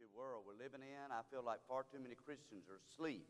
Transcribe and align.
sleepy 0.00 0.12
world 0.16 0.42
we're 0.46 0.62
living 0.62 0.80
in. 0.80 1.12
I 1.12 1.20
feel 1.30 1.42
like 1.44 1.58
far 1.68 1.84
too 1.92 1.98
many 2.02 2.14
Christians 2.14 2.64
are 2.70 2.80
asleep, 2.90 3.26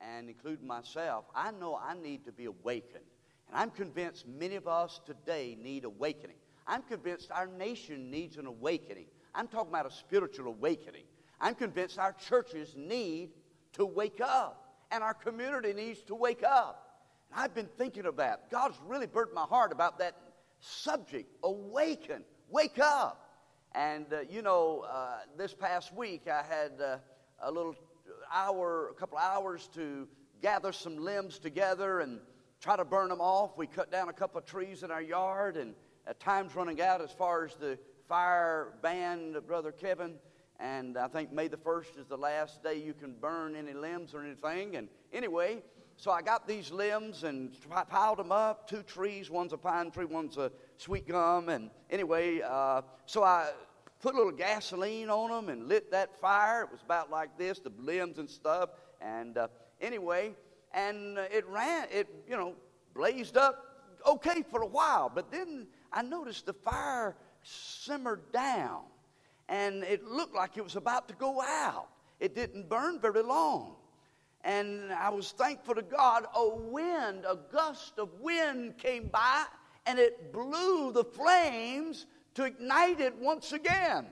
and 0.00 0.28
including 0.28 0.66
myself. 0.66 1.24
I 1.34 1.50
know 1.50 1.76
I 1.76 1.94
need 1.94 2.24
to 2.26 2.32
be 2.32 2.44
awakened. 2.44 3.04
And 3.48 3.56
I'm 3.56 3.70
convinced 3.70 4.26
many 4.28 4.56
of 4.56 4.68
us 4.68 5.00
today 5.04 5.56
need 5.60 5.84
awakening. 5.84 6.36
I'm 6.66 6.82
convinced 6.82 7.30
our 7.32 7.46
nation 7.46 8.10
needs 8.10 8.36
an 8.36 8.46
awakening. 8.46 9.06
I'm 9.34 9.48
talking 9.48 9.70
about 9.70 9.86
a 9.86 9.90
spiritual 9.90 10.46
awakening. 10.48 11.04
I'm 11.40 11.54
convinced 11.54 11.98
our 11.98 12.12
churches 12.12 12.74
need 12.76 13.30
to 13.72 13.84
wake 13.84 14.20
up, 14.20 14.76
and 14.92 15.02
our 15.02 15.14
community 15.14 15.72
needs 15.72 16.02
to 16.02 16.14
wake 16.14 16.44
up. 16.44 17.00
And 17.32 17.40
I've 17.40 17.54
been 17.54 17.68
thinking 17.78 18.04
that. 18.16 18.50
God's 18.50 18.76
really 18.86 19.06
burdened 19.06 19.34
my 19.34 19.46
heart 19.46 19.72
about 19.72 19.98
that 19.98 20.14
subject 20.60 21.34
awaken, 21.42 22.22
wake 22.48 22.78
up. 22.78 23.21
And, 23.74 24.12
uh, 24.12 24.20
you 24.28 24.42
know, 24.42 24.84
uh, 24.90 25.20
this 25.38 25.54
past 25.54 25.94
week 25.94 26.28
I 26.28 26.42
had 26.42 26.72
uh, 26.80 26.98
a 27.40 27.50
little 27.50 27.74
hour, 28.30 28.90
a 28.90 28.94
couple 28.94 29.16
hours 29.16 29.68
to 29.74 30.06
gather 30.42 30.72
some 30.72 30.98
limbs 30.98 31.38
together 31.38 32.00
and 32.00 32.20
try 32.60 32.76
to 32.76 32.84
burn 32.84 33.08
them 33.08 33.20
off. 33.20 33.56
We 33.56 33.66
cut 33.66 33.90
down 33.90 34.10
a 34.10 34.12
couple 34.12 34.38
of 34.38 34.44
trees 34.44 34.82
in 34.82 34.90
our 34.90 35.00
yard, 35.00 35.56
and 35.56 35.74
at 36.06 36.20
time's 36.20 36.54
running 36.54 36.82
out 36.82 37.00
as 37.00 37.12
far 37.12 37.46
as 37.46 37.54
the 37.54 37.78
fire 38.08 38.74
ban, 38.82 39.36
Brother 39.46 39.72
Kevin. 39.72 40.14
And 40.60 40.98
I 40.98 41.08
think 41.08 41.32
May 41.32 41.48
the 41.48 41.56
1st 41.56 41.98
is 41.98 42.06
the 42.06 42.16
last 42.16 42.62
day 42.62 42.76
you 42.76 42.92
can 42.92 43.14
burn 43.14 43.56
any 43.56 43.72
limbs 43.72 44.14
or 44.14 44.22
anything. 44.22 44.76
And 44.76 44.88
anyway, 45.12 45.62
so 45.96 46.10
I 46.10 46.20
got 46.20 46.46
these 46.46 46.70
limbs 46.70 47.24
and 47.24 47.56
piled 47.88 48.18
them 48.18 48.32
up. 48.32 48.68
Two 48.68 48.82
trees, 48.82 49.30
one's 49.30 49.52
a 49.52 49.56
pine 49.56 49.90
tree, 49.90 50.04
one's 50.04 50.36
a 50.36 50.52
sweet 50.76 51.08
gum. 51.08 51.48
And 51.48 51.70
anyway, 51.90 52.42
uh, 52.42 52.82
so 53.06 53.24
I 53.24 53.50
put 54.02 54.14
a 54.14 54.16
little 54.16 54.32
gasoline 54.32 55.08
on 55.08 55.30
them 55.30 55.48
and 55.48 55.68
lit 55.68 55.90
that 55.92 56.20
fire. 56.20 56.64
It 56.64 56.72
was 56.72 56.82
about 56.84 57.10
like 57.10 57.38
this, 57.38 57.60
the 57.60 57.72
limbs 57.78 58.18
and 58.18 58.28
stuff. 58.28 58.70
And 59.00 59.38
uh, 59.38 59.48
anyway, 59.80 60.32
and 60.74 61.16
it 61.18 61.46
ran, 61.48 61.86
it, 61.90 62.08
you 62.28 62.36
know, 62.36 62.54
blazed 62.94 63.36
up 63.36 63.64
okay 64.06 64.42
for 64.42 64.62
a 64.62 64.66
while. 64.66 65.10
But 65.12 65.30
then 65.30 65.68
I 65.92 66.02
noticed 66.02 66.46
the 66.46 66.52
fire 66.52 67.16
simmered 67.42 68.32
down 68.32 68.82
and 69.48 69.84
it 69.84 70.04
looked 70.04 70.34
like 70.34 70.56
it 70.56 70.64
was 70.64 70.76
about 70.76 71.08
to 71.08 71.14
go 71.14 71.40
out. 71.40 71.88
It 72.18 72.34
didn't 72.34 72.68
burn 72.68 73.00
very 73.00 73.22
long. 73.22 73.76
And 74.44 74.92
I 74.92 75.10
was 75.10 75.30
thankful 75.30 75.76
to 75.76 75.82
God. 75.82 76.24
A 76.34 76.48
wind, 76.48 77.24
a 77.28 77.38
gust 77.52 77.98
of 77.98 78.08
wind 78.20 78.78
came 78.78 79.06
by 79.06 79.44
and 79.86 79.98
it 79.98 80.32
blew 80.32 80.90
the 80.92 81.04
flames 81.04 82.06
to 82.34 82.44
ignite 82.44 83.00
it 83.00 83.16
once 83.18 83.52
again. 83.52 84.06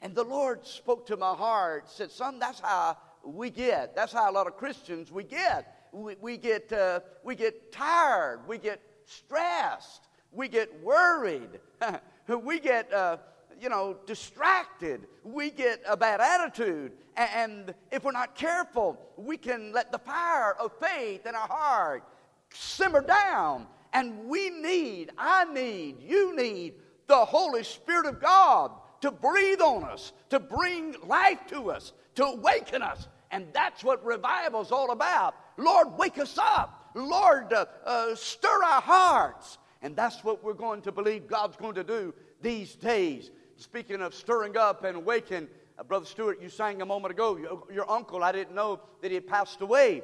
And 0.00 0.14
the 0.14 0.24
Lord 0.24 0.66
spoke 0.66 1.06
to 1.06 1.16
my 1.16 1.34
heart, 1.34 1.88
said, 1.88 2.10
Son, 2.10 2.38
that's 2.38 2.60
how 2.60 2.96
we 3.24 3.50
get. 3.50 3.94
That's 3.94 4.12
how 4.12 4.30
a 4.30 4.32
lot 4.32 4.46
of 4.46 4.56
Christians 4.56 5.12
we 5.12 5.22
get. 5.22 5.88
We, 5.92 6.16
we 6.20 6.36
get, 6.36 6.72
uh, 6.72 7.00
we 7.22 7.36
get 7.36 7.70
tired. 7.70 8.40
We 8.48 8.58
get 8.58 8.80
stressed. 9.06 10.08
We 10.32 10.48
get 10.48 10.82
worried. 10.82 11.60
we 12.42 12.58
get, 12.58 12.92
uh, 12.92 13.18
you 13.60 13.68
know, 13.68 13.96
distracted. 14.06 15.06
We 15.22 15.50
get 15.50 15.82
a 15.86 15.96
bad 15.96 16.20
attitude. 16.20 16.92
And 17.16 17.74
if 17.90 18.04
we're 18.04 18.12
not 18.12 18.34
careful, 18.34 18.98
we 19.16 19.36
can 19.36 19.72
let 19.72 19.92
the 19.92 19.98
fire 19.98 20.54
of 20.58 20.72
faith 20.80 21.26
in 21.26 21.34
our 21.34 21.48
heart 21.48 22.04
simmer 22.50 23.02
down. 23.02 23.66
And 23.92 24.24
we 24.24 24.50
need, 24.50 25.10
I 25.18 25.44
need, 25.44 26.00
you 26.00 26.34
need 26.34 26.74
the 27.12 27.26
Holy 27.26 27.62
Spirit 27.62 28.06
of 28.06 28.22
God 28.22 28.70
to 29.02 29.10
breathe 29.10 29.60
on 29.60 29.84
us, 29.84 30.14
to 30.30 30.40
bring 30.40 30.94
life 31.04 31.40
to 31.48 31.70
us, 31.70 31.92
to 32.14 32.24
awaken 32.24 32.80
us. 32.80 33.06
And 33.30 33.48
that's 33.52 33.84
what 33.84 34.02
revival 34.02 34.62
is 34.62 34.72
all 34.72 34.92
about. 34.92 35.34
Lord, 35.58 35.98
wake 35.98 36.16
us 36.16 36.38
up. 36.38 36.90
Lord, 36.94 37.52
uh, 37.52 37.66
uh, 37.84 38.14
stir 38.14 38.64
our 38.64 38.80
hearts. 38.80 39.58
And 39.82 39.94
that's 39.94 40.24
what 40.24 40.42
we're 40.42 40.54
going 40.54 40.80
to 40.82 40.92
believe 40.92 41.26
God's 41.26 41.56
going 41.56 41.74
to 41.74 41.84
do 41.84 42.14
these 42.40 42.76
days. 42.76 43.30
Speaking 43.56 44.00
of 44.00 44.14
stirring 44.14 44.56
up 44.56 44.84
and 44.84 44.96
awakening, 44.96 45.48
uh, 45.78 45.82
Brother 45.82 46.06
Stewart, 46.06 46.40
you 46.40 46.48
sang 46.48 46.80
a 46.80 46.86
moment 46.86 47.12
ago, 47.12 47.36
your, 47.36 47.62
your 47.70 47.90
uncle, 47.90 48.24
I 48.24 48.32
didn't 48.32 48.54
know 48.54 48.80
that 49.02 49.08
he 49.08 49.16
had 49.16 49.26
passed 49.26 49.60
away. 49.60 50.02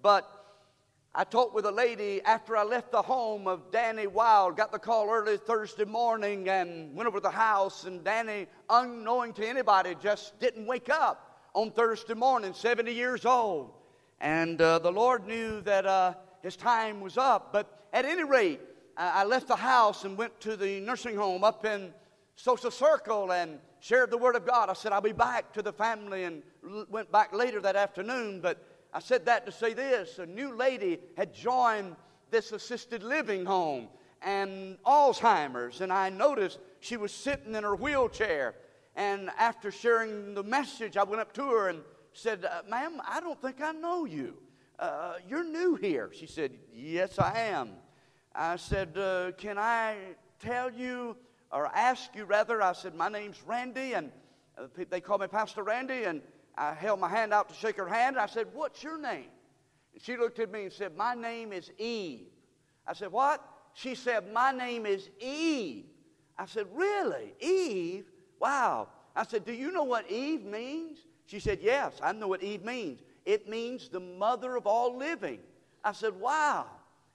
But 0.00 0.26
I 1.18 1.24
talked 1.24 1.54
with 1.54 1.64
a 1.64 1.72
lady 1.72 2.20
after 2.26 2.58
I 2.58 2.62
left 2.62 2.92
the 2.92 3.00
home 3.00 3.48
of 3.48 3.70
Danny 3.70 4.06
Wild, 4.06 4.54
got 4.54 4.70
the 4.70 4.78
call 4.78 5.08
early 5.08 5.38
Thursday 5.38 5.86
morning 5.86 6.50
and 6.50 6.94
went 6.94 7.06
over 7.06 7.16
to 7.16 7.22
the 7.22 7.30
house. 7.30 7.84
And 7.84 8.04
Danny, 8.04 8.46
unknowing 8.68 9.32
to 9.32 9.48
anybody, 9.48 9.96
just 9.98 10.38
didn't 10.40 10.66
wake 10.66 10.90
up 10.90 11.40
on 11.54 11.70
Thursday 11.70 12.12
morning, 12.12 12.52
70 12.52 12.92
years 12.92 13.24
old. 13.24 13.70
And 14.20 14.60
uh, 14.60 14.78
the 14.80 14.92
Lord 14.92 15.26
knew 15.26 15.62
that 15.62 15.86
uh, 15.86 16.12
his 16.42 16.54
time 16.54 17.00
was 17.00 17.16
up. 17.16 17.50
But 17.50 17.88
at 17.94 18.04
any 18.04 18.24
rate, 18.24 18.60
I 18.98 19.24
left 19.24 19.48
the 19.48 19.56
house 19.56 20.04
and 20.04 20.18
went 20.18 20.38
to 20.40 20.54
the 20.54 20.80
nursing 20.80 21.16
home 21.16 21.44
up 21.44 21.64
in 21.64 21.94
social 22.34 22.70
circle 22.70 23.32
and 23.32 23.58
shared 23.80 24.10
the 24.10 24.18
word 24.18 24.36
of 24.36 24.46
God. 24.46 24.68
I 24.68 24.74
said, 24.74 24.92
I'll 24.92 25.00
be 25.00 25.12
back 25.12 25.54
to 25.54 25.62
the 25.62 25.72
family 25.72 26.24
and 26.24 26.42
went 26.90 27.10
back 27.10 27.32
later 27.32 27.62
that 27.62 27.74
afternoon. 27.74 28.42
But 28.42 28.62
I 28.96 29.00
said 29.00 29.26
that 29.26 29.44
to 29.44 29.52
say 29.52 29.74
this 29.74 30.18
a 30.18 30.24
new 30.24 30.56
lady 30.56 30.98
had 31.18 31.34
joined 31.34 31.96
this 32.30 32.52
assisted 32.52 33.02
living 33.02 33.44
home 33.44 33.88
and 34.22 34.78
Alzheimer's. 34.86 35.82
And 35.82 35.92
I 35.92 36.08
noticed 36.08 36.58
she 36.80 36.96
was 36.96 37.12
sitting 37.12 37.54
in 37.54 37.62
her 37.62 37.76
wheelchair. 37.76 38.54
And 38.96 39.28
after 39.38 39.70
sharing 39.70 40.32
the 40.32 40.42
message, 40.42 40.96
I 40.96 41.02
went 41.02 41.20
up 41.20 41.34
to 41.34 41.42
her 41.42 41.68
and 41.68 41.82
said, 42.14 42.46
uh, 42.46 42.62
Ma'am, 42.70 43.02
I 43.06 43.20
don't 43.20 43.38
think 43.42 43.60
I 43.60 43.72
know 43.72 44.06
you. 44.06 44.38
Uh, 44.78 45.16
you're 45.28 45.44
new 45.44 45.74
here. 45.74 46.10
She 46.14 46.26
said, 46.26 46.52
Yes, 46.72 47.18
I 47.18 47.38
am. 47.50 47.72
I 48.34 48.56
said, 48.56 48.96
uh, 48.96 49.32
Can 49.32 49.58
I 49.58 49.96
tell 50.40 50.72
you 50.72 51.18
or 51.52 51.66
ask 51.66 52.16
you 52.16 52.24
rather, 52.24 52.62
I 52.62 52.72
said, 52.72 52.94
My 52.94 53.10
name's 53.10 53.42
Randy, 53.46 53.92
and 53.92 54.10
uh, 54.56 54.68
they 54.88 55.02
call 55.02 55.18
me 55.18 55.26
Pastor 55.26 55.62
Randy, 55.62 56.04
and 56.04 56.22
I 56.56 56.74
held 56.74 57.00
my 57.00 57.08
hand 57.08 57.32
out 57.32 57.48
to 57.48 57.54
shake 57.54 57.76
her 57.76 57.88
hand. 57.88 58.16
and 58.16 58.22
I 58.22 58.26
said, 58.26 58.46
What's 58.54 58.82
your 58.82 58.98
name? 58.98 59.28
And 59.94 60.02
she 60.02 60.16
looked 60.16 60.38
at 60.38 60.50
me 60.50 60.64
and 60.64 60.72
said, 60.72 60.96
My 60.96 61.14
name 61.14 61.52
is 61.52 61.70
Eve. 61.78 62.28
I 62.86 62.94
said, 62.94 63.12
What? 63.12 63.42
She 63.74 63.94
said, 63.94 64.32
My 64.32 64.52
name 64.52 64.86
is 64.86 65.08
Eve. 65.20 65.84
I 66.38 66.46
said, 66.46 66.66
Really? 66.74 67.34
Eve? 67.40 68.06
Wow. 68.40 68.88
I 69.14 69.24
said, 69.24 69.44
Do 69.44 69.52
you 69.52 69.70
know 69.70 69.84
what 69.84 70.10
Eve 70.10 70.44
means? 70.44 70.98
She 71.26 71.40
said, 71.40 71.58
Yes, 71.60 71.94
I 72.02 72.12
know 72.12 72.28
what 72.28 72.42
Eve 72.42 72.64
means. 72.64 73.00
It 73.24 73.48
means 73.48 73.88
the 73.88 74.00
mother 74.00 74.56
of 74.56 74.66
all 74.66 74.96
living. 74.96 75.40
I 75.84 75.92
said, 75.92 76.18
Wow, 76.18 76.66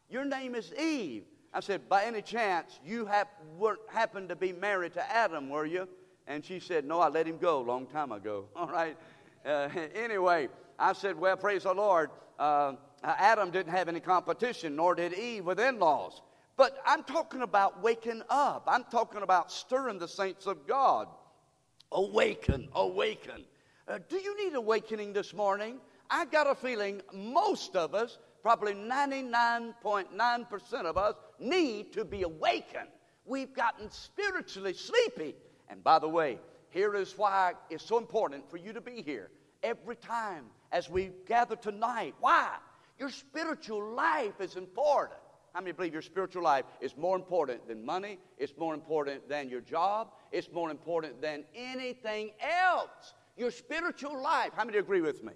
your 0.09 0.25
name 0.25 0.56
is 0.56 0.74
Eve. 0.74 1.24
I 1.53 1.59
said, 1.59 1.90
by 1.90 2.03
any 2.03 2.22
chance, 2.22 2.80
you 2.85 3.06
hap- 3.06 3.41
happened 3.90 4.30
to 4.30 4.35
be 4.35 4.53
married 4.53 4.94
to 4.94 5.12
Adam, 5.12 5.50
were 5.50 5.66
you? 5.66 5.88
And 6.28 6.46
she 6.46 6.59
said, 6.59 6.85
no, 6.85 7.00
I 7.00 7.09
let 7.09 7.28
him 7.28 7.38
go 7.38 7.59
a 7.59 7.66
long 7.66 7.88
time 7.88 8.12
ago. 8.12 8.46
All 8.56 8.68
right. 8.68 8.97
Uh, 9.46 9.69
anyway, 9.96 10.50
I 10.78 10.94
said, 10.94 11.19
well, 11.19 11.38
praise 11.38 11.63
the 11.63 11.74
Lord. 11.74 12.12
Uh, 12.40 12.74
Adam 13.03 13.52
didn't 13.52 13.72
have 13.72 13.88
any 13.88 14.00
competition, 14.00 14.75
nor 14.75 14.96
did 14.96 15.13
Eve 15.13 15.46
with 15.46 15.59
in 15.59 15.78
laws. 15.79 16.22
But 16.57 16.78
I'm 16.85 17.03
talking 17.03 17.41
about 17.41 17.81
waking 17.81 18.22
up. 18.30 18.66
I'm 18.68 18.84
talking 18.85 19.24
about 19.24 19.51
stirring 19.51 20.00
the 20.00 20.07
saints 20.07 20.46
of 20.46 20.68
God. 20.68 21.07
Awaken, 21.91 22.69
awaken. 22.74 23.44
Uh, 23.88 23.97
do 24.07 24.18
you 24.18 24.46
need 24.46 24.56
awakening 24.56 25.13
this 25.13 25.34
morning? 25.34 25.80
I 26.09 26.25
got 26.25 26.47
a 26.47 26.56
feeling 26.56 27.01
most 27.13 27.75
of 27.75 27.96
us 27.96 28.18
probably 28.41 28.74
99.9% 28.74 30.74
of 30.85 30.97
us 30.97 31.16
need 31.40 31.94
to 31.94 32.03
be 32.03 32.24
awakened. 32.24 32.90
We've 33.25 33.53
gotten 33.53 33.90
spiritually 33.91 34.74
sleepy. 34.74 35.35
And 35.69 35.84
by 35.84 36.00
the 36.00 36.09
way, 36.09 36.40
here 36.69 36.96
is 36.96 37.18
why 37.18 37.53
it's 37.69 37.85
so 37.85 37.97
important 37.97 38.50
for 38.50 38.57
you 38.57 38.74
to 38.74 38.81
be 38.81 39.01
here 39.01 39.30
every 39.63 39.96
time 39.96 40.46
as 40.72 40.90
we 40.90 41.12
gather 41.28 41.56
tonight. 41.56 42.16
Why? 42.19 42.56
Your 43.00 43.10
spiritual 43.10 43.94
life 43.94 44.40
is 44.40 44.56
important. 44.56 45.19
How 45.54 45.60
many 45.60 45.74
believe 45.74 45.94
your 45.94 46.02
spiritual 46.02 46.44
life 46.44 46.66
is 46.80 46.96
more 46.96 47.16
important 47.16 47.68
than 47.68 47.84
money? 47.86 48.19
It's 48.38 48.54
more 48.58 48.74
important 48.74 49.28
than 49.28 49.50
your 49.50 49.62
job? 49.62 50.12
It's 50.31 50.50
more 50.52 50.72
important 50.72 51.22
than 51.22 51.44
anything 51.54 52.31
else. 52.42 53.13
Your 53.36 53.52
spiritual 53.52 54.22
life. 54.22 54.52
How 54.56 54.63
many 54.63 54.78
agree 54.78 55.02
with 55.02 55.24
me? 55.24 55.34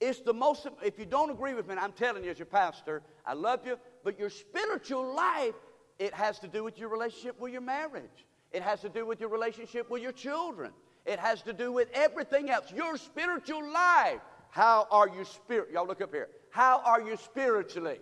It's 0.00 0.20
the 0.20 0.32
most, 0.32 0.66
if 0.82 0.98
you 0.98 1.06
don't 1.06 1.30
agree 1.30 1.54
with 1.54 1.66
me, 1.66 1.74
I'm 1.78 1.92
telling 1.92 2.22
you 2.22 2.30
as 2.30 2.38
your 2.38 2.46
pastor, 2.46 3.02
I 3.24 3.32
love 3.32 3.66
you, 3.66 3.78
but 4.04 4.18
your 4.18 4.28
spiritual 4.28 5.14
life, 5.14 5.54
it 5.98 6.12
has 6.12 6.38
to 6.40 6.48
do 6.48 6.62
with 6.62 6.78
your 6.78 6.90
relationship 6.90 7.40
with 7.40 7.52
your 7.52 7.62
marriage. 7.62 8.26
It 8.52 8.62
has 8.62 8.80
to 8.82 8.88
do 8.88 9.06
with 9.06 9.20
your 9.20 9.30
relationship 9.30 9.90
with 9.90 10.02
your 10.02 10.12
children. 10.12 10.72
It 11.06 11.18
has 11.18 11.42
to 11.42 11.52
do 11.52 11.72
with 11.72 11.88
everything 11.94 12.50
else. 12.50 12.72
Your 12.72 12.96
spiritual 12.96 13.70
life. 13.72 14.20
How 14.50 14.86
are 14.90 15.08
you 15.08 15.24
spirit? 15.24 15.70
Y'all 15.72 15.86
look 15.86 16.00
up 16.00 16.12
here. 16.12 16.28
How 16.50 16.80
are 16.84 17.00
you 17.00 17.16
spiritually? 17.16 17.98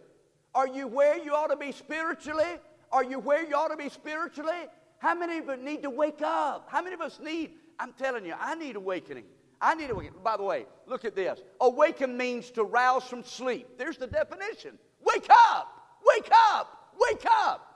Are 0.55 0.69
you 0.69 0.87
where 0.87 1.19
you 1.19 1.35
ought 1.35 1.49
to 1.49 1.57
be 1.57 1.73
spiritually? 1.73 2.59
Are 2.93 3.05
you 3.05 3.19
where 3.19 3.45
you 3.45 3.55
ought 3.57 3.69
to 3.69 3.77
be 3.77 3.89
spiritually? 3.89 4.67
How 4.99 5.15
many 5.15 5.39
of 5.39 5.49
us 5.49 5.59
need 5.61 5.83
to 5.83 5.91
wake 5.91 6.23
up? 6.23 6.69
How 6.71 6.81
many 6.81 6.95
of 6.95 7.01
us 7.01 7.19
need 7.23 7.51
I'm 7.79 7.93
telling 7.93 8.25
you, 8.25 8.35
I 8.39 8.55
need 8.55 8.77
awakening. 8.77 9.25
I 9.61 9.75
need 9.75 9.91
awakening. 9.91 10.21
By 10.23 10.37
the 10.37 10.43
way, 10.43 10.67
look 10.87 11.05
at 11.05 11.15
this. 11.15 11.41
Awaken 11.61 12.17
means 12.17 12.51
to 12.53 12.65
rouse 12.65 13.05
from 13.05 13.25
sleep. 13.25 13.79
There's 13.79 13.97
the 13.97 14.07
definition. 14.07 14.79
Wake 15.03 15.27
up! 15.31 15.69
Wake 16.07 16.31
up! 16.51 16.93
Wake 16.99 17.25
up! 17.29 17.71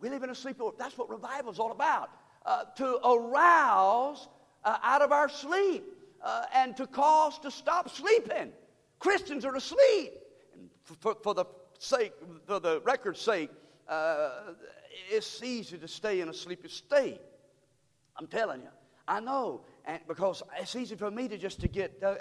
We 0.00 0.08
live 0.08 0.22
in 0.22 0.30
a 0.30 0.34
sleep. 0.34 0.58
world. 0.58 0.74
That's 0.78 0.96
what 0.96 1.08
revival 1.08 1.52
is 1.52 1.58
all 1.58 1.72
about. 1.72 2.10
Uh, 2.44 2.64
to 2.76 2.98
arouse 3.06 4.28
uh, 4.64 4.78
out 4.82 5.02
of 5.02 5.12
our 5.12 5.28
sleep 5.28 5.84
uh, 6.22 6.44
and 6.54 6.76
to 6.76 6.86
cause 6.86 7.38
to 7.40 7.50
stop 7.50 7.90
sleeping. 7.90 8.52
Christians 8.98 9.44
are 9.44 9.54
asleep. 9.56 10.12
And 10.54 10.70
for, 10.84 11.16
for 11.22 11.34
the 11.34 11.44
sake, 11.78 12.12
for 12.46 12.60
the 12.60 12.80
record's 12.84 13.20
sake, 13.20 13.50
uh, 13.88 14.54
it's 15.10 15.42
easy 15.42 15.78
to 15.78 15.88
stay 15.88 16.20
in 16.20 16.28
a 16.28 16.34
sleepy 16.34 16.68
state. 16.68 17.20
I'm 18.16 18.26
telling 18.26 18.60
you. 18.60 18.68
I 19.08 19.18
know, 19.18 19.62
and 19.84 19.98
because 20.06 20.42
it's 20.60 20.76
easy 20.76 20.94
for 20.94 21.10
me 21.10 21.26
to 21.26 21.36
just 21.36 21.60
to 21.62 21.68
get 21.68 22.00
uh, 22.04 22.14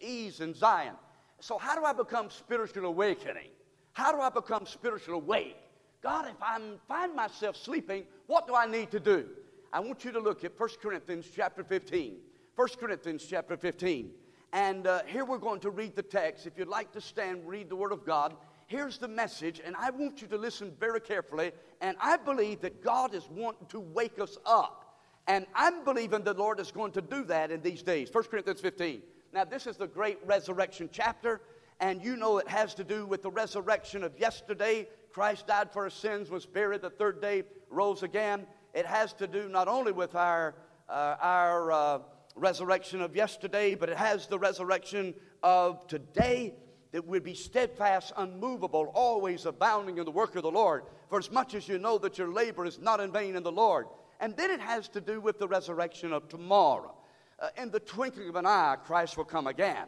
ease 0.00 0.40
in 0.40 0.52
Zion. 0.52 0.94
So 1.40 1.58
how 1.58 1.76
do 1.76 1.84
I 1.84 1.92
become 1.92 2.28
spiritual 2.30 2.86
awakening? 2.86 3.50
How 3.92 4.10
do 4.10 4.20
I 4.20 4.30
become 4.30 4.66
spiritual 4.66 5.14
awake? 5.14 5.56
God, 6.02 6.26
if 6.26 6.42
I 6.42 6.60
find 6.88 7.14
myself 7.14 7.56
sleeping, 7.56 8.04
what 8.26 8.46
do 8.48 8.54
I 8.54 8.66
need 8.66 8.90
to 8.90 9.00
do? 9.00 9.26
I 9.74 9.80
want 9.80 10.04
you 10.04 10.12
to 10.12 10.20
look 10.20 10.44
at 10.44 10.52
1 10.56 10.68
Corinthians 10.80 11.26
chapter 11.34 11.64
15. 11.64 12.18
1 12.54 12.68
Corinthians 12.78 13.26
chapter 13.28 13.56
15. 13.56 14.08
And 14.52 14.86
uh, 14.86 15.02
here 15.04 15.24
we're 15.24 15.38
going 15.38 15.58
to 15.62 15.70
read 15.70 15.96
the 15.96 16.02
text. 16.02 16.46
If 16.46 16.56
you'd 16.56 16.68
like 16.68 16.92
to 16.92 17.00
stand, 17.00 17.44
read 17.44 17.68
the 17.68 17.74
Word 17.74 17.90
of 17.90 18.06
God. 18.06 18.36
Here's 18.68 18.98
the 18.98 19.08
message, 19.08 19.60
and 19.64 19.74
I 19.74 19.90
want 19.90 20.22
you 20.22 20.28
to 20.28 20.38
listen 20.38 20.72
very 20.78 21.00
carefully. 21.00 21.50
And 21.80 21.96
I 22.00 22.18
believe 22.18 22.60
that 22.60 22.84
God 22.84 23.16
is 23.16 23.28
wanting 23.28 23.66
to 23.70 23.80
wake 23.80 24.20
us 24.20 24.38
up. 24.46 25.00
And 25.26 25.44
I'm 25.56 25.82
believing 25.82 26.22
the 26.22 26.34
Lord 26.34 26.60
is 26.60 26.70
going 26.70 26.92
to 26.92 27.02
do 27.02 27.24
that 27.24 27.50
in 27.50 27.60
these 27.60 27.82
days. 27.82 28.10
1 28.12 28.24
Corinthians 28.24 28.60
15. 28.60 29.02
Now, 29.32 29.44
this 29.44 29.66
is 29.66 29.76
the 29.76 29.88
great 29.88 30.20
resurrection 30.24 30.88
chapter, 30.92 31.40
and 31.80 32.00
you 32.00 32.16
know 32.16 32.38
it 32.38 32.46
has 32.46 32.74
to 32.74 32.84
do 32.84 33.06
with 33.06 33.22
the 33.22 33.30
resurrection 33.32 34.04
of 34.04 34.16
yesterday. 34.20 34.86
Christ 35.12 35.48
died 35.48 35.72
for 35.72 35.82
our 35.82 35.90
sins, 35.90 36.30
was 36.30 36.46
buried 36.46 36.82
the 36.82 36.90
third 36.90 37.20
day, 37.20 37.42
rose 37.70 38.04
again. 38.04 38.46
It 38.74 38.86
has 38.86 39.12
to 39.14 39.26
do 39.28 39.48
not 39.48 39.68
only 39.68 39.92
with 39.92 40.16
our, 40.16 40.56
uh, 40.88 41.16
our 41.20 41.72
uh, 41.72 41.98
resurrection 42.34 43.00
of 43.00 43.14
yesterday, 43.14 43.76
but 43.76 43.88
it 43.88 43.96
has 43.96 44.26
the 44.26 44.38
resurrection 44.38 45.14
of 45.42 45.86
today 45.86 46.54
that 46.90 47.06
we'd 47.06 47.22
be 47.22 47.34
steadfast, 47.34 48.12
unmovable, 48.16 48.90
always 48.94 49.46
abounding 49.46 49.98
in 49.98 50.04
the 50.04 50.10
work 50.10 50.34
of 50.36 50.42
the 50.42 50.50
Lord, 50.50 50.84
for 51.08 51.18
as 51.18 51.30
much 51.30 51.54
as 51.54 51.68
you 51.68 51.78
know 51.78 51.98
that 51.98 52.18
your 52.18 52.32
labor 52.32 52.64
is 52.64 52.80
not 52.80 53.00
in 53.00 53.12
vain 53.12 53.36
in 53.36 53.44
the 53.44 53.52
Lord. 53.52 53.86
And 54.20 54.36
then 54.36 54.50
it 54.50 54.60
has 54.60 54.88
to 54.88 55.00
do 55.00 55.20
with 55.20 55.38
the 55.38 55.46
resurrection 55.46 56.12
of 56.12 56.28
tomorrow. 56.28 56.94
Uh, 57.40 57.48
in 57.56 57.70
the 57.70 57.80
twinkling 57.80 58.28
of 58.28 58.36
an 58.36 58.46
eye, 58.46 58.76
Christ 58.84 59.16
will 59.16 59.24
come 59.24 59.46
again. 59.46 59.86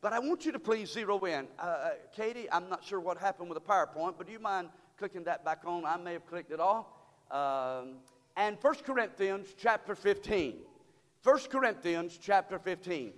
But 0.00 0.12
I 0.12 0.18
want 0.18 0.44
you 0.44 0.52
to 0.52 0.58
please 0.58 0.92
zero 0.92 1.18
in. 1.24 1.46
Uh, 1.58 1.62
uh 1.62 1.90
Katie, 2.14 2.50
I'm 2.50 2.68
not 2.68 2.84
sure 2.84 3.00
what 3.00 3.18
happened 3.18 3.48
with 3.48 3.56
the 3.56 3.72
PowerPoint, 3.72 4.14
but 4.18 4.26
do 4.26 4.32
you 4.32 4.38
mind 4.38 4.68
clicking 4.98 5.24
that 5.24 5.44
back 5.44 5.60
on? 5.64 5.84
I 5.84 5.96
may 5.96 6.14
have 6.14 6.26
clicked 6.26 6.52
it 6.52 6.60
off. 6.60 6.86
Um, 7.30 7.96
and 8.36 8.58
1 8.60 8.74
Corinthians 8.84 9.48
chapter 9.56 9.94
15. 9.94 10.56
1 11.22 11.38
Corinthians 11.50 12.18
chapter 12.20 12.58
15. 12.58 13.12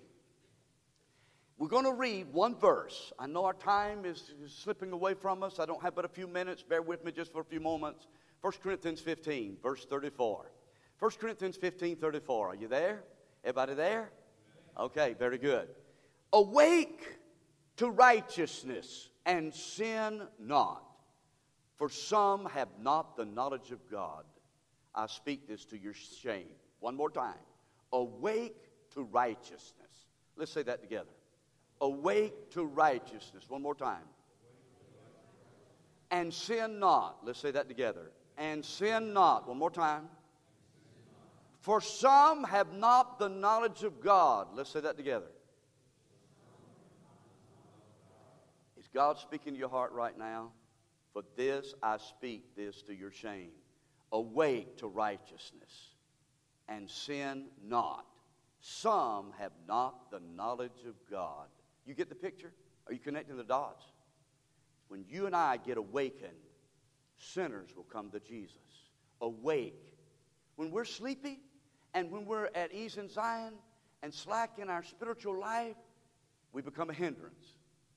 We're 1.59 1.69
going 1.69 1.85
to 1.85 1.93
read 1.93 2.33
one 2.33 2.55
verse. 2.55 3.13
I 3.19 3.27
know 3.27 3.45
our 3.45 3.53
time 3.53 4.05
is, 4.05 4.33
is, 4.43 4.53
slipping 4.53 4.93
away 4.93 5.15
from 5.15 5.43
us. 5.43 5.59
I 5.59 5.67
don't 5.67 5.83
have 5.83 5.97
but 5.97 6.05
a 6.05 6.09
few 6.09 6.29
minutes. 6.29 6.63
Bear 6.63 6.83
with 6.83 7.05
me 7.05 7.11
just 7.11 7.33
for 7.33 7.41
a 7.41 7.45
few 7.45 7.59
moments. 7.59 8.07
1 8.43 8.53
Corinthians 8.63 9.01
15, 9.01 9.57
verse 9.61 9.85
34. 9.85 10.53
1 11.01 11.11
Corinthians 11.21 11.57
15, 11.57 11.97
34. 11.97 12.49
Are 12.49 12.55
you 12.55 12.69
there? 12.69 13.03
Everybody 13.43 13.75
there? 13.75 14.13
Okay, 14.79 15.17
very 15.19 15.39
good. 15.39 15.69
Awake 16.33 17.19
to 17.79 17.91
righteousness 17.91 19.09
and 19.27 19.53
sin 19.53 20.23
not, 20.39 20.85
for 21.77 21.89
some 21.89 22.47
have 22.47 22.69
not 22.81 23.17
the 23.17 23.25
knowledge 23.25 23.73
of 23.73 23.81
God. 23.91 24.25
I 24.95 25.07
speak 25.07 25.47
this 25.47 25.65
to 25.67 25.79
your 25.79 25.95
shame. 25.95 26.49
One 26.81 26.97
more 26.97 27.11
time 27.11 27.35
awake 27.93 28.57
to 28.95 29.03
righteousness. 29.03 30.07
Let's 30.37 30.53
say 30.53 30.63
that 30.63 30.83
together. 30.83 31.11
Awake 31.81 32.51
to 32.51 32.65
righteousness. 32.65 33.45
One 33.49 33.63
more 33.63 33.75
time. 33.75 34.05
And 36.11 36.33
sin 36.33 36.79
not. 36.79 37.19
Let's 37.25 37.39
say 37.39 37.51
that 37.51 37.69
together. 37.69 38.11
And 38.37 38.65
sin 38.65 39.13
not. 39.13 39.49
One 39.49 39.59
more 39.59 39.71
time. 39.71 40.09
For 41.61 41.81
some 41.81 42.45
have 42.45 42.73
not 42.73 43.19
the 43.19 43.29
knowledge 43.29 43.83
of 43.83 44.01
God. 44.01 44.49
Let's 44.55 44.71
say 44.71 44.81
that 44.81 44.97
together. 44.97 45.27
Is 48.79 48.89
God 48.95 49.19
speaking 49.19 49.55
to 49.55 49.59
your 49.59 49.69
heart 49.69 49.93
right 49.93 50.17
now? 50.17 50.51
For 51.13 51.23
this 51.37 51.75
I 51.83 51.99
speak 51.99 52.57
this 52.57 52.83
to 52.83 52.95
your 52.95 53.11
shame. 53.11 53.51
Awake 54.13 54.79
to 54.79 54.87
righteousness 54.87 55.95
and 56.69 56.89
sin 56.91 57.47
not. 57.63 58.07
Some 58.61 59.33
have 59.39 59.53
not 59.67 60.11
the 60.11 60.21
knowledge 60.35 60.85
of 60.87 60.95
God. 61.11 61.47
You 61.87 61.95
get 61.95 62.09
the 62.09 62.15
picture? 62.15 62.53
Are 62.87 62.93
you 62.93 62.99
connecting 62.99 63.37
the 63.37 63.45
dots? 63.45 63.85
When 64.89 65.05
you 65.09 65.27
and 65.27 65.37
I 65.37 65.59
get 65.59 65.77
awakened, 65.77 66.33
sinners 67.19 67.71
will 67.77 67.85
come 67.85 68.11
to 68.11 68.21
Jesus. 68.21 68.57
Awake. 69.21 69.95
When 70.57 70.71
we're 70.71 70.85
sleepy 70.85 71.41
and 71.95 72.11
when 72.11 72.25
we're 72.25 72.49
at 72.55 72.73
ease 72.73 72.97
in 72.97 73.09
Zion 73.09 73.55
and 74.03 74.13
slack 74.13 74.59
in 74.59 74.71
our 74.71 74.83
spiritual 74.83 75.39
life, 75.39 75.77
we 76.53 76.63
become 76.63 76.91
a 76.91 76.95
hindrance 76.95 77.55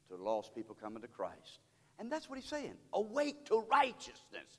to 0.10 0.16
lost 0.16 0.54
people 0.54 0.75
coming 0.80 1.02
to 1.02 1.08
Christ. 1.08 1.60
And 2.00 2.12
that's 2.12 2.30
what 2.30 2.38
he's 2.38 2.50
saying. 2.50 2.74
Awake 2.94 3.46
to 3.46 3.66
righteousness 3.72 4.58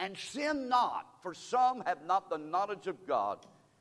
and 0.00 0.16
sin 0.16 0.68
not, 0.68 1.06
for 1.22 1.34
some 1.34 1.82
have 1.86 2.04
not 2.04 2.30
the 2.30 2.38
knowledge 2.38 2.86
of 2.86 3.06
God. 3.06 3.38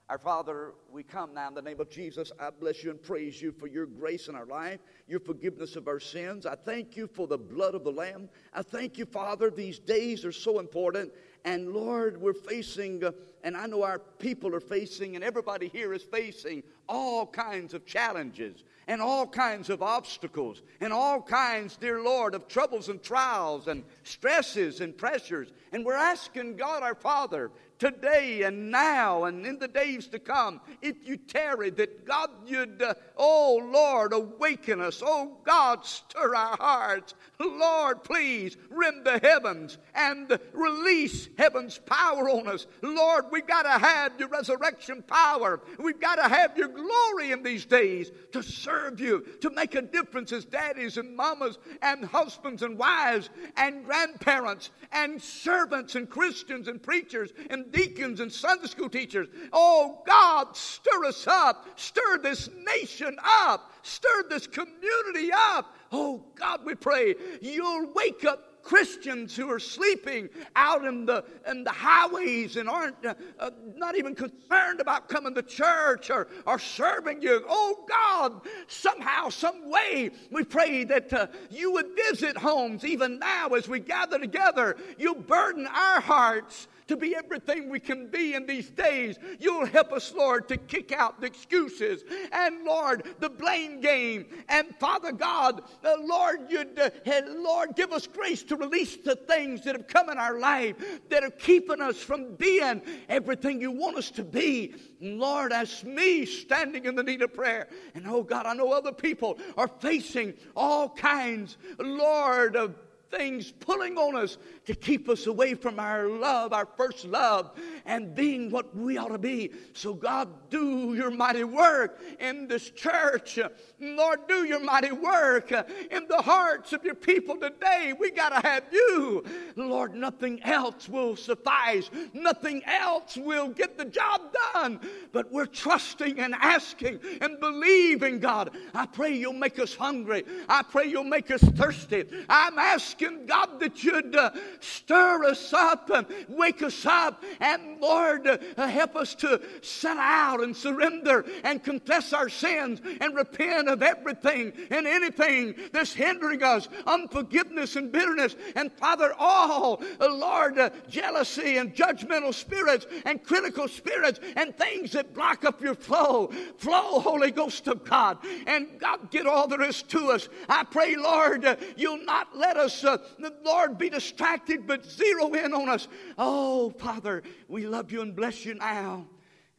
Our 0.10 0.18
Father, 0.18 0.72
we 0.90 1.04
come 1.04 1.34
now 1.34 1.50
in 1.50 1.54
the 1.54 1.62
name 1.62 1.82
of 1.82 1.90
Jesus. 1.90 2.32
I 2.40 2.50
bless 2.50 2.82
you 2.82 2.92
and 2.92 3.04
praise 3.04 3.42
you 3.42 3.52
for 3.52 3.68
your 3.68 3.86
grace 3.86 4.30
in 4.30 4.36
our 4.36 4.46
life, 4.46 4.80
your 5.06 5.20
forgiveness 5.20 5.76
of 5.76 5.90
our 5.90 6.00
sins. 6.00 6.46
I 6.46 6.56
thank 6.56 6.96
you 6.96 7.08
for 7.08 7.28
the 7.28 7.38
blood 7.38 7.76
of 7.76 7.84
the 7.84 7.92
Lamb. 7.92 8.30
I 8.54 8.62
thank 8.62 8.98
you, 8.98 9.06
Father, 9.06 9.50
these 9.50 9.80
days 9.80 10.24
are 10.24 10.32
so 10.32 10.60
important. 10.60 11.12
And 11.44 11.74
Lord, 11.74 12.22
we're 12.22 12.34
facing, 12.34 13.04
uh, 13.04 13.12
and 13.44 13.58
I 13.58 13.66
know 13.66 13.84
our 13.84 14.00
people 14.00 14.56
are 14.56 14.62
facing, 14.62 15.16
and 15.16 15.26
everybody 15.26 15.68
here 15.68 15.94
is 15.94 16.04
facing 16.04 16.64
all 16.88 17.26
kinds 17.26 17.74
of 17.74 17.86
challenges 17.86 18.64
and 18.88 19.02
all 19.02 19.28
kinds 19.28 19.70
of 19.70 19.82
obstacles 19.82 20.62
and 20.80 20.94
all 20.94 21.22
kinds, 21.22 21.76
dear 21.76 22.02
Lord, 22.02 22.34
of 22.34 22.48
troubles 22.48 22.90
and 22.90 23.02
trials 23.04 23.68
and 23.68 23.84
stresses 24.04 24.82
and 24.82 24.98
pressures. 24.98 25.52
And 25.72 25.86
we're 25.86 25.96
asking 25.96 26.56
God 26.56 26.84
our 26.84 26.96
Father 26.96 27.52
today 27.80 28.44
and 28.44 28.72
now 28.72 29.26
and 29.26 29.46
in 29.46 29.60
the 29.60 29.68
days 29.68 30.08
to 30.08 30.20
come, 30.20 30.62
if 30.82 30.96
you 31.08 31.18
tarry, 31.18 31.70
that 31.72 32.06
God, 32.06 32.30
you'd, 32.46 32.82
uh, 32.82 32.94
oh 33.16 33.62
Lord, 33.72 34.14
awaken 34.14 34.82
us. 34.82 35.02
Oh 35.06 35.38
God, 35.44 35.86
stir 35.86 36.36
our 36.36 36.58
hearts. 36.58 37.14
Lord, 37.40 38.04
please 38.04 38.58
rend 38.70 39.06
the 39.06 39.20
heavens 39.20 39.78
and 39.94 40.40
release 40.54 41.30
heaven's 41.38 41.78
power 41.78 42.30
on 42.30 42.48
us. 42.48 42.68
Lord, 42.82 43.26
we've 43.32 43.48
got 43.48 43.64
to 43.64 43.86
have 43.86 44.14
your 44.20 44.30
resurrection 44.30 45.04
power. 45.04 45.62
We've 45.80 46.00
got 46.00 46.16
to 46.16 46.28
have 46.28 46.58
your 46.58 46.70
glory 46.70 47.32
in 47.32 47.44
these 47.44 47.66
days 47.66 48.12
to 48.32 48.42
serve 48.42 49.00
you, 49.00 49.26
to 49.42 49.50
make 49.52 49.76
a 49.76 49.82
difference 49.82 50.32
as 50.32 50.46
daddies 50.46 50.98
and 50.98 51.16
mamas 51.16 51.58
and 51.82 52.06
husbands 52.06 52.64
and 52.64 52.78
wives 52.78 53.30
and 53.56 53.86
grandparents 53.86 54.72
and 54.92 55.22
servants 55.22 55.96
and 55.96 56.10
Christians 56.10 56.68
and 56.68 56.82
preachers 56.82 57.32
and 57.50 57.67
deacons 57.72 58.20
and 58.20 58.32
Sunday 58.32 58.68
school 58.68 58.90
teachers. 58.90 59.28
Oh 59.54 60.02
God, 60.06 60.56
stir 60.56 61.06
us 61.06 61.28
up, 61.28 61.68
stir 61.76 62.20
this 62.20 62.50
nation 62.66 63.18
up, 63.24 63.74
stir 63.84 64.24
this 64.30 64.48
community 64.48 65.32
up. 65.34 65.76
Oh 65.92 66.24
God, 66.36 66.66
we 66.66 66.76
pray 66.76 67.16
you'll 67.42 67.92
wake 67.94 68.26
up 68.26 68.48
Christians 68.68 69.34
who 69.34 69.50
are 69.50 69.60
sleeping 69.60 70.28
out 70.58 70.84
in 70.84 71.06
the, 71.06 71.24
in 71.50 71.64
the 71.64 71.72
highways 71.72 72.58
and 72.58 72.68
aren't 72.68 73.06
uh, 73.06 73.14
uh, 73.40 73.50
not 73.78 73.96
even 73.96 74.14
concerned 74.14 74.82
about 74.82 75.08
coming 75.08 75.34
to 75.36 75.42
church 75.42 76.10
or, 76.10 76.28
or 76.46 76.60
serving 76.60 77.22
you. 77.22 77.46
Oh 77.48 77.86
God, 77.88 78.42
somehow, 78.68 79.30
some 79.30 79.72
way, 79.72 80.12
we 80.32 80.44
pray 80.44 80.84
that 80.84 81.14
uh, 81.14 81.28
you 81.50 81.72
would 81.72 81.96
visit 82.10 82.36
homes 82.36 82.84
even 82.84 83.20
now 83.20 83.48
as 83.50 83.70
we 83.70 83.80
gather 83.80 84.20
together. 84.20 84.76
You 84.98 85.16
burden 85.16 85.66
our 85.66 86.02
hearts 86.02 86.68
to 86.88 86.96
be 86.96 87.16
everything 87.16 87.70
we 87.70 87.80
can 87.80 88.08
be 88.08 88.34
in 88.34 88.46
these 88.46 88.70
days. 88.70 89.18
You'll 89.40 89.66
help 89.66 89.92
us, 89.92 90.14
Lord, 90.14 90.48
to 90.50 90.58
kick 90.58 90.92
out 90.92 91.20
the 91.20 91.28
excuses 91.28 92.04
and, 92.32 92.64
Lord, 92.64 93.16
the 93.20 93.30
blame 93.30 93.82
game. 93.82 94.26
And 94.50 94.76
Father 94.80 95.12
God, 95.12 95.62
uh, 95.84 95.96
Lord, 96.02 96.50
you'd, 96.50 96.80
uh, 96.80 96.90
Lord, 97.28 97.76
give 97.76 97.92
us 97.92 98.08
grace 98.08 98.44
to 98.44 98.56
release 98.56 98.98
the 98.98 99.16
things 99.16 99.64
that 99.64 99.76
have 99.76 99.88
come 99.88 100.10
in 100.10 100.18
our 100.18 100.40
life 100.40 100.76
that 101.10 101.24
are 101.24 101.32
keeping 101.32 101.82
us 101.82 101.98
from 101.98 102.36
being 102.36 102.82
everything 103.10 103.62
you 103.62 103.72
want 103.72 103.98
us 103.98 104.10
to 104.12 104.24
be. 104.24 104.76
Lord, 105.02 105.54
as 105.54 105.84
me 105.84 106.26
standing 106.26 106.86
in 106.86 106.96
the 106.96 107.04
need 107.04 107.22
of 107.22 107.34
prayer, 107.34 107.68
and 107.94 108.08
oh 108.08 108.24
God, 108.24 108.46
I 108.46 108.54
know 108.54 108.72
other 108.72 108.92
people 108.92 109.38
are 109.58 109.68
facing 109.68 110.34
all 110.56 110.90
kinds, 110.90 111.58
Lord, 111.78 112.56
of 112.56 112.76
things 113.12 113.52
pulling 113.52 113.98
on 113.98 114.16
us 114.16 114.38
to 114.66 114.76
keep 114.76 115.10
us 115.10 115.28
away 115.28 115.54
from 115.54 115.80
our 115.80 116.08
love, 116.08 116.54
our 116.54 116.68
first 116.78 117.06
love, 117.06 117.52
and 117.88 118.14
being 118.14 118.52
what 118.52 118.76
we 118.76 118.98
ought 118.98 119.08
to 119.08 119.18
be. 119.18 119.52
So, 119.74 119.94
God, 119.94 120.28
do 120.50 120.94
your 120.94 121.10
mighty 121.10 121.46
work 121.46 122.00
in 122.20 122.48
this 122.48 122.70
church. 122.70 123.40
Lord, 123.80 124.20
do 124.28 124.44
your 124.46 124.60
mighty 124.60 124.92
work 124.92 125.52
in 125.52 126.08
the 126.08 126.22
hearts 126.22 126.74
of 126.74 126.84
your 126.84 126.96
people 126.96 127.38
today. 127.38 127.94
We 127.98 128.12
got 128.12 128.30
to 128.30 128.48
have 128.48 128.66
you. 128.72 129.24
Lord, 129.56 129.96
nothing 129.96 130.44
else 130.44 130.90
will 130.90 131.16
suffice, 131.16 131.90
nothing 132.14 132.62
else 132.66 133.18
will 133.18 133.50
get 133.50 133.78
the 133.78 133.86
job 133.86 134.34
done. 134.54 134.80
But 135.14 135.32
we're 135.32 135.46
trusting 135.46 136.20
and 136.20 136.36
asking 136.36 137.00
and 137.22 137.40
believing, 137.40 138.20
God. 138.20 138.52
I 138.74 138.86
pray 138.86 139.16
you'll 139.16 139.34
make 139.34 139.60
us 139.60 139.74
hungry. 139.74 140.26
I 140.50 140.64
pray 140.64 140.88
you'll 140.88 141.04
make 141.06 141.32
us 141.32 141.42
thirsty. 141.42 142.06
I'm 142.28 142.60
asking, 142.60 143.26
God, 143.28 143.60
that 143.62 143.84
you'd 143.84 144.16
uh, 144.16 144.32
stir 144.60 145.24
us 145.24 145.54
up 145.54 145.90
and 145.90 146.06
wake 146.28 146.62
us 146.62 146.86
up. 146.86 147.24
And 147.40 147.77
Lord, 147.80 148.28
uh, 148.28 148.68
help 148.68 148.96
us 148.96 149.16
to 149.16 149.42
set 149.62 149.98
out 149.98 150.42
and 150.42 150.56
surrender 150.56 151.26
and 151.44 151.64
confess 151.64 152.14
our 152.14 152.30
sins 152.30 152.82
and 153.02 153.16
repent 153.16 153.70
of 153.70 153.82
everything 153.82 154.54
and 154.70 154.88
anything 154.88 155.56
that's 155.72 155.94
hindering 155.94 156.44
us 156.44 156.68
unforgiveness 156.86 157.76
and 157.76 157.92
bitterness. 157.92 158.36
And 158.56 158.72
Father, 158.74 159.14
all, 159.18 159.82
uh, 160.00 160.14
Lord, 160.14 160.58
uh, 160.58 160.70
jealousy 160.90 161.58
and 161.58 161.74
judgmental 161.74 162.34
spirits 162.34 162.86
and 163.06 163.24
critical 163.24 163.68
spirits 163.68 164.20
and 164.36 164.58
things 164.58 164.92
that 164.94 165.14
block 165.14 165.46
up 165.46 165.62
your 165.62 165.76
flow. 165.76 166.28
Flow, 166.58 167.00
Holy 167.00 167.32
Ghost 167.32 167.68
of 167.68 167.84
God. 167.84 168.18
And 168.46 168.80
God, 168.80 169.12
get 169.12 169.28
all 169.28 169.48
there 169.48 169.62
is 169.62 169.84
to 169.84 170.12
us. 170.12 170.30
I 170.50 170.64
pray, 170.64 170.96
Lord, 170.96 171.46
uh, 171.46 171.56
you'll 171.76 172.04
not 172.04 172.36
let 172.36 172.58
us, 172.58 172.84
uh, 172.84 172.98
Lord, 173.44 173.78
be 173.78 173.90
distracted 173.90 174.66
but 174.66 174.86
zero 174.86 175.34
in 175.34 175.54
on 175.54 175.70
us. 175.70 175.88
Oh, 176.18 176.72
Father, 176.72 177.24
we 177.48 177.67
love 177.68 177.92
you 177.92 178.02
and 178.02 178.16
bless 178.16 178.46
you 178.46 178.56
now. 178.56 179.06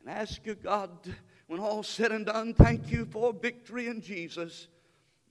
And 0.01 0.11
ask 0.11 0.45
you, 0.45 0.55
God, 0.55 0.91
when 1.47 1.61
all's 1.61 1.89
said 1.89 2.13
and 2.13 2.27
done, 2.27 2.55
thank 2.55 2.91
you 2.91 3.07
for 3.07 3.33
victory 3.33 3.87
in 3.89 4.01
Jesus. 4.01 4.69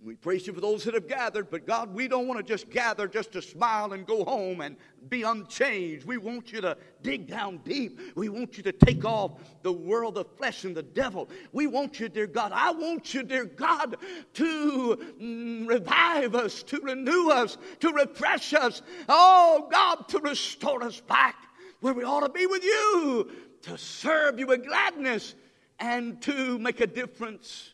We 0.04 0.14
praise 0.14 0.46
you 0.46 0.54
for 0.54 0.62
those 0.62 0.84
that 0.84 0.94
have 0.94 1.08
gathered, 1.08 1.50
but 1.50 1.66
God, 1.66 1.94
we 1.94 2.08
don't 2.08 2.28
want 2.28 2.40
to 2.40 2.44
just 2.44 2.70
gather 2.70 3.08
just 3.08 3.32
to 3.32 3.42
smile 3.42 3.94
and 3.94 4.06
go 4.06 4.24
home 4.24 4.62
and 4.62 4.78
be 5.10 5.24
unchanged. 5.24 6.06
We 6.06 6.18
want 6.18 6.52
you 6.52 6.62
to 6.62 6.78
dig 7.02 7.28
down 7.28 7.62
deep. 7.66 8.00
We 8.16 8.30
want 8.30 8.58
you 8.58 8.64
to 8.64 8.72
take 8.72 9.04
off 9.06 9.32
the 9.64 9.72
world 9.74 10.20
of 10.20 10.28
flesh 10.38 10.66
and 10.66 10.78
the 10.78 10.84
devil. 10.84 11.30
We 11.52 11.66
want 11.66 12.00
you, 12.00 12.10
dear 12.10 12.28
God. 12.28 12.52
I 12.54 12.72
want 12.72 13.16
you, 13.16 13.24
dear 13.24 13.46
God, 13.46 13.98
to 14.36 15.16
mm, 15.20 15.68
revive 15.68 16.36
us, 16.36 16.62
to 16.64 16.80
renew 16.80 17.32
us, 17.32 17.58
to 17.80 17.92
refresh 17.92 18.54
us. 18.54 18.84
Oh, 19.10 19.68
God, 19.72 20.08
to 20.10 20.20
restore 20.20 20.84
us 20.84 21.02
back 21.02 21.47
where 21.80 21.94
we 21.94 22.04
ought 22.04 22.22
to 22.22 22.30
be 22.30 22.46
with 22.46 22.64
you, 22.64 23.32
to 23.64 23.78
serve 23.78 24.40
you 24.40 24.48
with 24.48 24.66
gladness, 24.66 25.36
and 25.80 26.22
to 26.24 26.58
make 26.60 26.82
a 26.82 26.88
difference 26.88 27.74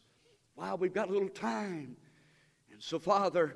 while 0.56 0.78
we've 0.78 0.94
got 0.94 1.10
a 1.10 1.12
little 1.12 1.30
time. 1.30 1.96
And 2.72 2.82
so, 2.82 3.00
Father, 3.00 3.56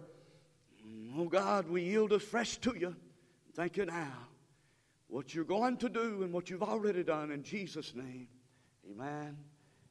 oh 1.18 1.26
God, 1.26 1.70
we 1.70 1.84
yield 1.84 2.14
afresh 2.14 2.58
to 2.58 2.76
you. 2.78 2.96
Thank 3.56 3.78
you 3.78 3.86
now. 3.86 4.14
What 5.08 5.34
you're 5.34 5.46
going 5.46 5.78
to 5.78 5.90
do 5.90 6.24
and 6.24 6.34
what 6.34 6.50
you've 6.50 6.64
already 6.64 7.04
done 7.04 7.32
in 7.32 7.44
Jesus' 7.44 7.94
name. 7.96 8.28
Amen, 8.92 9.38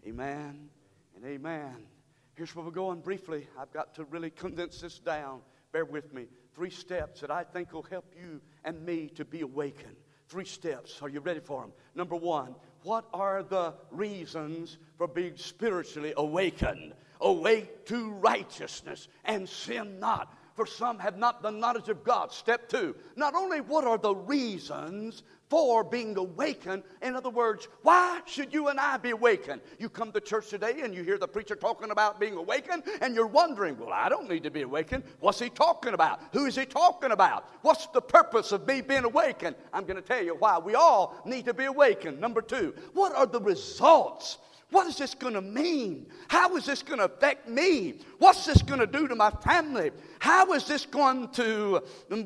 amen, 0.07 0.69
and 1.15 1.25
amen. 1.25 1.87
Here's 2.35 2.55
where 2.55 2.65
we're 2.65 2.71
going 2.71 3.01
briefly. 3.01 3.49
I've 3.59 3.73
got 3.73 3.95
to 3.95 4.05
really 4.05 4.31
condense 4.31 4.81
this 4.81 4.99
down. 4.99 5.41
Bear 5.73 5.85
with 5.85 6.13
me. 6.13 6.27
Three 6.55 6.71
steps 6.71 7.21
that 7.21 7.31
I 7.31 7.45
think 7.45 7.73
will 7.73 7.83
help 7.83 8.15
you 8.19 8.41
and 8.65 8.85
me 8.85 9.09
to 9.17 9.25
be 9.25 9.41
awakened. 9.41 9.97
Three 10.28 10.45
steps. 10.45 11.00
Are 11.02 11.09
you 11.09 11.21
ready 11.21 11.40
for 11.40 11.62
them? 11.62 11.73
Number 11.95 12.16
one, 12.16 12.54
what 12.83 13.06
are 13.12 13.42
the 13.42 13.75
reasons 13.90 14.78
for 14.97 15.06
being 15.09 15.37
spiritually 15.37 16.14
awakened? 16.16 16.95
awake 17.21 17.87
to 17.87 18.11
righteousness 18.11 19.09
and 19.25 19.49
sin 19.49 19.99
not. 19.99 20.33
For 20.57 20.67
some 20.67 20.99
have 20.99 21.19
not 21.19 21.43
the 21.43 21.51
knowledge 21.51 21.91
of 21.91 22.03
God. 22.03 22.33
Step 22.33 22.69
two, 22.69 22.97
not 23.15 23.35
only 23.35 23.61
what 23.61 23.85
are 23.85 23.99
the 23.99 24.15
reasons 24.15 25.23
for 25.51 25.85
being 25.85 26.17
awakened. 26.17 26.83
In 27.03 27.15
other 27.15 27.31
words, 27.31 27.69
why 27.83 28.21
should 28.25 28.53
you 28.53 28.69
and 28.69 28.81
I 28.81 28.97
be 28.97 29.11
awakened? 29.11 29.61
You 29.79 29.89
come 29.89 30.11
to 30.13 30.21
church 30.21 30.49
today 30.49 30.81
and 30.83 30.95
you 30.95 31.03
hear 31.03 31.19
the 31.19 31.29
preacher 31.29 31.55
talking 31.55 31.91
about 31.91 32.19
being 32.19 32.35
awakened, 32.35 32.85
and 33.01 33.15
you're 33.15 33.27
wondering, 33.27 33.79
well, 33.79 33.93
I 33.93 34.09
don't 34.09 34.29
need 34.29 34.43
to 34.45 34.51
be 34.51 34.63
awakened. 34.63 35.05
What's 35.21 35.39
he 35.39 35.51
talking 35.51 35.93
about? 35.93 36.21
Who 36.33 36.47
is 36.47 36.57
he 36.57 36.65
talking 36.65 37.13
about? 37.13 37.49
What's 37.63 37.87
the 37.89 38.01
purpose 38.01 38.51
of 38.51 38.67
me 38.67 38.81
being 38.81 39.05
awakened? 39.05 39.57
I'm 39.73 39.85
going 39.85 39.97
to 39.97 40.03
tell 40.03 40.25
you 40.25 40.35
why 40.35 40.59
we 40.59 40.75
all 40.75 41.15
need 41.25 41.45
to 41.45 41.55
be 41.55 41.67
awakened. 41.67 42.19
Number 42.19 42.41
two, 42.41 42.75
what 42.95 43.15
are 43.15 43.27
the 43.27 43.41
results 43.41 44.39
what 44.71 44.87
is 44.89 44.99
this 44.99 45.15
going 45.15 45.35
to 45.35 45.41
mean? 45.41 46.07
How 46.29 46.57
is 46.57 46.67
this 46.67 46.83
going 46.83 46.99
to 46.99 47.05
affect 47.05 47.49
me? 47.49 48.01
What's 48.19 48.47
this 48.47 48.63
going 48.63 48.81
to 48.81 48.87
do 48.87 49.07
to 49.07 49.15
my 49.15 49.31
family? 49.31 49.93
How 50.19 50.53
is 50.53 50.67
this 50.67 50.85
going 50.85 51.29
to 51.31 51.83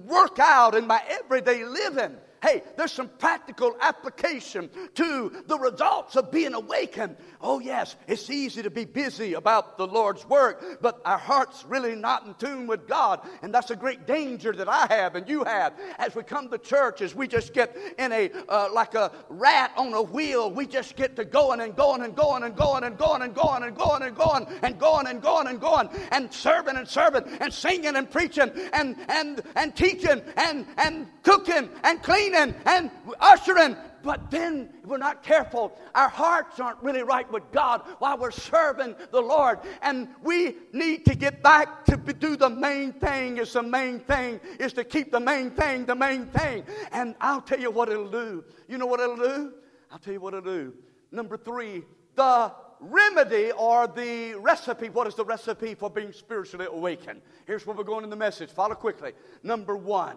work 0.07 0.39
out 0.39 0.75
in 0.75 0.87
my 0.87 1.03
everyday 1.09 1.65
living? 1.65 2.17
Hey, 2.43 2.63
there's 2.79 2.93
some 2.93 3.09
practical 3.19 3.77
application 3.83 4.71
to 4.95 5.45
the 5.47 5.59
results 5.59 6.17
of 6.17 6.31
being 6.31 6.55
awakened. 6.55 7.17
Oh, 7.43 7.59
yes, 7.59 7.97
it's 8.07 8.31
easy 8.31 8.63
to 8.63 8.71
be 8.71 8.87
busy 8.87 9.35
about 9.35 9.77
the 9.77 9.87
Lord's 9.87 10.27
work, 10.27 10.81
but 10.81 11.03
our 11.05 11.19
heart's 11.19 11.67
really 11.67 11.95
not 11.95 12.27
in 12.27 12.33
tune 12.35 12.67
with 12.67 12.89
God. 12.89 13.21
And 13.43 13.53
that's 13.53 13.71
a 13.71 13.77
great 13.77 14.07
danger 14.07 14.53
that 14.55 14.69
I 14.71 14.87
have 14.89 15.17
and 15.17 15.29
you 15.29 15.45
have. 15.45 15.75
As 15.99 16.15
we 16.15 16.23
come 16.23 16.49
to 16.49 16.57
church, 16.57 17.03
as 17.03 17.15
we 17.15 17.29
just 17.29 17.53
get 17.53 17.77
in 17.99 18.11
a, 18.11 18.31
uh, 18.49 18.69
like 18.73 18.95
a 18.95 19.13
rat 19.29 19.73
on 19.77 19.93
a 19.93 20.03
wheel, 20.03 20.51
we 20.51 20.67
just 20.67 20.97
get 20.97 21.17
to 21.17 21.27
going 21.27 21.61
and 21.61 21.77
going 21.77 22.01
and 22.03 22.17
going 22.17 22.43
and 22.43 22.57
going 22.57 22.85
and 22.85 22.97
going 22.97 23.21
and 23.21 23.35
going 23.35 23.63
and 23.63 23.77
going 23.77 24.03
and 24.03 24.17
going 24.17 24.47
and 24.63 24.79
going 24.79 25.07
and 25.07 25.21
going 25.21 25.47
and 25.47 25.61
going 25.61 25.89
and 26.11 26.33
serving 26.33 26.77
and 26.77 26.89
serving 26.89 27.25
and 27.41 27.53
singing 27.53 27.97
and 27.97 28.11
preaching 28.11 28.51
and, 28.73 28.97
and, 29.09 29.43
and 29.57 29.77
teaching 29.77 30.23
and, 30.39 30.65
and 30.79 31.07
cooking 31.23 31.69
and 31.85 32.03
cleaning 32.03 32.30
cleaning 32.31 32.55
and 32.67 32.91
ushering. 33.21 33.77
But 34.03 34.31
then, 34.31 34.71
we're 34.87 34.97
not 34.97 35.23
careful, 35.23 35.79
our 35.95 36.09
hearts 36.09 36.59
aren't 36.59 36.83
really 36.83 37.03
right 37.03 37.31
with 37.31 37.43
God 37.53 37.83
while 37.99 38.17
we're 38.17 38.31
serving 38.31 38.97
the 39.11 39.21
Lord. 39.21 39.59
And 39.83 40.09
we 40.23 40.57
need 40.73 41.05
to 41.05 41.15
get 41.15 41.43
back 41.43 41.85
to 41.85 41.99
do 41.99 42.35
the 42.35 42.49
main 42.49 42.95
thing. 42.95 43.37
Is 43.37 43.53
the 43.53 43.63
main 43.63 44.01
thing 44.01 44.41
is 44.59 44.73
to 44.75 44.85
keep 44.85 45.13
the 45.13 45.21
main 45.21 45.51
thing 45.51 45.85
the 45.85 45.95
main 45.95 46.27
thing. 46.27 46.65
And 46.93 47.15
I'll 47.21 47.43
tell 47.43 47.61
you 47.61 47.71
what 47.71 47.91
it'll 47.91 48.11
do. 48.11 48.43
You 48.69 48.79
know 48.79 48.87
what 48.87 49.01
it'll 49.01 49.17
do? 49.17 49.53
I'll 49.93 49.99
tell 49.99 50.15
you 50.15 50.21
what 50.21 50.33
it'll 50.33 50.51
do. 50.51 50.73
Number 51.13 51.37
three, 51.37 51.83
the 52.15 52.53
remedy 52.81 53.53
or 53.53 53.87
the 53.87 54.35
recipe. 54.35 54.89
What 54.89 55.07
is 55.07 55.15
the 55.15 55.25
recipe 55.25 55.75
for 55.75 55.91
being 55.91 56.13
spiritually 56.13 56.67
awakened? 56.71 57.21
Here's 57.47 57.67
where 57.67 57.77
we're 57.77 57.85
going 57.85 58.05
in 58.05 58.11
the 58.11 58.17
message. 58.17 58.51
Follow 58.51 58.75
quickly. 58.75 59.13
Number 59.43 59.77
one, 59.77 60.17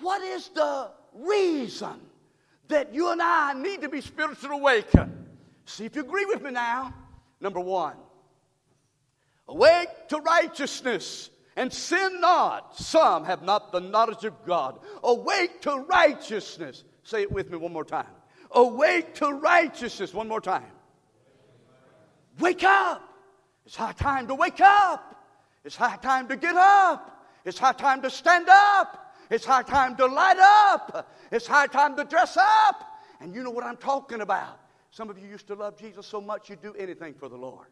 what 0.00 0.22
is 0.22 0.48
the 0.48 0.90
reason 1.14 2.00
that 2.68 2.94
you 2.94 3.10
and 3.12 3.20
I 3.20 3.52
need 3.54 3.82
to 3.82 3.88
be 3.88 4.00
spiritually 4.00 4.56
awakened. 4.56 5.26
See 5.66 5.84
if 5.84 5.96
you 5.96 6.02
agree 6.02 6.24
with 6.24 6.42
me 6.42 6.50
now. 6.50 6.94
Number 7.40 7.60
one, 7.60 7.96
awake 9.48 9.88
to 10.08 10.18
righteousness 10.18 11.30
and 11.56 11.72
sin 11.72 12.20
not. 12.20 12.76
Some 12.76 13.24
have 13.24 13.42
not 13.42 13.72
the 13.72 13.80
knowledge 13.80 14.24
of 14.24 14.44
God. 14.44 14.78
Awake 15.02 15.60
to 15.62 15.76
righteousness. 15.88 16.84
Say 17.02 17.22
it 17.22 17.32
with 17.32 17.50
me 17.50 17.58
one 17.58 17.72
more 17.72 17.84
time. 17.84 18.06
Awake 18.50 19.14
to 19.16 19.32
righteousness. 19.32 20.14
One 20.14 20.28
more 20.28 20.40
time. 20.40 20.64
Wake 22.38 22.64
up. 22.64 23.02
It's 23.66 23.76
high 23.76 23.92
time 23.92 24.26
to 24.28 24.34
wake 24.34 24.60
up. 24.60 25.14
It's 25.64 25.76
high 25.76 25.96
time 25.96 26.28
to 26.28 26.36
get 26.36 26.56
up. 26.56 27.26
It's 27.44 27.58
high 27.58 27.72
time 27.72 28.02
to 28.02 28.10
stand 28.10 28.48
up. 28.48 29.03
It's 29.30 29.44
high 29.44 29.62
time 29.62 29.96
to 29.96 30.06
light 30.06 30.38
up. 30.38 31.10
It's 31.30 31.46
high 31.46 31.66
time 31.66 31.96
to 31.96 32.04
dress 32.04 32.36
up. 32.36 33.00
And 33.20 33.34
you 33.34 33.42
know 33.42 33.50
what 33.50 33.64
I'm 33.64 33.76
talking 33.76 34.20
about. 34.20 34.60
Some 34.90 35.10
of 35.10 35.18
you 35.18 35.28
used 35.28 35.46
to 35.48 35.54
love 35.54 35.76
Jesus 35.78 36.06
so 36.06 36.20
much 36.20 36.48
you'd 36.48 36.62
do 36.62 36.74
anything 36.74 37.14
for 37.14 37.28
the 37.28 37.36
Lord. 37.36 37.66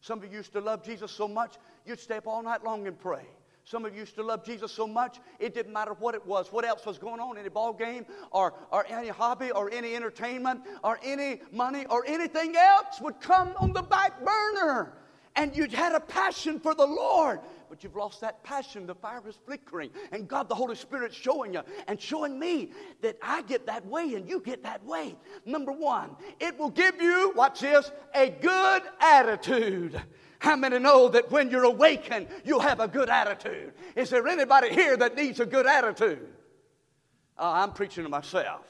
Some 0.00 0.22
of 0.22 0.30
you 0.30 0.38
used 0.38 0.52
to 0.52 0.60
love 0.60 0.84
Jesus 0.84 1.10
so 1.10 1.26
much 1.26 1.56
you'd 1.84 2.00
stay 2.00 2.16
up 2.16 2.26
all 2.26 2.42
night 2.42 2.64
long 2.64 2.86
and 2.86 2.98
pray. 2.98 3.26
Some 3.64 3.84
of 3.84 3.94
you 3.94 4.00
used 4.00 4.14
to 4.14 4.22
love 4.22 4.44
Jesus 4.44 4.70
so 4.70 4.86
much, 4.86 5.18
it 5.40 5.52
didn't 5.52 5.72
matter 5.72 5.94
what 5.94 6.14
it 6.14 6.24
was, 6.24 6.52
what 6.52 6.64
else 6.64 6.86
was 6.86 6.98
going 6.98 7.18
on, 7.18 7.36
any 7.36 7.48
ball 7.48 7.72
game 7.72 8.06
or, 8.30 8.54
or 8.70 8.86
any 8.88 9.08
hobby 9.08 9.50
or 9.50 9.72
any 9.72 9.96
entertainment 9.96 10.60
or 10.84 11.00
any 11.02 11.40
money 11.50 11.84
or 11.86 12.04
anything 12.06 12.54
else 12.54 13.00
would 13.00 13.20
come 13.20 13.54
on 13.58 13.72
the 13.72 13.82
back 13.82 14.24
burner. 14.24 14.92
And 15.34 15.56
you 15.56 15.66
had 15.68 15.96
a 15.96 16.00
passion 16.00 16.60
for 16.60 16.76
the 16.76 16.86
Lord, 16.86 17.40
but 17.68 17.82
you've 17.82 17.96
lost 17.96 18.20
that 18.20 18.42
passion. 18.42 18.86
The 18.86 18.94
fire 18.94 19.22
is 19.26 19.38
flickering, 19.44 19.90
and 20.12 20.28
God, 20.28 20.48
the 20.48 20.54
Holy 20.54 20.76
Spirit, 20.76 21.14
showing 21.14 21.54
you 21.54 21.62
and 21.86 22.00
showing 22.00 22.38
me 22.38 22.70
that 23.02 23.16
I 23.22 23.42
get 23.42 23.66
that 23.66 23.86
way 23.86 24.14
and 24.14 24.28
you 24.28 24.40
get 24.40 24.62
that 24.62 24.84
way. 24.84 25.16
Number 25.44 25.72
one, 25.72 26.10
it 26.40 26.58
will 26.58 26.70
give 26.70 27.00
you, 27.00 27.32
watch 27.34 27.60
this, 27.60 27.90
a 28.14 28.30
good 28.30 28.82
attitude. 29.00 30.00
How 30.38 30.56
many 30.56 30.78
know 30.78 31.08
that 31.08 31.30
when 31.30 31.50
you're 31.50 31.64
awakened, 31.64 32.28
you'll 32.44 32.60
have 32.60 32.80
a 32.80 32.88
good 32.88 33.08
attitude? 33.08 33.72
Is 33.94 34.10
there 34.10 34.26
anybody 34.28 34.70
here 34.70 34.96
that 34.96 35.16
needs 35.16 35.40
a 35.40 35.46
good 35.46 35.66
attitude? 35.66 36.28
Uh, 37.38 37.52
I'm 37.52 37.72
preaching 37.72 38.04
to 38.04 38.10
myself. 38.10 38.62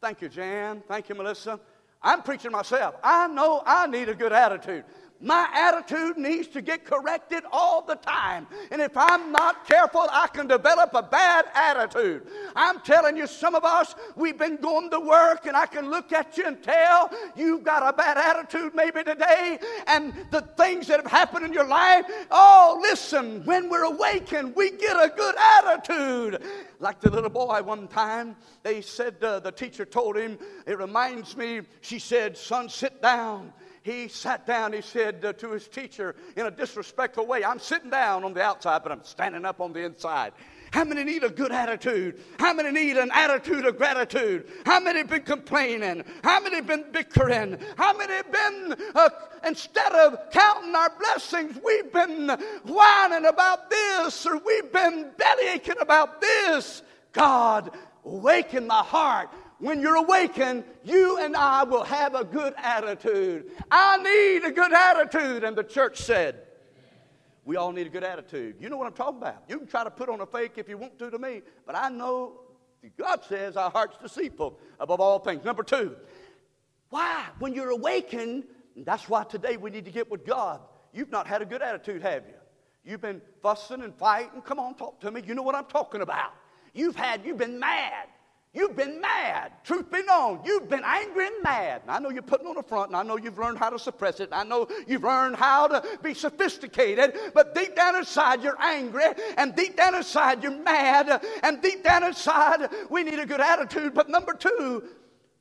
Thank 0.00 0.20
you, 0.22 0.28
Jan. 0.28 0.82
Thank 0.86 1.08
you, 1.08 1.14
Melissa. 1.14 1.58
I'm 2.02 2.22
preaching 2.22 2.50
to 2.50 2.56
myself. 2.56 2.96
I 3.02 3.26
know 3.28 3.62
I 3.64 3.86
need 3.86 4.10
a 4.10 4.14
good 4.14 4.32
attitude. 4.32 4.84
My 5.24 5.48
attitude 5.54 6.18
needs 6.18 6.48
to 6.48 6.60
get 6.60 6.84
corrected 6.84 7.44
all 7.50 7.80
the 7.80 7.94
time. 7.94 8.46
And 8.70 8.82
if 8.82 8.94
I'm 8.94 9.32
not 9.32 9.66
careful, 9.66 10.06
I 10.12 10.26
can 10.26 10.46
develop 10.46 10.90
a 10.92 11.02
bad 11.02 11.46
attitude. 11.54 12.26
I'm 12.54 12.80
telling 12.80 13.16
you, 13.16 13.26
some 13.26 13.54
of 13.54 13.64
us, 13.64 13.94
we've 14.16 14.36
been 14.36 14.56
going 14.56 14.90
to 14.90 15.00
work, 15.00 15.46
and 15.46 15.56
I 15.56 15.64
can 15.64 15.88
look 15.88 16.12
at 16.12 16.36
you 16.36 16.46
and 16.46 16.62
tell 16.62 17.10
you've 17.34 17.64
got 17.64 17.82
a 17.82 17.96
bad 17.96 18.18
attitude 18.18 18.74
maybe 18.74 19.02
today, 19.02 19.58
and 19.86 20.12
the 20.30 20.42
things 20.42 20.88
that 20.88 21.00
have 21.00 21.10
happened 21.10 21.46
in 21.46 21.54
your 21.54 21.66
life. 21.66 22.04
Oh, 22.30 22.78
listen, 22.82 23.42
when 23.46 23.70
we're 23.70 23.84
awakened, 23.84 24.54
we 24.54 24.72
get 24.72 24.96
a 24.96 25.08
good 25.08 25.36
attitude. 25.38 26.42
Like 26.80 27.00
the 27.00 27.10
little 27.10 27.30
boy 27.30 27.62
one 27.62 27.88
time, 27.88 28.36
they 28.62 28.82
said, 28.82 29.24
uh, 29.24 29.40
the 29.40 29.52
teacher 29.52 29.86
told 29.86 30.18
him, 30.18 30.38
it 30.66 30.76
reminds 30.76 31.34
me, 31.34 31.62
she 31.80 31.98
said, 31.98 32.36
Son, 32.36 32.68
sit 32.68 33.00
down 33.00 33.54
he 33.84 34.08
sat 34.08 34.46
down, 34.46 34.72
he 34.72 34.80
said 34.80 35.22
uh, 35.22 35.34
to 35.34 35.50
his 35.52 35.68
teacher 35.68 36.16
in 36.36 36.46
a 36.46 36.50
disrespectful 36.50 37.26
way, 37.26 37.44
I'm 37.44 37.58
sitting 37.58 37.90
down 37.90 38.24
on 38.24 38.32
the 38.32 38.40
outside, 38.40 38.82
but 38.82 38.90
I'm 38.90 39.04
standing 39.04 39.44
up 39.44 39.60
on 39.60 39.74
the 39.74 39.84
inside. 39.84 40.32
How 40.70 40.84
many 40.84 41.04
need 41.04 41.22
a 41.22 41.28
good 41.28 41.52
attitude? 41.52 42.18
How 42.38 42.54
many 42.54 42.70
need 42.72 42.96
an 42.96 43.10
attitude 43.12 43.66
of 43.66 43.76
gratitude? 43.76 44.48
How 44.64 44.80
many 44.80 45.00
have 45.00 45.10
been 45.10 45.22
complaining? 45.22 46.02
How 46.22 46.40
many 46.40 46.56
have 46.56 46.66
been 46.66 46.86
bickering? 46.92 47.58
How 47.76 47.94
many 47.94 48.14
have 48.14 48.32
been, 48.32 48.74
uh, 48.94 49.10
instead 49.46 49.92
of 49.92 50.30
counting 50.30 50.74
our 50.74 50.90
blessings, 50.98 51.60
we've 51.62 51.92
been 51.92 52.28
whining 52.64 53.26
about 53.26 53.68
this 53.68 54.24
or 54.24 54.38
we've 54.38 54.72
been 54.72 55.10
bellyaching 55.18 55.80
about 55.82 56.22
this? 56.22 56.82
God, 57.12 57.70
awaken 58.02 58.66
my 58.66 58.82
heart 58.82 59.28
when 59.64 59.80
you're 59.80 59.96
awakened, 59.96 60.62
you 60.82 61.18
and 61.20 61.34
I 61.34 61.64
will 61.64 61.84
have 61.84 62.14
a 62.14 62.22
good 62.22 62.52
attitude. 62.58 63.46
I 63.70 63.96
need 63.96 64.46
a 64.46 64.52
good 64.52 64.74
attitude. 64.74 65.42
And 65.42 65.56
the 65.56 65.64
church 65.64 66.02
said, 66.02 66.42
We 67.46 67.56
all 67.56 67.72
need 67.72 67.86
a 67.86 67.90
good 67.90 68.04
attitude. 68.04 68.56
You 68.60 68.68
know 68.68 68.76
what 68.76 68.86
I'm 68.86 68.92
talking 68.92 69.22
about. 69.22 69.42
You 69.48 69.56
can 69.56 69.66
try 69.66 69.82
to 69.82 69.90
put 69.90 70.10
on 70.10 70.20
a 70.20 70.26
fake 70.26 70.52
if 70.56 70.68
you 70.68 70.76
want 70.76 70.98
to 70.98 71.10
to 71.10 71.18
me, 71.18 71.40
but 71.64 71.74
I 71.74 71.88
know 71.88 72.40
God 72.98 73.24
says 73.24 73.56
our 73.56 73.70
heart's 73.70 73.96
deceitful 73.96 74.58
above 74.78 75.00
all 75.00 75.18
things. 75.18 75.42
Number 75.46 75.62
two, 75.62 75.96
why? 76.90 77.24
When 77.38 77.54
you're 77.54 77.70
awakened, 77.70 78.44
that's 78.76 79.08
why 79.08 79.24
today 79.24 79.56
we 79.56 79.70
need 79.70 79.86
to 79.86 79.90
get 79.90 80.10
with 80.10 80.26
God. 80.26 80.60
You've 80.92 81.10
not 81.10 81.26
had 81.26 81.40
a 81.40 81.46
good 81.46 81.62
attitude, 81.62 82.02
have 82.02 82.24
you? 82.26 82.34
You've 82.84 83.00
been 83.00 83.22
fussing 83.40 83.80
and 83.80 83.94
fighting. 83.94 84.42
Come 84.42 84.58
on, 84.58 84.74
talk 84.74 85.00
to 85.00 85.10
me. 85.10 85.22
You 85.26 85.34
know 85.34 85.42
what 85.42 85.54
I'm 85.54 85.64
talking 85.64 86.02
about. 86.02 86.32
You've 86.74 86.96
had, 86.96 87.24
you've 87.24 87.38
been 87.38 87.58
mad. 87.58 88.08
You've 88.54 88.76
been 88.76 89.00
mad. 89.00 89.50
Truth 89.64 89.90
be 89.90 90.02
known, 90.04 90.40
you've 90.44 90.68
been 90.68 90.84
angry 90.84 91.26
and 91.26 91.42
mad. 91.42 91.82
And 91.82 91.90
I 91.90 91.98
know 91.98 92.10
you're 92.10 92.22
putting 92.22 92.46
on 92.46 92.54
the 92.54 92.62
front, 92.62 92.90
and 92.90 92.96
I 92.96 93.02
know 93.02 93.16
you've 93.16 93.38
learned 93.38 93.58
how 93.58 93.68
to 93.70 93.78
suppress 93.78 94.20
it. 94.20 94.30
And 94.30 94.34
I 94.34 94.44
know 94.44 94.68
you've 94.86 95.02
learned 95.02 95.34
how 95.34 95.66
to 95.66 95.84
be 96.02 96.14
sophisticated, 96.14 97.14
but 97.34 97.54
deep 97.54 97.74
down 97.74 97.96
inside 97.96 98.44
you're 98.44 98.60
angry, 98.60 99.02
and 99.36 99.56
deep 99.56 99.76
down 99.76 99.96
inside 99.96 100.42
you're 100.44 100.56
mad, 100.56 101.24
and 101.42 101.60
deep 101.60 101.82
down 101.82 102.04
inside 102.04 102.68
we 102.90 103.02
need 103.02 103.18
a 103.18 103.26
good 103.26 103.40
attitude. 103.40 103.92
But 103.92 104.08
number 104.08 104.34
two, 104.34 104.84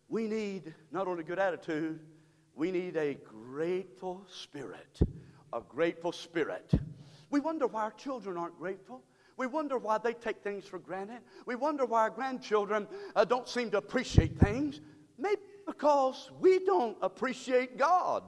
we 0.10 0.28
need 0.28 0.74
not 0.92 1.08
only 1.08 1.22
a 1.22 1.26
good 1.26 1.40
attitude, 1.40 2.00
we 2.56 2.72
need 2.72 2.98
a 2.98 3.14
grateful 3.14 4.26
spirit. 4.28 5.00
A 5.54 5.62
grateful 5.62 6.12
spirit. 6.12 6.72
We 7.30 7.40
wonder 7.40 7.68
why 7.68 7.84
our 7.84 7.92
children 7.92 8.38
aren't 8.38 8.58
grateful. 8.58 9.04
We 9.38 9.48
wonder 9.48 9.78
why 9.78 9.98
they 9.98 10.14
take 10.14 10.44
things 10.44 10.66
for 10.66 10.80
granted. 10.80 11.20
We 11.46 11.56
wonder 11.56 11.86
why 11.86 12.02
our 12.02 12.10
grandchildren 12.10 12.88
uh, 13.16 13.26
don't 13.26 13.48
seem 13.48 13.72
to 13.72 13.78
appreciate 13.78 14.38
things. 14.38 14.80
Maybe 15.18 15.42
because 15.66 16.30
we 16.40 16.60
don't 16.60 16.98
appreciate 17.02 17.78
God. 17.78 18.24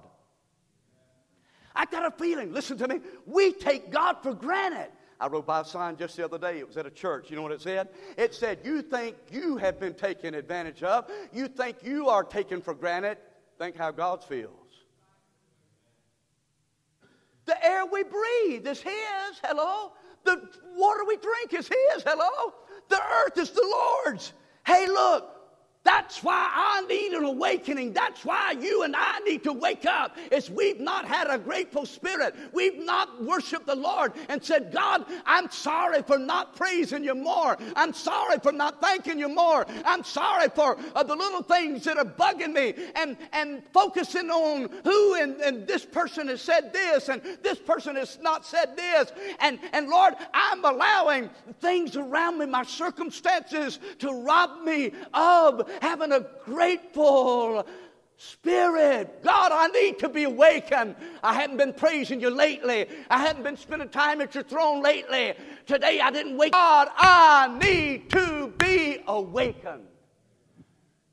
I 1.75 1.85
got 1.85 2.05
a 2.05 2.11
feeling, 2.11 2.53
listen 2.53 2.77
to 2.77 2.87
me, 2.87 3.01
we 3.25 3.51
take 3.51 3.91
God 3.91 4.17
for 4.23 4.33
granted. 4.33 4.89
I 5.19 5.27
rode 5.27 5.45
by 5.45 5.61
a 5.61 5.65
sign 5.65 5.97
just 5.97 6.17
the 6.17 6.25
other 6.25 6.37
day. 6.37 6.59
It 6.59 6.67
was 6.67 6.77
at 6.77 6.85
a 6.85 6.91
church. 6.91 7.29
You 7.29 7.37
know 7.37 7.41
what 7.41 7.51
it 7.51 7.61
said? 7.61 7.89
It 8.17 8.33
said, 8.33 8.59
You 8.63 8.81
think 8.81 9.15
you 9.31 9.57
have 9.57 9.79
been 9.79 9.93
taken 9.93 10.33
advantage 10.33 10.83
of. 10.83 11.09
You 11.31 11.47
think 11.47 11.77
you 11.83 12.09
are 12.09 12.23
taken 12.23 12.61
for 12.61 12.73
granted. 12.73 13.17
Think 13.57 13.77
how 13.77 13.91
God 13.91 14.23
feels. 14.23 14.51
The 17.45 17.63
air 17.65 17.85
we 17.85 18.03
breathe 18.03 18.67
is 18.67 18.81
His. 18.81 19.39
Hello? 19.43 19.93
The 20.25 20.41
water 20.75 21.05
we 21.07 21.17
drink 21.17 21.53
is 21.53 21.67
His. 21.67 22.03
Hello? 22.03 22.53
The 22.89 23.01
earth 23.01 23.37
is 23.37 23.51
the 23.51 23.63
Lord's. 24.05 24.33
Hey, 24.65 24.87
look, 24.87 25.34
that's 25.85 26.23
why 26.23 26.49
I 26.51 26.81
need 26.87 27.13
an 27.13 27.23
awakening. 27.23 27.93
That's 27.93 28.25
why 28.25 28.55
you 28.59 28.81
and 28.81 28.95
I 28.97 29.19
need 29.19 29.43
to 29.43 29.53
wake 29.53 29.85
up. 29.85 30.17
It's 30.31 30.49
we've 30.49 30.79
not 30.79 31.05
had 31.05 31.27
a 31.29 31.37
grateful 31.37 31.85
spirit. 31.85 32.33
We've 32.51 32.83
not 32.83 33.23
worshiped 33.23 33.67
the 33.67 33.75
Lord 33.75 34.13
and 34.27 34.43
said, 34.43 34.73
God, 34.73 35.05
I'm 35.27 35.49
sorry 35.51 36.01
for 36.01 36.17
not 36.17 36.55
praising 36.55 37.03
you 37.03 37.13
more. 37.13 37.55
I'm 37.75 37.93
sorry 37.93 38.39
for 38.39 38.51
not 38.51 38.81
thanking 38.81 39.19
you 39.19 39.29
more. 39.29 39.67
I'm 39.85 40.03
sorry 40.03 40.49
for 40.49 40.75
uh, 40.95 41.03
the 41.03 41.15
little 41.15 41.43
things 41.43 41.83
that 41.83 41.99
are 41.99 42.03
bugging 42.03 42.53
me 42.53 42.73
and, 42.95 43.15
and 43.31 43.61
focusing 43.71 44.31
on 44.31 44.69
who 44.83 45.15
and, 45.21 45.39
and 45.39 45.67
this 45.67 45.85
person 45.85 46.29
has 46.29 46.41
said 46.41 46.73
this 46.73 47.09
and 47.09 47.21
this 47.43 47.59
person 47.59 47.95
has 47.95 48.17
not 48.23 48.43
said 48.43 48.75
this. 48.75 49.11
And, 49.39 49.59
and 49.71 49.87
Lord, 49.87 50.15
I'm 50.33 50.65
allowing 50.65 51.29
things 51.61 51.95
around 51.95 52.39
me, 52.39 52.47
my 52.47 52.63
circumstances, 52.63 53.77
to 53.99 54.11
rob 54.11 54.63
me 54.63 54.91
of 55.13 55.69
having 55.81 56.11
a 56.11 56.25
grateful 56.45 57.65
spirit. 58.17 59.23
God, 59.23 59.51
I 59.51 59.67
need 59.67 59.99
to 59.99 60.09
be 60.09 60.23
awakened. 60.23 60.95
I 61.21 61.33
haven't 61.33 61.57
been 61.57 61.73
praising 61.73 62.21
you 62.21 62.29
lately. 62.29 62.87
I 63.09 63.19
haven't 63.19 63.43
been 63.43 63.57
spending 63.57 63.89
time 63.89 64.21
at 64.21 64.35
your 64.35 64.43
throne 64.43 64.81
lately. 64.81 65.33
Today 65.65 65.99
I 65.99 66.11
didn't 66.11 66.37
wake. 66.37 66.53
God, 66.53 66.87
I 66.95 67.57
need 67.61 68.09
to 68.11 68.53
be 68.57 68.99
awakened 69.07 69.87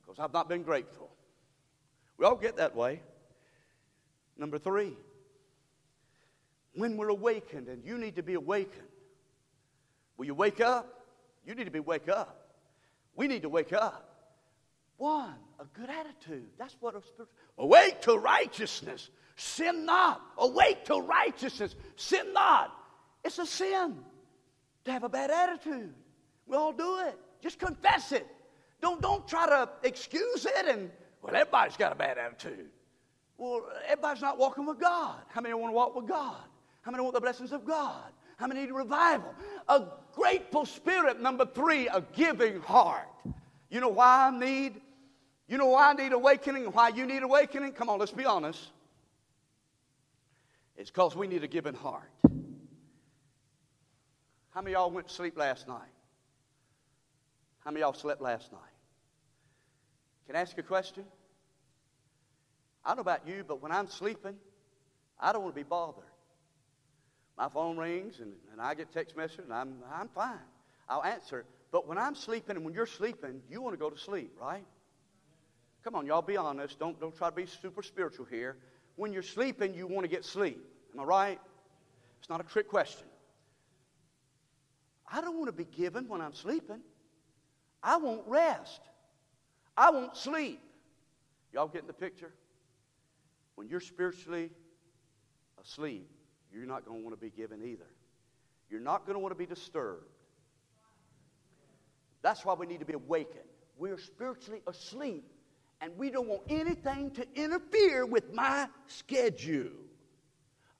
because 0.00 0.18
I've 0.18 0.32
not 0.32 0.48
been 0.48 0.62
grateful. 0.62 1.10
We 2.18 2.26
all 2.26 2.36
get 2.36 2.56
that 2.58 2.76
way. 2.76 3.02
Number 4.38 4.58
three, 4.58 4.96
when 6.74 6.96
we're 6.96 7.08
awakened, 7.08 7.68
and 7.68 7.84
you 7.84 7.98
need 7.98 8.16
to 8.16 8.22
be 8.22 8.34
awakened, 8.34 8.82
will 10.16 10.26
you 10.26 10.34
wake 10.34 10.60
up? 10.60 11.04
You 11.44 11.54
need 11.54 11.64
to 11.64 11.70
be 11.70 11.80
wake 11.80 12.08
up. 12.08 12.48
We 13.14 13.28
need 13.28 13.42
to 13.42 13.48
wake 13.48 13.72
up. 13.72 14.11
One, 15.02 15.34
a 15.58 15.64
good 15.76 15.90
attitude. 15.90 16.46
That's 16.56 16.76
what 16.78 16.94
a 16.94 17.02
spirit. 17.02 17.28
Awake 17.58 18.02
to 18.02 18.16
righteousness. 18.16 19.10
Sin 19.34 19.84
not. 19.84 20.22
Awake 20.38 20.84
to 20.84 21.00
righteousness. 21.00 21.74
Sin 21.96 22.32
not. 22.32 22.72
It's 23.24 23.36
a 23.40 23.44
sin 23.44 23.96
to 24.84 24.92
have 24.92 25.02
a 25.02 25.08
bad 25.08 25.32
attitude. 25.32 25.92
We 26.46 26.56
all 26.56 26.72
do 26.72 27.00
it. 27.00 27.18
Just 27.42 27.58
confess 27.58 28.12
it. 28.12 28.28
Don't, 28.80 29.02
don't 29.02 29.26
try 29.26 29.48
to 29.48 29.68
excuse 29.82 30.46
it 30.46 30.68
and, 30.68 30.88
well, 31.20 31.34
everybody's 31.34 31.76
got 31.76 31.90
a 31.90 31.96
bad 31.96 32.16
attitude. 32.16 32.68
Well, 33.38 33.66
everybody's 33.88 34.22
not 34.22 34.38
walking 34.38 34.66
with 34.66 34.78
God. 34.78 35.16
How 35.30 35.40
many 35.40 35.52
want 35.52 35.72
to 35.72 35.74
walk 35.74 35.96
with 35.96 36.06
God? 36.06 36.44
How 36.82 36.92
many 36.92 37.02
want 37.02 37.14
the 37.14 37.20
blessings 37.20 37.50
of 37.50 37.64
God? 37.64 38.04
How 38.36 38.46
many 38.46 38.60
need 38.60 38.70
revival? 38.70 39.34
A 39.68 39.82
grateful 40.14 40.64
spirit. 40.64 41.20
Number 41.20 41.44
three, 41.44 41.88
a 41.88 42.02
giving 42.12 42.60
heart. 42.60 43.08
You 43.68 43.80
know 43.80 43.88
why 43.88 44.28
I 44.28 44.38
need? 44.38 44.80
You 45.52 45.58
know 45.58 45.66
why 45.66 45.90
I 45.90 45.92
need 45.92 46.12
awakening 46.12 46.64
and 46.64 46.72
why 46.72 46.88
you 46.88 47.04
need 47.04 47.22
awakening? 47.22 47.72
Come 47.72 47.90
on, 47.90 47.98
let's 47.98 48.10
be 48.10 48.24
honest. 48.24 48.58
It's 50.78 50.90
because 50.90 51.14
we 51.14 51.26
need 51.26 51.44
a 51.44 51.46
given 51.46 51.74
heart. 51.74 52.08
How 54.48 54.62
many 54.62 54.72
y'all 54.72 54.90
went 54.90 55.08
to 55.08 55.12
sleep 55.12 55.36
last 55.36 55.68
night? 55.68 55.92
How 57.62 57.70
many 57.70 57.82
y'all 57.82 57.92
slept 57.92 58.22
last 58.22 58.50
night? 58.50 58.60
Can 60.26 60.36
I 60.36 60.40
ask 60.40 60.56
a 60.56 60.62
question? 60.62 61.04
I 62.82 62.88
don't 62.88 62.96
know 62.96 63.02
about 63.02 63.28
you, 63.28 63.44
but 63.46 63.60
when 63.60 63.72
I'm 63.72 63.88
sleeping, 63.88 64.36
I 65.20 65.34
don't 65.34 65.42
want 65.42 65.54
to 65.54 65.60
be 65.60 65.68
bothered. 65.68 66.02
My 67.36 67.50
phone 67.50 67.76
rings 67.76 68.20
and, 68.20 68.32
and 68.52 68.58
I 68.58 68.72
get 68.72 68.90
text 68.90 69.18
message 69.18 69.40
and 69.44 69.52
I'm, 69.52 69.74
I'm 69.92 70.08
fine. 70.08 70.38
I'll 70.88 71.04
answer. 71.04 71.44
But 71.70 71.86
when 71.86 71.98
I'm 71.98 72.14
sleeping 72.14 72.56
and 72.56 72.64
when 72.64 72.72
you're 72.72 72.86
sleeping, 72.86 73.42
you 73.50 73.60
want 73.60 73.74
to 73.74 73.78
go 73.78 73.90
to 73.90 73.98
sleep, 73.98 74.32
right? 74.40 74.64
Come 75.84 75.94
on, 75.94 76.06
y'all, 76.06 76.22
be 76.22 76.36
honest. 76.36 76.78
Don't, 76.78 76.98
don't 77.00 77.16
try 77.16 77.30
to 77.30 77.34
be 77.34 77.46
super 77.46 77.82
spiritual 77.82 78.26
here. 78.26 78.56
When 78.96 79.12
you're 79.12 79.22
sleeping, 79.22 79.74
you 79.74 79.86
want 79.86 80.04
to 80.04 80.08
get 80.08 80.24
sleep. 80.24 80.62
Am 80.94 81.00
I 81.00 81.04
right? 81.04 81.40
It's 82.20 82.28
not 82.28 82.40
a 82.40 82.44
trick 82.44 82.68
question. 82.68 83.06
I 85.10 85.20
don't 85.20 85.36
want 85.36 85.46
to 85.48 85.52
be 85.52 85.64
given 85.64 86.08
when 86.08 86.20
I'm 86.20 86.34
sleeping. 86.34 86.80
I 87.82 87.96
won't 87.96 88.22
rest. 88.26 88.80
I 89.76 89.90
won't 89.90 90.16
sleep. 90.16 90.60
Y'all 91.52 91.68
getting 91.68 91.88
the 91.88 91.92
picture? 91.92 92.32
When 93.56 93.68
you're 93.68 93.80
spiritually 93.80 94.50
asleep, 95.62 96.08
you're 96.52 96.66
not 96.66 96.86
going 96.86 97.00
to 97.00 97.04
want 97.04 97.18
to 97.18 97.20
be 97.20 97.30
given 97.30 97.62
either. 97.62 97.88
You're 98.70 98.80
not 98.80 99.04
going 99.04 99.14
to 99.14 99.18
want 99.18 99.32
to 99.32 99.38
be 99.38 99.46
disturbed. 99.46 100.06
That's 102.22 102.44
why 102.44 102.54
we 102.54 102.66
need 102.66 102.80
to 102.80 102.86
be 102.86 102.94
awakened. 102.94 103.44
We're 103.76 103.98
spiritually 103.98 104.62
asleep, 104.66 105.24
and 105.82 105.92
we 105.98 106.10
don't 106.10 106.28
want 106.28 106.42
anything 106.48 107.10
to 107.10 107.26
interfere 107.34 108.06
with 108.06 108.32
my 108.32 108.68
schedule. 108.86 109.72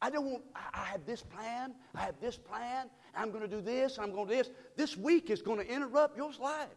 I 0.01 0.11
don't 0.11 0.25
want, 0.25 0.45
I 0.55 0.85
have 0.85 1.05
this 1.05 1.23
plan, 1.23 1.75
I 1.95 2.01
have 2.01 2.15
this 2.21 2.37
plan, 2.37 2.89
I'm 3.15 3.31
going 3.31 3.43
to 3.43 3.49
do 3.49 3.61
this, 3.61 3.99
I'm 3.99 4.13
going 4.13 4.29
to 4.29 4.33
do 4.33 4.43
this. 4.43 4.51
This 4.77 4.97
week 4.97 5.29
is 5.29 5.43
going 5.43 5.59
to 5.59 5.67
interrupt 5.67 6.17
your 6.17 6.31
life. 6.41 6.69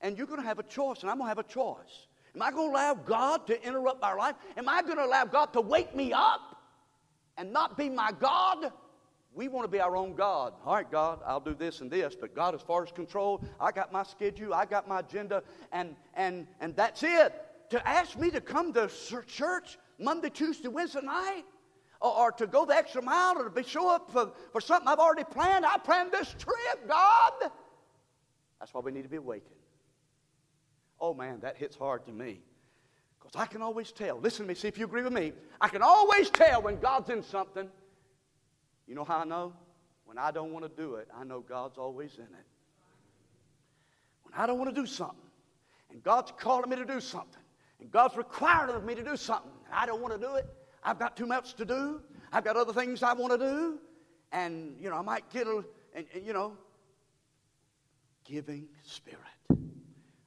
And 0.00 0.18
you're 0.18 0.26
going 0.26 0.40
to 0.40 0.46
have 0.46 0.58
a 0.58 0.64
choice, 0.64 1.02
and 1.02 1.10
I'm 1.10 1.18
going 1.18 1.26
to 1.26 1.28
have 1.28 1.38
a 1.38 1.48
choice. 1.48 2.08
Am 2.34 2.42
I 2.42 2.50
going 2.50 2.70
to 2.70 2.74
allow 2.74 2.94
God 2.94 3.46
to 3.46 3.62
interrupt 3.66 4.02
my 4.02 4.12
life? 4.12 4.34
Am 4.56 4.68
I 4.68 4.82
going 4.82 4.96
to 4.96 5.04
allow 5.04 5.24
God 5.24 5.52
to 5.52 5.60
wake 5.60 5.94
me 5.94 6.12
up 6.12 6.62
and 7.38 7.52
not 7.52 7.78
be 7.78 7.88
my 7.88 8.10
God? 8.18 8.72
We 9.34 9.48
want 9.48 9.64
to 9.64 9.70
be 9.70 9.80
our 9.80 9.96
own 9.96 10.14
God. 10.14 10.52
All 10.64 10.74
right, 10.74 10.90
God, 10.90 11.20
I'll 11.24 11.40
do 11.40 11.54
this 11.54 11.80
and 11.80 11.90
this, 11.90 12.14
but 12.14 12.34
God, 12.34 12.54
as 12.54 12.62
far 12.62 12.82
as 12.82 12.92
control, 12.92 13.42
I 13.60 13.72
got 13.72 13.92
my 13.92 14.02
schedule, 14.02 14.54
I 14.54 14.64
got 14.64 14.86
my 14.88 15.00
agenda, 15.00 15.42
and 15.72 15.96
and 16.14 16.46
and 16.60 16.76
that's 16.76 17.02
it. 17.02 17.43
To 17.70 17.88
ask 17.88 18.18
me 18.18 18.30
to 18.30 18.40
come 18.40 18.72
to 18.74 18.90
church 19.26 19.78
Monday, 19.98 20.30
Tuesday, 20.30 20.68
Wednesday 20.68 21.00
night, 21.02 21.44
or, 22.00 22.16
or 22.16 22.32
to 22.32 22.46
go 22.46 22.64
the 22.64 22.74
extra 22.74 23.02
mile, 23.02 23.38
or 23.38 23.44
to 23.44 23.50
be 23.50 23.62
show 23.62 23.88
up 23.88 24.10
for, 24.10 24.32
for 24.52 24.60
something 24.60 24.88
I've 24.88 24.98
already 24.98 25.24
planned. 25.24 25.64
I 25.64 25.78
planned 25.78 26.12
this 26.12 26.34
trip, 26.38 26.88
God. 26.88 27.32
That's 28.60 28.72
why 28.72 28.80
we 28.80 28.92
need 28.92 29.02
to 29.02 29.08
be 29.08 29.16
awakened. 29.16 29.50
Oh 31.00 31.14
man, 31.14 31.40
that 31.40 31.56
hits 31.56 31.76
hard 31.76 32.06
to 32.06 32.12
me. 32.12 32.40
Because 33.18 33.40
I 33.40 33.46
can 33.46 33.62
always 33.62 33.90
tell. 33.92 34.18
Listen 34.18 34.44
to 34.44 34.48
me, 34.48 34.54
see 34.54 34.68
if 34.68 34.78
you 34.78 34.84
agree 34.84 35.02
with 35.02 35.12
me. 35.12 35.32
I 35.60 35.68
can 35.68 35.82
always 35.82 36.30
tell 36.30 36.62
when 36.62 36.78
God's 36.78 37.10
in 37.10 37.22
something 37.22 37.68
you 38.86 38.94
know 38.94 39.04
how 39.04 39.18
I 39.18 39.24
know? 39.24 39.52
When 40.04 40.18
I 40.18 40.30
don't 40.30 40.52
want 40.52 40.64
to 40.64 40.82
do 40.82 40.96
it, 40.96 41.08
I 41.16 41.24
know 41.24 41.40
God's 41.40 41.78
always 41.78 42.16
in 42.16 42.24
it. 42.24 42.46
When 44.22 44.34
I 44.34 44.46
don't 44.46 44.58
want 44.58 44.74
to 44.74 44.80
do 44.80 44.86
something, 44.86 45.16
and 45.90 46.02
God's 46.02 46.32
calling 46.38 46.68
me 46.68 46.76
to 46.76 46.84
do 46.84 47.00
something, 47.00 47.40
and 47.80 47.90
God's 47.90 48.16
requiring 48.16 48.74
of 48.74 48.84
me 48.84 48.94
to 48.94 49.02
do 49.02 49.16
something, 49.16 49.50
I 49.72 49.86
don't 49.86 50.00
want 50.00 50.14
to 50.14 50.20
do 50.20 50.34
it, 50.34 50.46
I've 50.82 50.98
got 50.98 51.16
too 51.16 51.26
much 51.26 51.54
to 51.54 51.64
do, 51.64 52.00
I've 52.32 52.44
got 52.44 52.56
other 52.56 52.72
things 52.72 53.02
I 53.02 53.12
want 53.12 53.32
to 53.32 53.38
do, 53.38 53.78
and, 54.32 54.76
you 54.80 54.90
know, 54.90 54.96
I 54.96 55.02
might 55.02 55.30
get 55.30 55.46
a, 55.46 55.64
and, 55.94 56.06
and 56.14 56.26
you 56.26 56.32
know, 56.32 56.56
giving 58.24 58.66
spirit. 58.82 59.20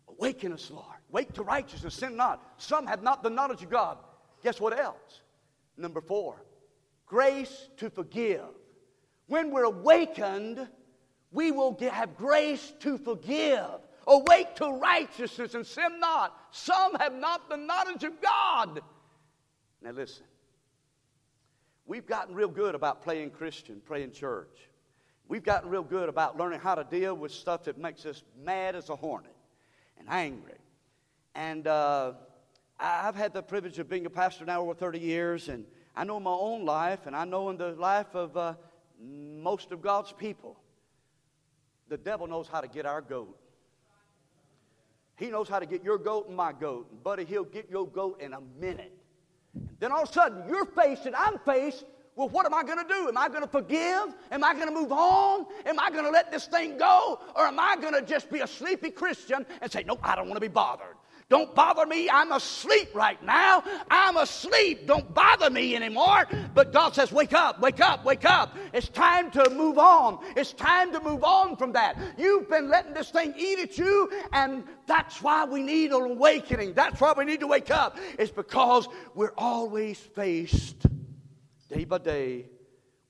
Awaken 0.07 0.53
us, 0.53 0.71
Lord. 0.71 0.85
Wake 1.11 1.33
to 1.33 1.43
righteousness, 1.43 1.93
sin 1.93 2.15
not. 2.15 2.43
Some 2.57 2.87
have 2.87 3.03
not 3.03 3.23
the 3.23 3.29
knowledge 3.29 3.63
of 3.63 3.69
God. 3.69 3.97
Guess 4.43 4.59
what 4.59 4.77
else? 4.77 5.21
Number 5.77 6.01
four, 6.01 6.43
grace 7.05 7.69
to 7.77 7.89
forgive. 7.89 8.45
When 9.27 9.51
we're 9.51 9.63
awakened, 9.63 10.67
we 11.31 11.51
will 11.51 11.77
have 11.91 12.15
grace 12.17 12.73
to 12.79 12.97
forgive. 12.97 13.69
Awake 14.07 14.55
to 14.55 14.71
righteousness 14.71 15.53
and 15.53 15.65
sin 15.65 15.99
not. 15.99 16.33
Some 16.51 16.95
have 16.95 17.13
not 17.13 17.49
the 17.49 17.57
knowledge 17.57 18.03
of 18.03 18.21
God. 18.21 18.81
Now 19.81 19.91
listen. 19.91 20.25
We've 21.85 22.05
gotten 22.05 22.35
real 22.35 22.49
good 22.49 22.75
about 22.75 23.01
playing 23.01 23.31
Christian, 23.31 23.81
playing 23.85 24.11
church. 24.11 24.69
We've 25.29 25.43
gotten 25.43 25.69
real 25.69 25.83
good 25.83 26.09
about 26.09 26.37
learning 26.37 26.59
how 26.59 26.75
to 26.75 26.83
deal 26.83 27.15
with 27.15 27.31
stuff 27.31 27.63
that 27.65 27.77
makes 27.77 28.05
us 28.05 28.23
mad 28.41 28.75
as 28.75 28.89
a 28.89 28.95
hornet 28.95 29.35
and 29.97 30.07
angry. 30.09 30.57
And 31.35 31.67
uh, 31.67 32.13
I've 32.79 33.15
had 33.15 33.33
the 33.33 33.41
privilege 33.41 33.79
of 33.79 33.89
being 33.89 34.05
a 34.05 34.09
pastor 34.09 34.45
now 34.45 34.61
over 34.61 34.73
30 34.73 34.99
years, 34.99 35.49
and 35.49 35.65
I 35.95 36.03
know 36.03 36.19
my 36.19 36.31
own 36.31 36.65
life, 36.65 37.07
and 37.07 37.15
I 37.15 37.25
know 37.25 37.49
in 37.49 37.57
the 37.57 37.71
life 37.71 38.13
of 38.15 38.35
uh, 38.35 38.53
most 39.01 39.71
of 39.71 39.81
God's 39.81 40.11
people, 40.13 40.57
the 41.89 41.97
devil 41.97 42.27
knows 42.27 42.47
how 42.47 42.61
to 42.61 42.67
get 42.67 42.85
our 42.85 43.01
goat. 43.01 43.37
He 45.17 45.27
knows 45.27 45.49
how 45.49 45.59
to 45.59 45.65
get 45.65 45.83
your 45.83 45.97
goat 45.97 46.27
and 46.27 46.37
my 46.37 46.53
goat. 46.53 46.87
And 46.91 47.03
buddy, 47.03 47.25
he'll 47.25 47.43
get 47.43 47.69
your 47.69 47.87
goat 47.87 48.21
in 48.21 48.33
a 48.33 48.39
minute. 48.59 48.93
And 49.55 49.67
then 49.79 49.91
all 49.91 50.03
of 50.03 50.09
a 50.09 50.13
sudden, 50.13 50.43
you're 50.47 50.65
faced 50.65 51.05
and 51.05 51.15
I'm 51.15 51.39
faced 51.39 51.83
well, 52.17 52.29
what 52.29 52.47
am 52.47 52.53
I 52.55 52.63
going 52.63 52.79
to 52.79 52.91
do? 52.91 53.07
Am 53.07 53.15
I 53.15 53.29
going 53.29 53.43
to 53.43 53.47
forgive? 53.47 54.15
Am 54.31 54.43
I 54.43 54.55
going 54.55 54.67
to 54.67 54.73
move 54.73 54.91
on? 54.91 55.45
Am 55.67 55.79
I 55.79 55.91
going 55.91 56.03
to 56.03 56.09
let 56.09 56.31
this 56.31 56.47
thing 56.47 56.75
go? 56.75 57.19
Or 57.35 57.45
am 57.45 57.59
I 57.59 57.77
going 57.79 57.93
to 57.93 58.01
just 58.01 58.31
be 58.31 58.39
a 58.39 58.47
sleepy 58.47 58.89
Christian 58.89 59.45
and 59.61 59.71
say, 59.71 59.83
nope, 59.85 59.99
I 60.01 60.15
don't 60.15 60.27
want 60.27 60.37
to 60.37 60.41
be 60.41 60.47
bothered? 60.47 60.95
Don't 61.29 61.53
bother 61.53 61.85
me. 61.85 62.09
I'm 62.09 62.31
asleep 62.31 62.95
right 62.95 63.21
now. 63.21 63.61
I'm 63.91 64.15
asleep. 64.15 64.87
Don't 64.87 65.13
bother 65.13 65.49
me 65.49 65.75
anymore. 65.75 66.25
But 66.53 66.71
God 66.71 66.95
says, 66.95 67.11
Wake 67.11 67.33
up, 67.33 67.59
wake 67.59 67.81
up, 67.81 68.05
wake 68.05 68.23
up. 68.23 68.55
It's 68.71 68.87
time 68.87 69.29
to 69.31 69.49
move 69.49 69.77
on. 69.77 70.19
It's 70.37 70.53
time 70.53 70.93
to 70.93 71.01
move 71.01 71.25
on 71.25 71.57
from 71.57 71.73
that. 71.73 71.97
You've 72.17 72.49
been 72.49 72.69
letting 72.69 72.93
this 72.93 73.09
thing 73.09 73.33
eat 73.37 73.59
at 73.59 73.77
you, 73.77 74.09
and 74.31 74.63
that's 74.85 75.21
why 75.21 75.43
we 75.43 75.61
need 75.61 75.91
an 75.91 76.01
awakening. 76.01 76.73
That's 76.73 77.01
why 77.01 77.13
we 77.17 77.25
need 77.25 77.41
to 77.41 77.47
wake 77.47 77.71
up. 77.71 77.97
It's 78.17 78.31
because 78.31 78.87
we're 79.13 79.33
always 79.37 79.99
faced 79.99 80.85
day 81.69 81.83
by 81.83 81.97
day 81.97 82.45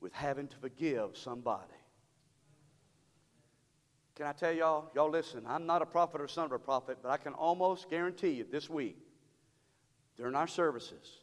with 0.00 0.12
having 0.12 0.48
to 0.48 0.56
forgive 0.56 1.16
somebody. 1.16 1.77
Can 4.18 4.26
I 4.26 4.32
tell 4.32 4.52
y'all? 4.52 4.90
Y'all 4.96 5.08
listen, 5.08 5.44
I'm 5.46 5.64
not 5.64 5.80
a 5.80 5.86
prophet 5.86 6.20
or 6.20 6.26
son 6.26 6.46
of 6.46 6.52
a 6.52 6.58
prophet, 6.58 6.98
but 7.00 7.10
I 7.10 7.18
can 7.18 7.34
almost 7.34 7.88
guarantee 7.88 8.30
you 8.30 8.44
this 8.50 8.68
week, 8.68 8.98
during 10.16 10.34
our 10.34 10.48
services, 10.48 11.20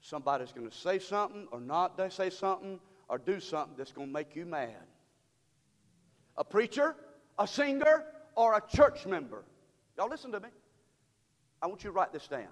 somebody's 0.00 0.50
going 0.50 0.68
to 0.68 0.76
say 0.76 0.98
something 0.98 1.46
or 1.52 1.60
not 1.60 1.96
they 1.96 2.08
say 2.08 2.30
something 2.30 2.80
or 3.08 3.18
do 3.18 3.38
something 3.38 3.76
that's 3.78 3.92
going 3.92 4.08
to 4.08 4.12
make 4.12 4.34
you 4.34 4.44
mad. 4.44 4.74
A 6.36 6.42
preacher, 6.42 6.96
a 7.38 7.46
singer, 7.46 8.06
or 8.34 8.54
a 8.56 8.76
church 8.76 9.06
member. 9.06 9.44
Y'all 9.96 10.10
listen 10.10 10.32
to 10.32 10.40
me. 10.40 10.48
I 11.62 11.68
want 11.68 11.84
you 11.84 11.90
to 11.90 11.94
write 11.94 12.12
this 12.12 12.26
down. 12.26 12.48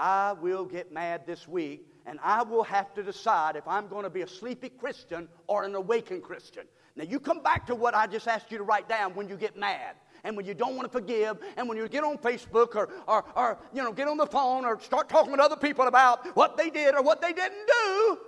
I 0.00 0.32
will 0.32 0.64
get 0.64 0.92
mad 0.92 1.24
this 1.24 1.46
week, 1.46 1.86
and 2.04 2.18
I 2.20 2.42
will 2.42 2.64
have 2.64 2.92
to 2.94 3.04
decide 3.04 3.54
if 3.54 3.68
I'm 3.68 3.86
going 3.86 4.02
to 4.02 4.10
be 4.10 4.22
a 4.22 4.28
sleepy 4.28 4.70
Christian 4.70 5.28
or 5.46 5.62
an 5.62 5.76
awakened 5.76 6.24
Christian. 6.24 6.64
Now, 6.96 7.04
you 7.04 7.18
come 7.18 7.42
back 7.42 7.66
to 7.66 7.74
what 7.74 7.94
I 7.94 8.06
just 8.06 8.28
asked 8.28 8.52
you 8.52 8.58
to 8.58 8.64
write 8.64 8.88
down 8.88 9.14
when 9.14 9.28
you 9.28 9.36
get 9.36 9.56
mad 9.56 9.96
and 10.24 10.36
when 10.36 10.44
you 10.44 10.54
don't 10.54 10.76
want 10.76 10.90
to 10.90 10.92
forgive 10.92 11.38
and 11.56 11.68
when 11.68 11.78
you 11.78 11.88
get 11.88 12.04
on 12.04 12.18
Facebook 12.18 12.76
or, 12.76 12.90
or, 13.08 13.24
or, 13.34 13.58
you 13.72 13.82
know, 13.82 13.92
get 13.92 14.08
on 14.08 14.16
the 14.16 14.26
phone 14.26 14.64
or 14.64 14.78
start 14.80 15.08
talking 15.08 15.32
with 15.32 15.40
other 15.40 15.56
people 15.56 15.86
about 15.86 16.36
what 16.36 16.56
they 16.56 16.70
did 16.70 16.94
or 16.94 17.02
what 17.02 17.22
they 17.22 17.32
didn't 17.32 17.66
do, 17.66 18.18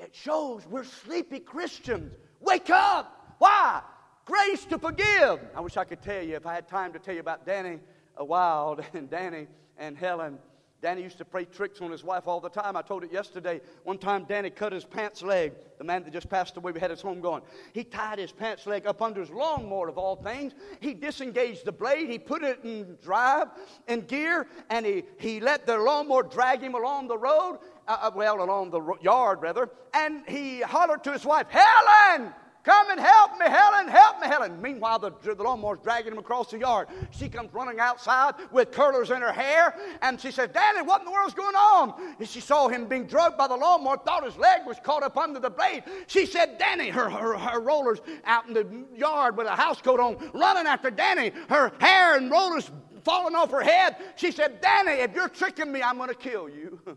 it 0.00 0.14
shows 0.14 0.66
we're 0.66 0.84
sleepy 0.84 1.38
Christians. 1.38 2.14
Wake 2.40 2.70
up. 2.70 3.36
Why? 3.38 3.82
Grace 4.24 4.64
to 4.66 4.78
forgive. 4.78 5.40
I 5.54 5.60
wish 5.60 5.76
I 5.76 5.84
could 5.84 6.02
tell 6.02 6.22
you 6.22 6.36
if 6.36 6.46
I 6.46 6.54
had 6.54 6.68
time 6.68 6.92
to 6.92 6.98
tell 6.98 7.14
you 7.14 7.20
about 7.20 7.46
Danny 7.46 7.78
Wild 8.18 8.84
and 8.94 9.08
Danny 9.08 9.46
and 9.78 9.96
Helen 9.96 10.38
Danny 10.82 11.02
used 11.02 11.18
to 11.18 11.26
play 11.26 11.44
tricks 11.44 11.82
on 11.82 11.90
his 11.90 12.02
wife 12.02 12.26
all 12.26 12.40
the 12.40 12.48
time. 12.48 12.74
I 12.74 12.80
told 12.80 13.04
it 13.04 13.12
yesterday. 13.12 13.60
One 13.84 13.98
time, 13.98 14.24
Danny 14.24 14.48
cut 14.48 14.72
his 14.72 14.84
pants 14.84 15.22
leg. 15.22 15.52
The 15.76 15.84
man 15.84 16.04
that 16.04 16.12
just 16.12 16.30
passed 16.30 16.56
away, 16.56 16.72
we 16.72 16.80
had 16.80 16.90
his 16.90 17.02
home 17.02 17.20
going. 17.20 17.42
He 17.74 17.84
tied 17.84 18.18
his 18.18 18.32
pants 18.32 18.66
leg 18.66 18.86
up 18.86 19.02
under 19.02 19.20
his 19.20 19.30
lawnmower, 19.30 19.88
of 19.88 19.98
all 19.98 20.16
things. 20.16 20.54
He 20.80 20.94
disengaged 20.94 21.66
the 21.66 21.72
blade. 21.72 22.08
He 22.08 22.18
put 22.18 22.42
it 22.42 22.60
in 22.64 22.96
drive, 23.02 23.48
in 23.88 24.02
gear, 24.02 24.46
and 24.70 24.86
he, 24.86 25.04
he 25.18 25.40
let 25.40 25.66
the 25.66 25.76
lawnmower 25.76 26.22
drag 26.22 26.62
him 26.62 26.74
along 26.74 27.08
the 27.08 27.18
road, 27.18 27.58
uh, 27.86 27.98
uh 28.00 28.10
well, 28.14 28.42
along 28.42 28.70
the 28.70 28.80
yard, 29.02 29.42
rather. 29.42 29.68
And 29.92 30.22
he 30.26 30.62
hollered 30.62 31.04
to 31.04 31.12
his 31.12 31.26
wife, 31.26 31.48
Helen! 31.50 32.32
Come 32.62 32.90
and 32.90 33.00
help 33.00 33.38
me, 33.38 33.46
Helen, 33.46 33.88
help 33.88 34.20
me, 34.20 34.26
Helen. 34.26 34.60
Meanwhile, 34.60 34.98
the, 34.98 35.12
the 35.22 35.42
lawnmower's 35.42 35.78
dragging 35.82 36.12
him 36.12 36.18
across 36.18 36.50
the 36.50 36.58
yard. 36.58 36.88
She 37.10 37.28
comes 37.28 37.54
running 37.54 37.80
outside 37.80 38.34
with 38.52 38.70
curlers 38.70 39.10
in 39.10 39.22
her 39.22 39.32
hair, 39.32 39.74
and 40.02 40.20
she 40.20 40.30
says, 40.30 40.50
Danny, 40.52 40.82
what 40.82 41.00
in 41.00 41.06
the 41.06 41.10
world's 41.10 41.32
going 41.32 41.54
on? 41.54 41.94
And 42.18 42.28
she 42.28 42.40
saw 42.40 42.68
him 42.68 42.86
being 42.86 43.06
drugged 43.06 43.38
by 43.38 43.48
the 43.48 43.56
lawnmower, 43.56 43.96
thought 43.96 44.24
his 44.24 44.36
leg 44.36 44.66
was 44.66 44.76
caught 44.82 45.02
up 45.02 45.16
under 45.16 45.40
the 45.40 45.48
blade. 45.48 45.84
She 46.06 46.26
said, 46.26 46.58
Danny, 46.58 46.90
her, 46.90 47.08
her, 47.08 47.38
her 47.38 47.60
rollers 47.60 48.00
out 48.24 48.46
in 48.46 48.52
the 48.52 48.84
yard 48.94 49.38
with 49.38 49.46
a 49.46 49.56
house 49.56 49.80
coat 49.80 49.98
on, 49.98 50.18
running 50.34 50.66
after 50.66 50.90
Danny, 50.90 51.32
her 51.48 51.72
hair 51.80 52.18
and 52.18 52.30
rollers 52.30 52.70
falling 53.04 53.34
off 53.34 53.50
her 53.50 53.62
head. 53.62 53.96
She 54.16 54.30
said, 54.32 54.60
Danny, 54.60 55.00
if 55.00 55.14
you're 55.14 55.30
tricking 55.30 55.72
me, 55.72 55.82
I'm 55.82 55.96
going 55.96 56.10
to 56.10 56.14
kill 56.14 56.46
you. 56.50 56.78
I'm 56.86 56.96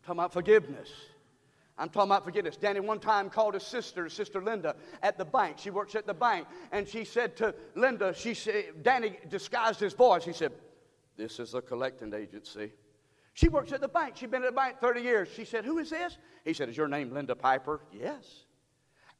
talking 0.00 0.12
about 0.20 0.32
forgiveness. 0.32 0.88
I'm 1.78 1.90
talking 1.90 2.08
about 2.08 2.24
forgiveness. 2.24 2.56
Danny 2.56 2.80
one 2.80 3.00
time 3.00 3.28
called 3.28 3.54
his 3.54 3.62
sister, 3.62 4.08
Sister 4.08 4.42
Linda, 4.42 4.76
at 5.02 5.18
the 5.18 5.26
bank. 5.26 5.58
She 5.58 5.70
works 5.70 5.94
at 5.94 6.06
the 6.06 6.14
bank. 6.14 6.46
And 6.72 6.88
she 6.88 7.04
said 7.04 7.36
to 7.36 7.54
Linda, 7.74 8.14
she 8.14 8.32
said, 8.32 8.82
Danny 8.82 9.18
disguised 9.28 9.80
his 9.80 9.92
voice. 9.92 10.24
He 10.24 10.32
said, 10.32 10.52
This 11.16 11.38
is 11.38 11.54
a 11.54 11.60
collecting 11.60 12.14
agency. 12.14 12.72
She 13.34 13.48
works 13.48 13.72
at 13.72 13.82
the 13.82 13.88
bank. 13.88 14.16
She's 14.16 14.30
been 14.30 14.42
at 14.42 14.48
the 14.48 14.56
bank 14.56 14.76
30 14.80 15.02
years. 15.02 15.28
She 15.36 15.44
said, 15.44 15.66
Who 15.66 15.78
is 15.78 15.90
this? 15.90 16.16
He 16.46 16.54
said, 16.54 16.70
Is 16.70 16.76
your 16.78 16.88
name 16.88 17.12
Linda 17.12 17.34
Piper? 17.34 17.82
Yes. 17.92 18.46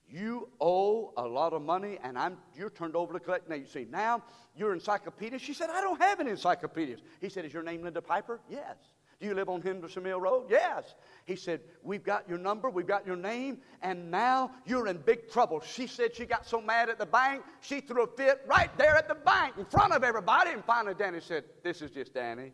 You 0.09 0.49
owe 0.61 1.13
a 1.17 1.27
lot 1.27 1.53
of 1.53 1.61
money, 1.61 1.99
and 2.03 2.17
I'm, 2.17 2.39
you're 2.55 2.71
turned 2.71 2.97
over 2.97 3.13
to 3.13 3.21
collecting 3.21 3.53
agency. 3.53 3.87
Now 3.91 4.23
you're 4.55 4.73
encyclopedia. 4.73 5.39
She 5.39 5.53
said, 5.53 5.69
I 5.69 5.81
don't 5.83 6.01
have 6.01 6.21
an 6.21 6.29
encyclopedia. 6.29 6.97
He 7.21 7.29
said, 7.29 7.45
Is 7.45 7.53
your 7.53 7.63
name 7.63 7.83
Linda 7.83 8.01
Piper? 8.01 8.41
Yes. 8.49 8.77
Do 9.19 9.27
you 9.27 9.35
live 9.35 9.49
on 9.49 9.63
Henderson 9.63 10.03
Mill 10.03 10.21
Road? 10.21 10.47
Yes. 10.51 10.95
He 11.25 11.37
said, 11.37 11.61
We've 11.83 12.05
got 12.05 12.29
your 12.29 12.39
number, 12.39 12.69
we've 12.69 12.87
got 12.87 13.07
your 13.07 13.17
name, 13.17 13.59
and 13.83 14.11
now 14.11 14.51
you're 14.67 14.89
in 14.89 14.99
big 14.99 15.31
trouble. 15.31 15.61
She 15.61 15.87
said 15.87 16.15
she 16.15 16.27
got 16.27 16.47
so 16.47 16.61
mad 16.61 16.91
at 16.91 16.99
the 16.99 17.07
bank, 17.07 17.43
she 17.61 17.81
threw 17.81 18.05
a 18.05 18.07
fit 18.07 18.43
right 18.47 18.71
there 18.77 18.95
at 18.97 19.09
the 19.09 19.15
bank 19.15 19.55
in 19.59 19.65
front 19.65 19.95
of 19.95 20.05
everybody. 20.05 20.51
And 20.51 20.63
finally, 20.65 20.95
Danny 20.95 21.21
said, 21.21 21.45
This 21.63 21.81
is 21.81 21.91
just 21.91 22.13
Danny. 22.13 22.53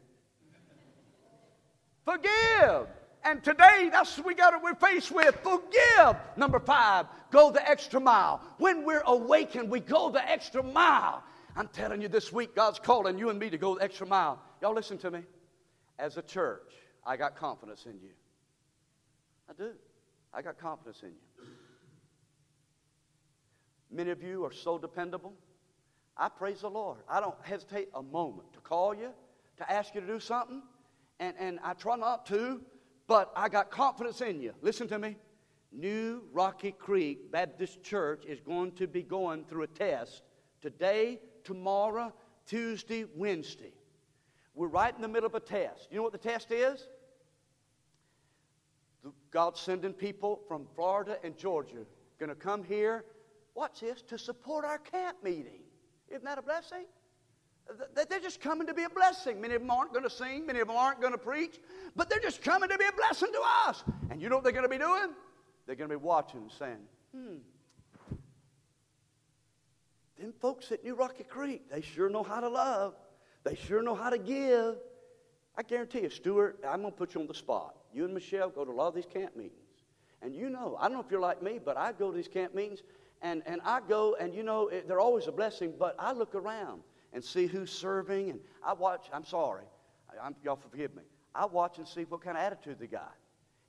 Forgive. 2.05 2.87
And 3.25 3.43
today, 3.43 3.89
that's 3.91 4.17
what 4.19 4.27
we 4.27 4.35
got 4.35 4.61
we're 4.63 4.75
faced 4.75 5.13
with. 5.13 5.37
Forgive. 5.43 6.17
Number 6.37 6.59
five, 6.59 7.07
go 7.31 7.51
the 7.51 7.69
extra 7.69 8.01
mile. 8.01 8.41
When 8.59 8.85
we're 8.85 9.03
awakened, 9.07 9.71
we 9.71 9.81
go 9.81 10.11
the 10.11 10.29
extra 10.29 10.63
mile. 10.63 11.23
I'm 11.55 11.69
telling 11.69 12.03
you 12.03 12.09
this 12.09 12.33
week, 12.33 12.57
God's 12.57 12.79
calling 12.79 13.19
you 13.19 13.31
and 13.31 13.39
me 13.39 13.51
to 13.51 13.59
go 13.59 13.77
the 13.77 13.85
extra 13.85 14.07
mile. 14.07 14.41
Y'all 14.61 14.75
listen 14.75 14.99
to 14.99 15.11
me. 15.11 15.23
As 16.03 16.17
a 16.17 16.23
church, 16.23 16.73
I 17.07 17.17
got 17.17 17.37
confidence 17.37 17.87
in 17.87 17.93
you. 18.03 18.11
I 19.49 19.53
do. 19.53 19.71
I 20.35 20.43
got 20.43 20.59
confidence 20.59 21.01
in 21.05 21.11
you. 21.11 21.47
Many 23.89 24.11
of 24.11 24.21
you 24.21 24.45
are 24.45 24.51
so 24.51 24.79
dependable. 24.79 25.33
I 26.17 26.29
praise 26.29 26.63
the 26.63 26.71
Lord. 26.71 26.99
I 27.09 27.21
don't 27.21 27.37
hesitate 27.43 27.89
a 27.95 28.03
moment 28.03 28.53
to 28.55 28.59
call 28.59 28.97
you, 28.97 29.11
to 29.59 29.73
ask 29.73 29.95
you 29.95 30.01
to 30.01 30.07
do 30.09 30.19
something, 30.19 30.61
and, 31.21 31.37
and 31.39 31.61
I 31.63 31.75
try 31.75 31.95
not 31.95 32.27
to, 32.27 32.61
but 33.07 33.31
I 33.37 33.49
got 33.49 33.71
confidence 33.71 34.23
in 34.23 34.41
you. 34.41 34.55
Listen 34.61 34.89
to 34.89 34.99
me. 34.99 35.17
New 35.71 36.25
Rocky 36.33 36.73
Creek 36.73 37.31
Baptist 37.31 37.81
Church 37.85 38.25
is 38.27 38.41
going 38.41 38.73
to 38.73 38.89
be 38.89 39.05
going 39.05 39.45
through 39.45 39.63
a 39.63 39.69
test 39.69 40.23
today, 40.61 41.21
tomorrow, 41.45 42.13
Tuesday, 42.45 43.05
Wednesday. 43.15 43.73
We're 44.55 44.69
right 44.69 44.95
in 44.95 45.03
the 45.03 45.09
middle 45.09 45.27
of 45.27 45.35
a 45.35 45.41
test. 45.41 45.89
You 45.91 45.97
know 45.97 46.03
what 46.03 46.13
the 46.13 46.19
test 46.19 46.51
is? 46.51 46.87
God's 49.31 49.61
sending 49.61 49.93
people 49.93 50.41
from 50.47 50.67
Florida 50.75 51.19
and 51.25 51.37
Georgia 51.37 51.87
going 52.19 52.29
to 52.29 52.37
come 52.37 52.63
here, 52.63 53.05
watch 53.55 53.81
this, 53.81 54.03
to 54.03 54.19
support 54.19 54.65
our 54.65 54.79
camp 54.79 55.17
meeting. 55.25 55.61
Isn't 56.09 56.25
that 56.25 56.39
a 56.39 56.43
blessing? 56.43 56.85
They're 57.95 58.21
just 58.21 58.41
coming 58.41 58.67
to 58.67 58.75
be 58.75 58.83
a 58.83 58.91
blessing. 58.91 59.41
Many 59.41 59.55
of 59.55 59.63
them 59.63 59.71
aren't 59.71 59.93
going 59.93 60.05
to 60.05 60.11
sing, 60.11 60.47
many 60.47 60.61
of 60.61 60.69
them 60.69 60.77
aren't 60.77 61.01
going 61.01 61.13
to 61.13 61.19
preach, 61.19 61.59
but 61.97 62.11
they're 62.11 62.21
just 62.21 62.43
coming 62.43 62.69
to 62.69 62.77
be 62.77 62.85
a 62.85 62.93
blessing 62.93 63.31
to 63.33 63.41
us. 63.69 63.85
And 64.11 64.21
you 64.21 64.29
know 64.29 64.37
what 64.37 64.45
they're 64.45 64.53
going 64.53 64.65
to 64.65 64.69
be 64.69 64.79
doing? 64.79 65.09
They're 65.67 65.77
going 65.77 65.89
to 65.89 65.97
be 65.97 66.05
watching 66.05 66.41
and 66.41 66.53
saying, 66.53 66.79
hmm, 67.15 67.37
them 70.23 70.33
folks 70.41 70.71
at 70.73 70.85
New 70.85 70.95
Rocky 70.95 71.25
Creek, 71.25 71.71
they 71.71 71.81
sure 71.81 72.09
know 72.09 72.23
how 72.23 72.41
to 72.41 72.49
love. 72.49 72.95
They 73.45 73.55
sure 73.55 73.83
know 73.83 73.95
how 73.95 74.11
to 74.11 74.19
give. 74.19 74.77
I 75.57 75.63
guarantee 75.63 76.01
you, 76.01 76.11
Stuart, 76.11 76.61
I'm 76.67 76.81
going 76.81 76.93
to 76.93 76.99
put 76.99 77.15
you 77.15 77.21
on 77.21 77.27
the 77.27 77.35
spot. 77.35 77.77
You 77.93 78.05
and 78.05 78.15
Michelle 78.15 78.49
go 78.51 78.65
to 78.65 78.71
a 78.71 78.73
lot 78.73 78.89
of 78.89 78.95
these 78.95 79.07
camp 79.07 79.37
meetings. 79.37 79.59
And 80.23 80.35
you 80.35 80.49
know, 80.49 80.77
I 80.81 80.85
don't 80.85 80.95
know 80.95 81.05
if 81.05 81.11
you're 81.11 81.21
like 81.21 81.43
me, 81.43 81.59
but 81.63 81.77
I 81.77 81.93
go 81.93 82.11
to 82.11 82.17
these 82.17 82.29
camp 82.29 82.55
meetings 82.55 82.83
and, 83.23 83.43
and 83.47 83.61
I 83.65 83.81
go, 83.89 84.17
and 84.19 84.35
you 84.35 84.43
know, 84.43 84.71
they're 84.87 85.01
always 85.01 85.27
a 85.27 85.33
blessing, 85.33 85.75
but 85.79 85.97
I 85.99 86.13
look 86.13 86.35
around 86.35 86.83
and 87.13 87.23
see 87.23 87.47
who's 87.47 87.71
serving. 87.71 88.31
And 88.31 88.41
I 88.65 88.73
watch, 88.73 89.07
I'm 89.13 89.25
sorry, 89.25 89.65
I'm, 90.23 90.35
y'all 90.45 90.57
forgive 90.57 90.95
me. 90.95 91.03
I 91.35 91.47
watch 91.47 91.79
and 91.79 91.87
see 91.87 92.03
what 92.03 92.21
kind 92.21 92.37
of 92.37 92.43
attitude 92.43 92.79
they 92.79 92.87
got. 92.87 93.15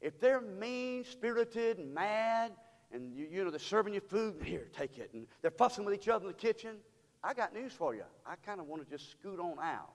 If 0.01 0.19
they're 0.19 0.41
mean 0.41 1.05
spirited 1.05 1.77
and 1.77 1.93
mad, 1.93 2.51
and 2.91 3.15
you, 3.15 3.27
you 3.31 3.43
know, 3.43 3.49
they're 3.49 3.59
serving 3.59 3.93
you 3.93 4.01
food, 4.01 4.35
here, 4.43 4.67
take 4.75 4.97
it, 4.97 5.11
and 5.13 5.27
they're 5.41 5.51
fussing 5.51 5.85
with 5.85 5.93
each 5.95 6.07
other 6.07 6.25
in 6.25 6.27
the 6.27 6.37
kitchen, 6.37 6.77
I 7.23 7.33
got 7.33 7.53
news 7.53 7.71
for 7.71 7.95
you. 7.95 8.03
I 8.25 8.35
kind 8.45 8.59
of 8.59 8.67
want 8.67 8.83
to 8.83 8.89
just 8.89 9.11
scoot 9.11 9.39
on 9.39 9.57
out. 9.61 9.93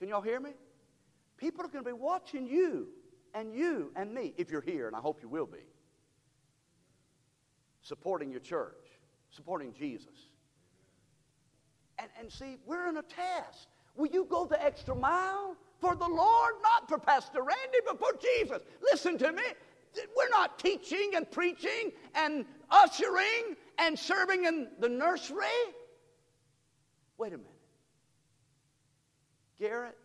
Can 0.00 0.08
y'all 0.08 0.20
hear 0.20 0.40
me? 0.40 0.50
People 1.36 1.64
are 1.64 1.68
going 1.68 1.84
to 1.84 1.88
be 1.88 1.94
watching 1.94 2.46
you 2.46 2.88
and 3.34 3.54
you 3.54 3.92
and 3.94 4.12
me, 4.12 4.34
if 4.36 4.50
you're 4.50 4.60
here, 4.60 4.86
and 4.86 4.96
I 4.96 5.00
hope 5.00 5.20
you 5.22 5.28
will 5.28 5.46
be, 5.46 5.64
supporting 7.82 8.30
your 8.30 8.40
church, 8.40 8.98
supporting 9.30 9.72
Jesus. 9.72 10.30
And, 11.98 12.08
and 12.18 12.32
see, 12.32 12.56
we're 12.66 12.88
in 12.88 12.96
a 12.96 13.02
test. 13.02 13.68
Will 13.96 14.08
you 14.08 14.26
go 14.28 14.46
the 14.46 14.62
extra 14.62 14.94
mile 14.94 15.56
for 15.80 15.94
the 15.94 16.08
Lord? 16.08 16.54
Not 16.62 16.88
for 16.88 16.98
Pastor 16.98 17.42
Randy, 17.42 17.78
but 17.86 17.98
for 17.98 18.12
Jesus. 18.20 18.62
Listen 18.90 19.18
to 19.18 19.32
me. 19.32 19.42
We're 20.16 20.30
not 20.30 20.58
teaching 20.58 21.12
and 21.14 21.30
preaching 21.30 21.92
and 22.14 22.44
ushering 22.70 23.56
and 23.78 23.98
serving 23.98 24.44
in 24.44 24.68
the 24.78 24.88
nursery. 24.88 25.46
Wait 27.18 27.32
a 27.32 27.36
minute. 27.36 27.52
Garrett, 29.58 29.96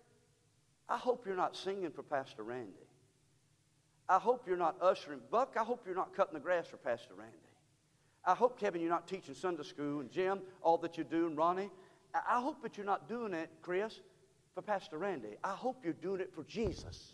I 0.89 0.97
hope 0.97 1.25
you're 1.25 1.35
not 1.35 1.55
singing 1.55 1.91
for 1.91 2.03
Pastor 2.03 2.43
Randy. 2.43 2.71
I 4.09 4.19
hope 4.19 4.47
you're 4.47 4.57
not 4.57 4.75
ushering. 4.81 5.19
Buck, 5.31 5.55
I 5.59 5.63
hope 5.63 5.83
you're 5.85 5.95
not 5.95 6.15
cutting 6.15 6.33
the 6.33 6.39
grass 6.39 6.67
for 6.67 6.77
Pastor 6.77 7.13
Randy. 7.17 7.35
I 8.23 8.35
hope, 8.35 8.59
Kevin, 8.59 8.81
you're 8.81 8.89
not 8.89 9.07
teaching 9.07 9.33
Sunday 9.33 9.63
school. 9.63 10.01
And 10.01 10.11
Jim, 10.11 10.41
all 10.61 10.77
that 10.79 10.97
you're 10.97 11.05
doing, 11.05 11.35
Ronnie, 11.35 11.69
I 12.13 12.41
hope 12.41 12.61
that 12.63 12.77
you're 12.77 12.85
not 12.85 13.07
doing 13.07 13.33
it, 13.33 13.49
Chris, 13.61 13.99
for 14.53 14.61
Pastor 14.61 14.97
Randy. 14.97 15.35
I 15.43 15.51
hope 15.51 15.83
you're 15.83 15.93
doing 15.93 16.21
it 16.21 16.33
for 16.33 16.43
Jesus. 16.43 17.13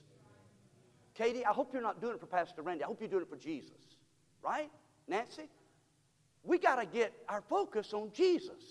Katie, 1.15 1.45
I 1.45 1.51
hope 1.51 1.71
you're 1.73 1.81
not 1.81 2.01
doing 2.01 2.15
it 2.15 2.19
for 2.19 2.25
Pastor 2.25 2.61
Randy. 2.61 2.83
I 2.83 2.87
hope 2.87 2.99
you're 2.99 3.09
doing 3.09 3.23
it 3.23 3.29
for 3.29 3.37
Jesus. 3.37 3.71
Right? 4.43 4.69
Nancy? 5.07 5.49
We 6.43 6.57
got 6.57 6.75
to 6.75 6.85
get 6.85 7.13
our 7.29 7.41
focus 7.41 7.93
on 7.93 8.11
Jesus. 8.13 8.61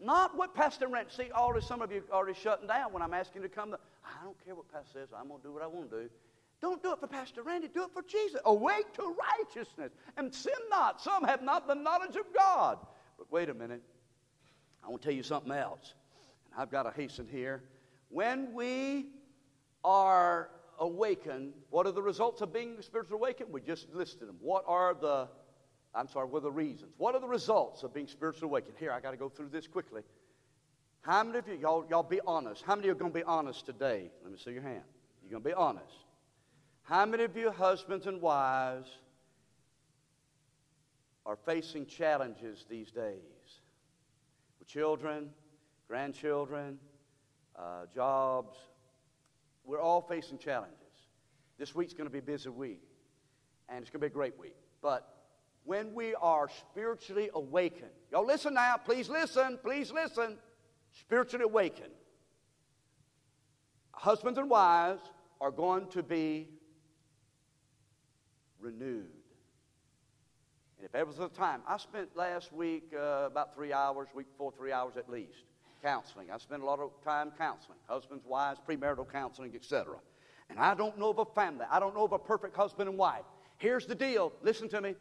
Not 0.00 0.36
what 0.36 0.54
Pastor 0.54 0.88
Randy. 0.88 1.10
See, 1.16 1.30
already 1.32 1.64
some 1.64 1.80
of 1.80 1.92
you 1.92 2.02
are 2.10 2.16
already 2.16 2.38
shutting 2.38 2.66
down 2.66 2.92
when 2.92 3.02
I'm 3.02 3.14
asking 3.14 3.42
you 3.42 3.48
to 3.48 3.54
come. 3.54 3.70
To, 3.70 3.78
I 4.04 4.24
don't 4.24 4.36
care 4.44 4.54
what 4.54 4.70
Pastor 4.72 5.00
says. 5.00 5.08
I'm 5.16 5.28
going 5.28 5.40
to 5.40 5.46
do 5.46 5.52
what 5.52 5.62
I 5.62 5.66
want 5.66 5.90
to 5.90 6.02
do. 6.02 6.10
Don't 6.60 6.82
do 6.82 6.92
it 6.92 7.00
for 7.00 7.06
Pastor 7.06 7.42
Randy. 7.42 7.68
Do 7.68 7.84
it 7.84 7.90
for 7.92 8.02
Jesus. 8.02 8.40
Awake 8.44 8.92
to 8.94 9.14
righteousness 9.38 9.92
and 10.16 10.34
sin 10.34 10.52
not. 10.70 11.00
Some 11.00 11.24
have 11.24 11.42
not 11.42 11.66
the 11.68 11.74
knowledge 11.74 12.16
of 12.16 12.24
God. 12.36 12.78
But 13.18 13.30
wait 13.30 13.48
a 13.48 13.54
minute. 13.54 13.82
I 14.84 14.88
want 14.88 15.02
to 15.02 15.08
tell 15.08 15.16
you 15.16 15.22
something 15.22 15.52
else. 15.52 15.94
And 16.52 16.60
I've 16.60 16.70
got 16.70 16.84
to 16.84 16.90
hasten 16.90 17.28
here. 17.30 17.62
When 18.08 18.52
we 18.52 19.06
are 19.84 20.50
awakened, 20.78 21.52
what 21.70 21.86
are 21.86 21.92
the 21.92 22.02
results 22.02 22.40
of 22.40 22.52
being 22.52 22.76
spiritually 22.80 23.20
awakened? 23.20 23.52
We 23.52 23.60
just 23.60 23.92
listed 23.94 24.28
them. 24.28 24.36
What 24.40 24.64
are 24.66 24.94
the, 24.94 25.28
I'm 25.94 26.08
sorry, 26.08 26.26
what 26.26 26.38
are 26.38 26.42
the 26.42 26.52
reasons? 26.52 26.92
What 26.98 27.14
are 27.14 27.20
the 27.20 27.28
results 27.28 27.82
of 27.82 27.94
being 27.94 28.08
spiritually 28.08 28.50
awakened? 28.50 28.74
Here, 28.78 28.90
I 28.90 29.00
got 29.00 29.12
to 29.12 29.16
go 29.16 29.28
through 29.28 29.50
this 29.50 29.66
quickly. 29.66 30.02
How 31.02 31.22
many 31.22 31.38
of 31.38 31.46
you, 31.46 31.54
y'all, 31.54 31.84
y'all 31.88 32.02
be 32.02 32.20
honest? 32.26 32.62
How 32.62 32.74
many 32.74 32.88
of 32.88 32.92
you 32.92 32.92
are 32.92 32.98
going 32.98 33.12
to 33.12 33.18
be 33.18 33.24
honest 33.24 33.66
today? 33.66 34.10
Let 34.22 34.32
me 34.32 34.38
see 34.38 34.52
your 34.52 34.62
hand. 34.62 34.82
You're 35.22 35.30
going 35.30 35.42
to 35.42 35.48
be 35.48 35.54
honest. 35.54 35.94
How 36.82 37.06
many 37.06 37.24
of 37.24 37.36
you, 37.36 37.50
husbands 37.50 38.06
and 38.06 38.20
wives, 38.20 38.90
are 41.24 41.36
facing 41.36 41.86
challenges 41.86 42.66
these 42.68 42.90
days? 42.90 43.20
with 44.64 44.72
children, 44.72 45.28
grandchildren, 45.88 46.78
uh, 47.56 47.84
jobs. 47.94 48.56
We're 49.64 49.80
all 49.80 50.00
facing 50.00 50.38
challenges. 50.38 50.78
This 51.58 51.74
week's 51.74 51.92
going 51.92 52.06
to 52.06 52.12
be 52.12 52.18
a 52.18 52.22
busy 52.22 52.48
week, 52.48 52.82
and 53.68 53.82
it's 53.82 53.90
going 53.90 54.00
to 54.00 54.08
be 54.08 54.10
a 54.10 54.14
great 54.14 54.38
week. 54.38 54.56
But 54.80 55.23
when 55.64 55.94
we 55.94 56.14
are 56.16 56.48
spiritually 56.70 57.30
awakened, 57.34 57.90
y'all 58.12 58.26
listen 58.26 58.54
now, 58.54 58.76
please 58.76 59.08
listen, 59.08 59.58
please 59.62 59.90
listen. 59.90 60.36
Spiritually 61.00 61.44
awakened, 61.44 61.90
husbands 63.92 64.38
and 64.38 64.48
wives 64.48 65.02
are 65.40 65.50
going 65.50 65.88
to 65.88 66.02
be 66.04 66.48
renewed. 68.60 69.10
And 70.78 70.86
if 70.86 70.94
ever 70.94 71.10
was 71.10 71.18
a 71.18 71.28
time, 71.28 71.62
I 71.66 71.78
spent 71.78 72.16
last 72.16 72.52
week 72.52 72.92
uh, 72.94 73.26
about 73.26 73.54
three 73.54 73.72
hours, 73.72 74.08
week 74.14 74.26
before 74.30 74.52
three 74.56 74.70
hours 74.70 74.96
at 74.96 75.10
least, 75.10 75.44
counseling. 75.82 76.30
I 76.30 76.38
spent 76.38 76.62
a 76.62 76.66
lot 76.66 76.78
of 76.78 76.90
time 77.02 77.32
counseling, 77.36 77.78
husbands, 77.88 78.24
wives, 78.26 78.60
premarital 78.68 79.10
counseling, 79.10 79.52
etc. 79.54 79.96
And 80.50 80.58
I 80.58 80.74
don't 80.74 80.98
know 80.98 81.10
of 81.10 81.18
a 81.18 81.24
family, 81.24 81.66
I 81.70 81.80
don't 81.80 81.94
know 81.94 82.04
of 82.04 82.12
a 82.12 82.18
perfect 82.18 82.54
husband 82.54 82.88
and 82.88 82.98
wife. 82.98 83.24
Here's 83.56 83.86
the 83.86 83.94
deal. 83.94 84.32
Listen 84.42 84.68
to 84.68 84.80
me. 84.80 84.94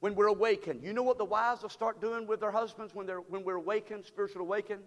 When 0.00 0.14
we're 0.14 0.28
awakened, 0.28 0.82
you 0.82 0.92
know 0.92 1.02
what 1.02 1.18
the 1.18 1.24
wives 1.24 1.62
will 1.62 1.70
start 1.70 2.00
doing 2.00 2.26
with 2.26 2.40
their 2.40 2.52
husbands 2.52 2.94
when, 2.94 3.06
they're, 3.06 3.20
when 3.20 3.42
we're 3.42 3.56
awakened, 3.56 4.04
spiritual 4.04 4.42
awakened? 4.42 4.82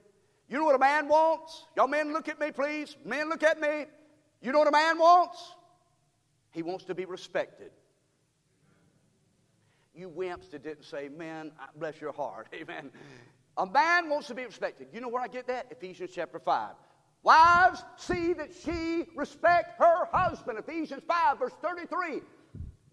You 0.47 0.57
know 0.57 0.65
what 0.65 0.75
a 0.75 0.79
man 0.79 1.07
wants? 1.07 1.65
Y'all 1.75 1.87
men, 1.87 2.13
look 2.13 2.29
at 2.29 2.39
me, 2.39 2.51
please. 2.51 2.95
Men, 3.05 3.29
look 3.29 3.43
at 3.43 3.59
me. 3.59 3.85
You 4.41 4.51
know 4.51 4.59
what 4.59 4.67
a 4.67 4.71
man 4.71 4.97
wants? 4.97 5.55
He 6.51 6.63
wants 6.63 6.85
to 6.85 6.95
be 6.95 7.05
respected. 7.05 7.71
You 9.93 10.09
wimps 10.09 10.51
that 10.51 10.63
didn't 10.63 10.85
say, 10.85 11.09
man, 11.09 11.51
bless 11.77 11.99
your 11.99 12.13
heart. 12.13 12.47
Amen. 12.53 12.91
A 13.57 13.65
man 13.65 14.09
wants 14.09 14.27
to 14.27 14.33
be 14.33 14.45
respected. 14.45 14.87
You 14.93 15.01
know 15.01 15.09
where 15.09 15.21
I 15.21 15.27
get 15.27 15.47
that? 15.47 15.67
Ephesians 15.71 16.11
chapter 16.13 16.39
5. 16.39 16.69
Wives, 17.23 17.83
see 17.97 18.33
that 18.33 18.49
she 18.63 19.05
respect 19.15 19.77
her 19.79 20.05
husband. 20.11 20.57
Ephesians 20.57 21.03
5, 21.07 21.39
verse 21.39 21.53
33. 21.61 22.21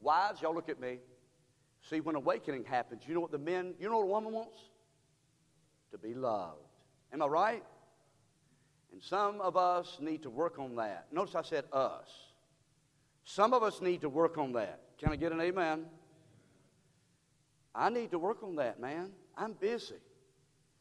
Wives, 0.01 0.43
y'all 0.43 0.55
look 0.55 0.69
at 0.69 0.81
me. 0.81 0.99
See, 1.83 2.01
when 2.01 2.17
awakening 2.17 2.65
happens, 2.65 3.03
you 3.07 3.15
know 3.15 3.21
what 3.21 3.33
the 3.33 3.39
men, 3.39 3.75
you 3.79 3.89
know 3.89 3.99
what 3.99 4.05
a 4.05 4.07
woman 4.07 4.33
wants? 4.33 4.59
To 5.93 5.99
be 5.99 6.15
loved. 6.15 6.59
Am 7.13 7.23
I 7.23 7.27
right? 7.27 7.65
And 8.93 9.03
some 9.03 9.41
of 9.41 9.57
us 9.57 9.99
need 10.01 10.23
to 10.23 10.31
work 10.31 10.59
on 10.59 10.77
that. 10.77 11.07
Notice 11.13 11.35
I 11.35 11.43
said 11.43 11.65
us. 11.73 12.09
Some 13.25 13.53
of 13.53 13.63
us 13.63 13.81
need 13.81 14.01
to 14.03 14.09
work 14.09 14.39
on 14.39 14.53
that. 14.53 14.81
Can 14.99 15.13
I 15.13 15.17
get 15.17 15.33
an 15.33 15.41
amen? 15.41 15.87
I 17.75 17.91
need 17.91 18.11
to 18.11 18.19
work 18.19 18.43
on 18.43 18.57
that, 18.57 18.81
man. 18.81 19.13
I'm 19.37 19.53
busy. 19.53 19.95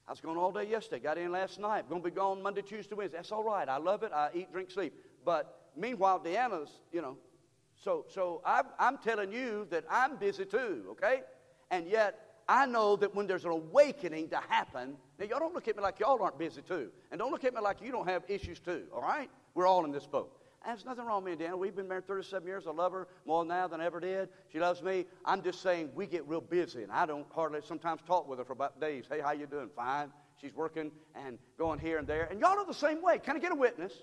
I 0.08 0.12
was 0.12 0.22
gone 0.22 0.38
all 0.38 0.52
day 0.52 0.68
yesterday. 0.68 1.04
Got 1.04 1.18
in 1.18 1.32
last 1.32 1.60
night. 1.60 1.90
To 1.90 2.00
be 2.00 2.10
gone 2.10 2.42
Monday, 2.42 2.62
Tuesday, 2.62 2.96
Wednesday. 2.96 3.18
That's 3.18 3.32
all 3.32 3.44
right. 3.44 3.68
I 3.68 3.78
love 3.78 4.04
it. 4.04 4.12
I 4.14 4.30
eat, 4.34 4.52
drink, 4.52 4.72
sleep. 4.72 4.94
But 5.26 5.72
meanwhile, 5.76 6.20
Deanna's, 6.20 6.72
you 6.92 7.02
know, 7.02 7.18
so 7.84 8.06
so 8.10 8.42
I'm, 8.46 8.66
I'm 8.80 8.98
telling 8.98 9.32
you 9.32 9.68
that 9.70 9.86
I'm 9.90 10.18
busy 10.18 10.46
too. 10.46 10.86
Okay, 10.92 11.22
and 11.72 11.88
yet 11.88 12.20
I 12.48 12.66
know 12.66 12.96
that 12.98 13.13
when 13.13 13.28
there's 13.28 13.46
an 13.46 13.52
awakening 13.52 14.30
to 14.30 14.38
happen, 14.50 14.98
now 15.20 15.26
y'all 15.26 15.40
don't 15.40 15.54
look 15.54 15.68
at 15.68 15.76
me 15.76 15.84
like 15.84 16.00
y'all 16.00 16.22
aren't 16.22 16.40
busy 16.40 16.62
too, 16.62 16.90
and 17.12 17.20
don't 17.20 17.32
look 17.32 17.44
at 17.44 17.54
me 17.54 17.62
like 17.62 17.82
you 17.82 17.92
don't 17.92 18.08
have 18.08 18.24
issues 18.28 18.60
too. 18.60 18.86
All 18.94 19.02
right, 19.02 19.30
we're 19.54 19.68
all 19.68 19.86
in 19.86 19.92
this 19.92 20.06
boat. 20.06 20.32
And 20.66 20.76
there's 20.76 20.86
nothing 20.86 21.06
wrong 21.06 21.24
with 21.24 21.40
me 21.40 21.46
and 21.46 21.54
Deanna. 21.54 21.58
We've 21.58 21.76
been 21.76 21.88
married 21.88 22.08
37 22.08 22.46
years. 22.46 22.66
I 22.68 22.72
love 22.72 22.92
her 22.92 23.08
more 23.26 23.46
now 23.46 23.68
than 23.68 23.80
I 23.80 23.86
ever 23.86 24.00
did. 24.00 24.28
She 24.52 24.60
loves 24.60 24.82
me. 24.82 25.06
I'm 25.24 25.42
just 25.42 25.62
saying 25.62 25.92
we 25.96 26.08
get 26.08 26.28
real 26.28 26.42
busy, 26.42 26.84
and 26.84 26.92
I 26.92 27.06
don't 27.06 27.26
hardly 27.32 27.62
sometimes 27.66 28.02
talk 28.06 28.28
with 28.28 28.40
her 28.40 28.46
for 28.46 28.54
about 28.54 28.82
days. 28.82 29.06
Hey, 29.10 29.22
how 29.22 29.32
you 29.32 29.46
doing? 29.46 29.70
Fine. 29.76 30.12
She's 30.42 30.54
working 30.54 30.92
and 31.16 31.38
going 31.58 31.80
here 31.80 31.98
and 31.98 32.08
there. 32.08 32.28
And 32.30 32.40
y'all 32.40 32.58
are 32.58 32.66
the 32.66 32.74
same 32.74 33.02
way. 33.02 33.18
Can 33.18 33.36
I 33.36 33.40
get 33.40 33.52
a 33.52 33.56
witness? 33.56 33.94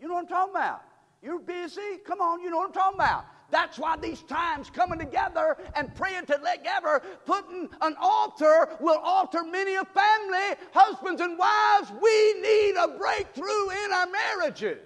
You 0.00 0.08
know 0.08 0.14
what 0.14 0.20
I'm 0.20 0.28
talking 0.28 0.54
about? 0.54 0.82
You're 1.26 1.40
busy? 1.40 1.98
Come 2.06 2.20
on, 2.20 2.40
you 2.40 2.50
know 2.50 2.58
what 2.58 2.68
I'm 2.68 2.72
talking 2.72 2.98
about. 2.98 3.24
That's 3.50 3.80
why 3.80 3.96
these 3.96 4.22
times 4.22 4.70
coming 4.70 5.00
together 5.00 5.56
and 5.74 5.92
praying 5.96 6.26
together, 6.26 7.02
putting 7.24 7.68
an 7.80 7.96
altar 8.00 8.68
will 8.78 8.98
alter 8.98 9.42
many 9.42 9.74
a 9.74 9.84
family. 9.84 10.64
Husbands 10.72 11.20
and 11.20 11.36
wives, 11.36 11.90
we 12.00 12.34
need 12.40 12.76
a 12.76 12.96
breakthrough 12.96 13.70
in 13.70 13.92
our 13.92 14.06
marriages. 14.06 14.78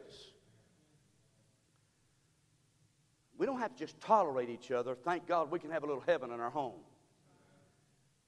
We 3.36 3.44
don't 3.44 3.58
have 3.58 3.74
to 3.74 3.78
just 3.78 4.00
tolerate 4.00 4.48
each 4.48 4.70
other. 4.70 4.94
Thank 4.94 5.26
God 5.26 5.50
we 5.50 5.58
can 5.58 5.70
have 5.70 5.82
a 5.82 5.86
little 5.86 6.04
heaven 6.06 6.30
in 6.30 6.40
our 6.40 6.50
home. 6.50 6.80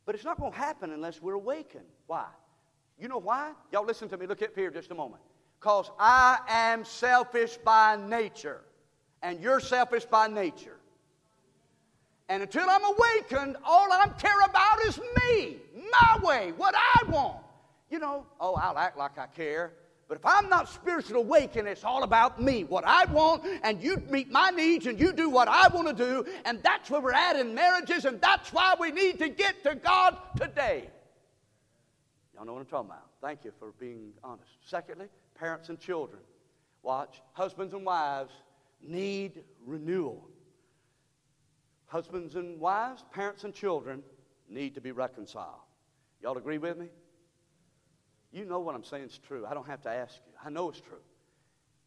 But 0.04 0.16
it's 0.16 0.24
not 0.24 0.38
going 0.38 0.52
to 0.52 0.58
happen 0.58 0.90
unless 0.90 1.22
we're 1.22 1.32
awakened. 1.32 1.88
Why? 2.06 2.26
You 2.98 3.08
know 3.08 3.18
why? 3.18 3.52
Y'all 3.72 3.86
listen 3.86 4.10
to 4.10 4.18
me. 4.18 4.26
Look 4.26 4.42
up 4.42 4.54
here 4.54 4.70
just 4.70 4.90
a 4.90 4.94
moment. 4.94 5.22
Because 5.62 5.92
I 5.96 6.40
am 6.48 6.84
selfish 6.84 7.56
by 7.56 7.96
nature, 7.96 8.62
and 9.22 9.40
you're 9.40 9.60
selfish 9.60 10.04
by 10.04 10.26
nature. 10.26 10.76
And 12.28 12.42
until 12.42 12.68
I'm 12.68 12.82
awakened, 12.82 13.56
all 13.64 13.92
I 13.92 14.08
care 14.18 14.40
about 14.44 14.84
is 14.86 14.98
me, 14.98 15.58
my 15.92 16.18
way, 16.20 16.52
what 16.56 16.74
I 16.76 17.08
want. 17.08 17.36
You 17.90 18.00
know, 18.00 18.26
oh, 18.40 18.54
I'll 18.54 18.76
act 18.76 18.98
like 18.98 19.16
I 19.18 19.26
care. 19.26 19.70
But 20.08 20.16
if 20.16 20.26
I'm 20.26 20.48
not 20.48 20.68
spiritually 20.68 21.22
awakened, 21.22 21.68
it's 21.68 21.84
all 21.84 22.02
about 22.02 22.42
me, 22.42 22.64
what 22.64 22.82
I 22.84 23.04
want, 23.04 23.44
and 23.62 23.80
you 23.80 24.02
meet 24.10 24.32
my 24.32 24.50
needs 24.50 24.86
and 24.86 24.98
you 24.98 25.12
do 25.12 25.30
what 25.30 25.46
I 25.46 25.68
want 25.68 25.86
to 25.86 25.94
do. 25.94 26.26
And 26.44 26.60
that's 26.64 26.90
where 26.90 27.00
we're 27.00 27.12
at 27.12 27.36
in 27.36 27.54
marriages, 27.54 28.04
and 28.04 28.20
that's 28.20 28.52
why 28.52 28.74
we 28.80 28.90
need 28.90 29.20
to 29.20 29.28
get 29.28 29.62
to 29.62 29.76
God 29.76 30.16
today. 30.36 30.90
Y'all 32.34 32.44
know 32.44 32.54
what 32.54 32.60
I'm 32.60 32.66
talking 32.66 32.90
about. 32.90 33.06
Thank 33.20 33.44
you 33.44 33.52
for 33.60 33.72
being 33.78 34.10
honest. 34.24 34.50
Secondly, 34.66 35.06
parents 35.42 35.70
and 35.70 35.80
children. 35.80 36.22
Watch, 36.82 37.20
husbands 37.32 37.74
and 37.74 37.84
wives 37.84 38.32
need 38.80 39.42
renewal. 39.66 40.28
Husbands 41.86 42.36
and 42.36 42.60
wives, 42.60 43.04
parents 43.12 43.42
and 43.42 43.52
children 43.52 44.04
need 44.48 44.76
to 44.76 44.80
be 44.80 44.92
reconciled. 44.92 45.66
Y'all 46.22 46.38
agree 46.38 46.58
with 46.58 46.78
me? 46.78 46.86
You 48.32 48.44
know 48.44 48.60
what 48.60 48.76
I'm 48.76 48.84
saying 48.84 49.06
is 49.06 49.18
true. 49.18 49.44
I 49.44 49.52
don't 49.52 49.66
have 49.66 49.82
to 49.82 49.90
ask 49.90 50.14
you. 50.24 50.32
I 50.44 50.48
know 50.48 50.68
it's 50.68 50.80
true. 50.80 51.02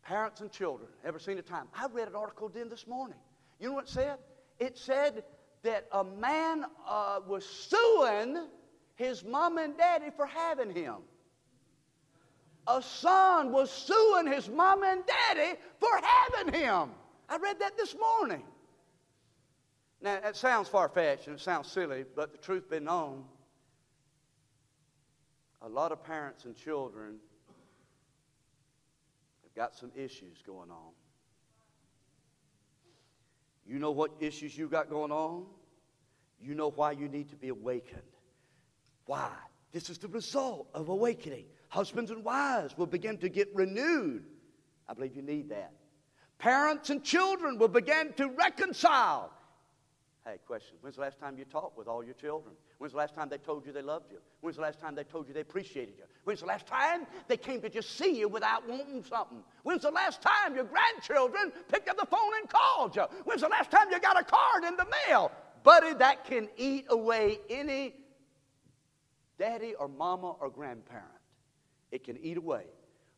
Parents 0.04 0.41
and 0.41 0.52
children, 0.52 0.89
ever 1.06 1.18
seen 1.18 1.38
a 1.38 1.41
time? 1.41 1.68
I 1.74 1.88
read 1.88 2.10
an 2.10 2.15
article 2.15 2.50
then 2.50 2.68
this 2.68 2.86
morning. 2.86 3.18
You 3.62 3.70
know 3.70 3.76
what 3.76 3.86
it 3.86 3.89
said? 3.89 4.18
It 4.60 4.78
said 4.78 5.24
that 5.63 5.88
a 5.94 6.04
man 6.04 6.65
uh, 6.86 7.22
was 7.26 7.46
suing 7.46 8.48
his 8.96 9.24
mom 9.24 9.58
and 9.58 9.78
daddy 9.78 10.10
for 10.13 10.26
having 10.26 10.72
him. 10.72 10.96
A 12.67 12.82
son 12.82 13.51
was 13.51 13.69
suing 13.71 14.28
his 14.28 14.49
mom 14.49 14.84
and 14.84 15.04
daddy 15.06 15.60
for 15.80 15.89
having 16.01 16.54
him. 16.54 16.89
I 17.30 17.38
read 17.38 17.60
that 17.60 17.78
this 17.78 17.95
morning. 17.95 18.43
Now, 20.01 20.19
that 20.21 20.36
sounds 20.36 20.67
far 20.67 20.89
fetched 20.89 21.28
and 21.28 21.38
it 21.38 21.41
sounds 21.41 21.67
silly, 21.71 22.06
but 22.15 22.32
the 22.32 22.38
truth 22.38 22.69
be 22.69 22.80
known, 22.80 23.23
a 25.62 25.67
lot 25.69 25.91
of 25.91 26.04
parents 26.04 26.45
and 26.45 26.56
children 26.56 27.17
have 29.43 29.56
got 29.56 29.75
some 29.75 29.91
issues 29.95 30.43
going 30.45 30.69
on. 30.69 30.91
You 33.65 33.80
know 33.80 33.91
what 33.91 34.12
issues 34.19 34.56
you 34.56 34.67
got 34.67 34.89
going 34.89 35.12
on? 35.12 35.45
You 36.39 36.54
know 36.54 36.69
why 36.69 36.91
you 36.91 37.08
need 37.08 37.30
to 37.30 37.36
be 37.36 37.49
awakened. 37.49 38.01
Why? 39.06 39.32
This 39.71 39.89
is 39.89 39.97
the 39.97 40.08
result 40.08 40.67
of 40.73 40.89
awakening. 40.89 41.45
Husbands 41.69 42.12
and 42.12 42.23
wives 42.23 42.78
will 42.78 42.86
begin 42.86 43.17
to 43.19 43.30
get 43.30 43.54
renewed. 43.54 44.25
I 44.88 44.93
believe 44.93 45.15
you 45.15 45.21
need 45.21 45.49
that. 45.49 45.71
Parents 46.38 46.89
and 46.89 47.04
children 47.04 47.58
will 47.58 47.67
begin 47.67 48.13
to 48.13 48.30
reconcile. 48.30 49.32
Hey, 50.25 50.38
question. 50.47 50.75
When's 50.82 50.95
the 50.95 51.04
last 51.04 51.19
time 51.19 51.38
you 51.38 51.45
talked 51.45 51.78
with 51.78 51.88
all 51.88 52.04
your 52.04 52.15
children? 52.15 52.56
When's 52.80 52.93
the 52.93 52.97
last 52.97 53.13
time 53.13 53.30
they 53.30 53.38
told 53.38 53.65
you 53.65 53.71
they 53.71 53.84
loved 53.84 54.12
you? 54.12 54.17
When's 54.41 54.56
the 54.56 54.63
last 54.63 54.80
time 54.80 54.95
they 54.95 55.04
told 55.04 55.28
you 55.28 55.36
they 55.36 55.41
appreciated 55.41 55.95
you? 55.97 56.06
When's 56.23 56.39
the 56.39 56.47
last 56.47 56.65
time 56.65 57.06
they 57.28 57.38
came 57.38 57.62
to 57.62 57.69
just 57.69 57.91
see 57.91 58.17
you 58.17 58.28
without 58.28 58.67
wanting 58.67 59.04
something? 59.04 59.43
When's 59.63 59.84
the 59.84 59.91
last 59.91 60.23
time 60.23 60.56
your 60.56 60.65
grandchildren 60.65 61.51
picked 61.71 61.89
up 61.89 61.97
the 61.97 62.08
phone 62.08 62.32
and 62.39 62.49
called 62.49 62.95
you? 62.95 63.04
When's 63.25 63.41
the 63.41 63.49
last 63.49 63.69
time 63.69 63.88
you 63.91 63.99
got 63.99 64.19
a 64.19 64.23
card 64.23 64.63
in 64.63 64.75
the 64.78 64.88
mail? 65.08 65.32
Buddy, 65.63 65.93
that 65.93 66.25
can 66.25 66.49
eat 66.58 66.86
away 66.89 67.39
any 67.49 67.93
daddy 69.38 69.75
or 69.75 69.88
mama 69.88 70.32
or 70.39 70.49
grandparent. 70.49 71.14
It 71.91 72.04
can 72.04 72.17
eat 72.17 72.38
away. 72.38 72.65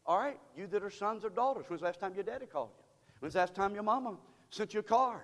All 0.06 0.18
right, 0.18 0.40
you 0.56 0.68
that 0.68 0.84
are 0.84 0.90
sons 0.90 1.26
or 1.26 1.30
daughters, 1.30 1.66
when's 1.68 1.82
the 1.82 1.88
last 1.88 2.00
time 2.00 2.14
your 2.16 2.24
daddy 2.24 2.46
called 2.46 2.70
you? 2.78 2.84
When's 3.20 3.34
the 3.34 3.40
last 3.40 3.56
time 3.56 3.74
your 3.74 3.84
mama 3.84 4.18
sent 4.52 4.74
you 4.74 4.80
a 4.80 4.84
card? 4.84 5.24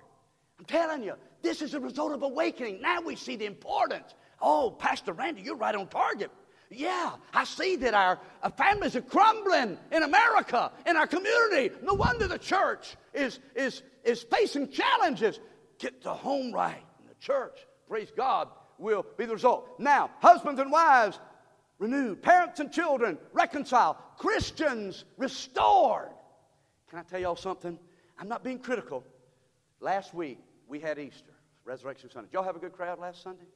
I'm 0.58 0.66
telling 0.66 1.02
you, 1.02 1.14
this 1.42 1.62
is 1.62 1.74
a 1.74 1.80
result 1.80 2.12
of 2.12 2.22
awakening. 2.22 2.80
Now 2.80 3.00
we 3.00 3.16
see 3.16 3.36
the 3.36 3.46
importance. 3.46 4.14
Oh, 4.40 4.70
Pastor 4.70 5.12
Randy, 5.12 5.42
you're 5.42 5.56
right 5.56 5.74
on 5.74 5.88
target. 5.88 6.30
Yeah, 6.70 7.12
I 7.32 7.44
see 7.44 7.76
that 7.76 7.94
our, 7.94 8.18
our, 8.42 8.50
families 8.50 8.96
are 8.96 9.02
crumbling 9.02 9.78
in 9.92 10.02
America, 10.02 10.72
in 10.86 10.96
our 10.96 11.06
community. 11.06 11.74
No 11.82 11.94
wonder 11.94 12.26
the 12.26 12.38
church 12.38 12.96
is, 13.12 13.38
is, 13.54 13.82
is 14.02 14.22
facing 14.22 14.70
challenges. 14.70 15.38
Get 15.78 16.02
the 16.02 16.12
home 16.12 16.52
right. 16.52 16.82
And 16.98 17.08
the 17.08 17.14
church, 17.20 17.58
praise 17.88 18.10
God, 18.16 18.48
will 18.78 19.04
be 19.16 19.26
the 19.26 19.34
result. 19.34 19.78
Now, 19.78 20.10
husbands 20.20 20.60
and 20.60 20.72
wives 20.72 21.18
renewed, 21.78 22.22
parents 22.22 22.60
and 22.60 22.72
children 22.72 23.18
reconciled, 23.32 23.96
Christians 24.18 25.04
restored. 25.16 26.10
Can 26.88 26.98
I 26.98 27.02
tell 27.02 27.20
y'all 27.20 27.36
something? 27.36 27.78
I'm 28.18 28.28
not 28.28 28.44
being 28.44 28.58
critical. 28.58 29.04
Last 29.80 30.14
week, 30.14 30.38
we 30.68 30.80
had 30.80 30.98
Easter, 30.98 31.32
Resurrection 31.64 32.10
Sunday. 32.10 32.28
Did 32.28 32.34
y'all 32.34 32.44
have 32.44 32.56
a 32.56 32.60
good 32.60 32.72
crowd 32.72 32.98
last 32.98 33.22
Sunday? 33.22 33.46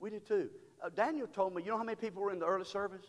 We 0.00 0.10
did 0.10 0.26
too. 0.26 0.48
Uh, 0.82 0.88
Daniel 0.88 1.26
told 1.26 1.54
me, 1.54 1.62
you 1.62 1.70
know 1.70 1.76
how 1.76 1.84
many 1.84 1.96
people 1.96 2.22
were 2.22 2.32
in 2.32 2.38
the 2.38 2.46
early 2.46 2.64
service? 2.64 3.04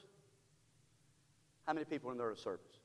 How 1.65 1.73
many 1.73 1.86
people 1.86 2.08
were 2.08 2.13
in 2.13 2.17
the 2.17 2.23
early 2.23 2.39
service? 2.39 2.79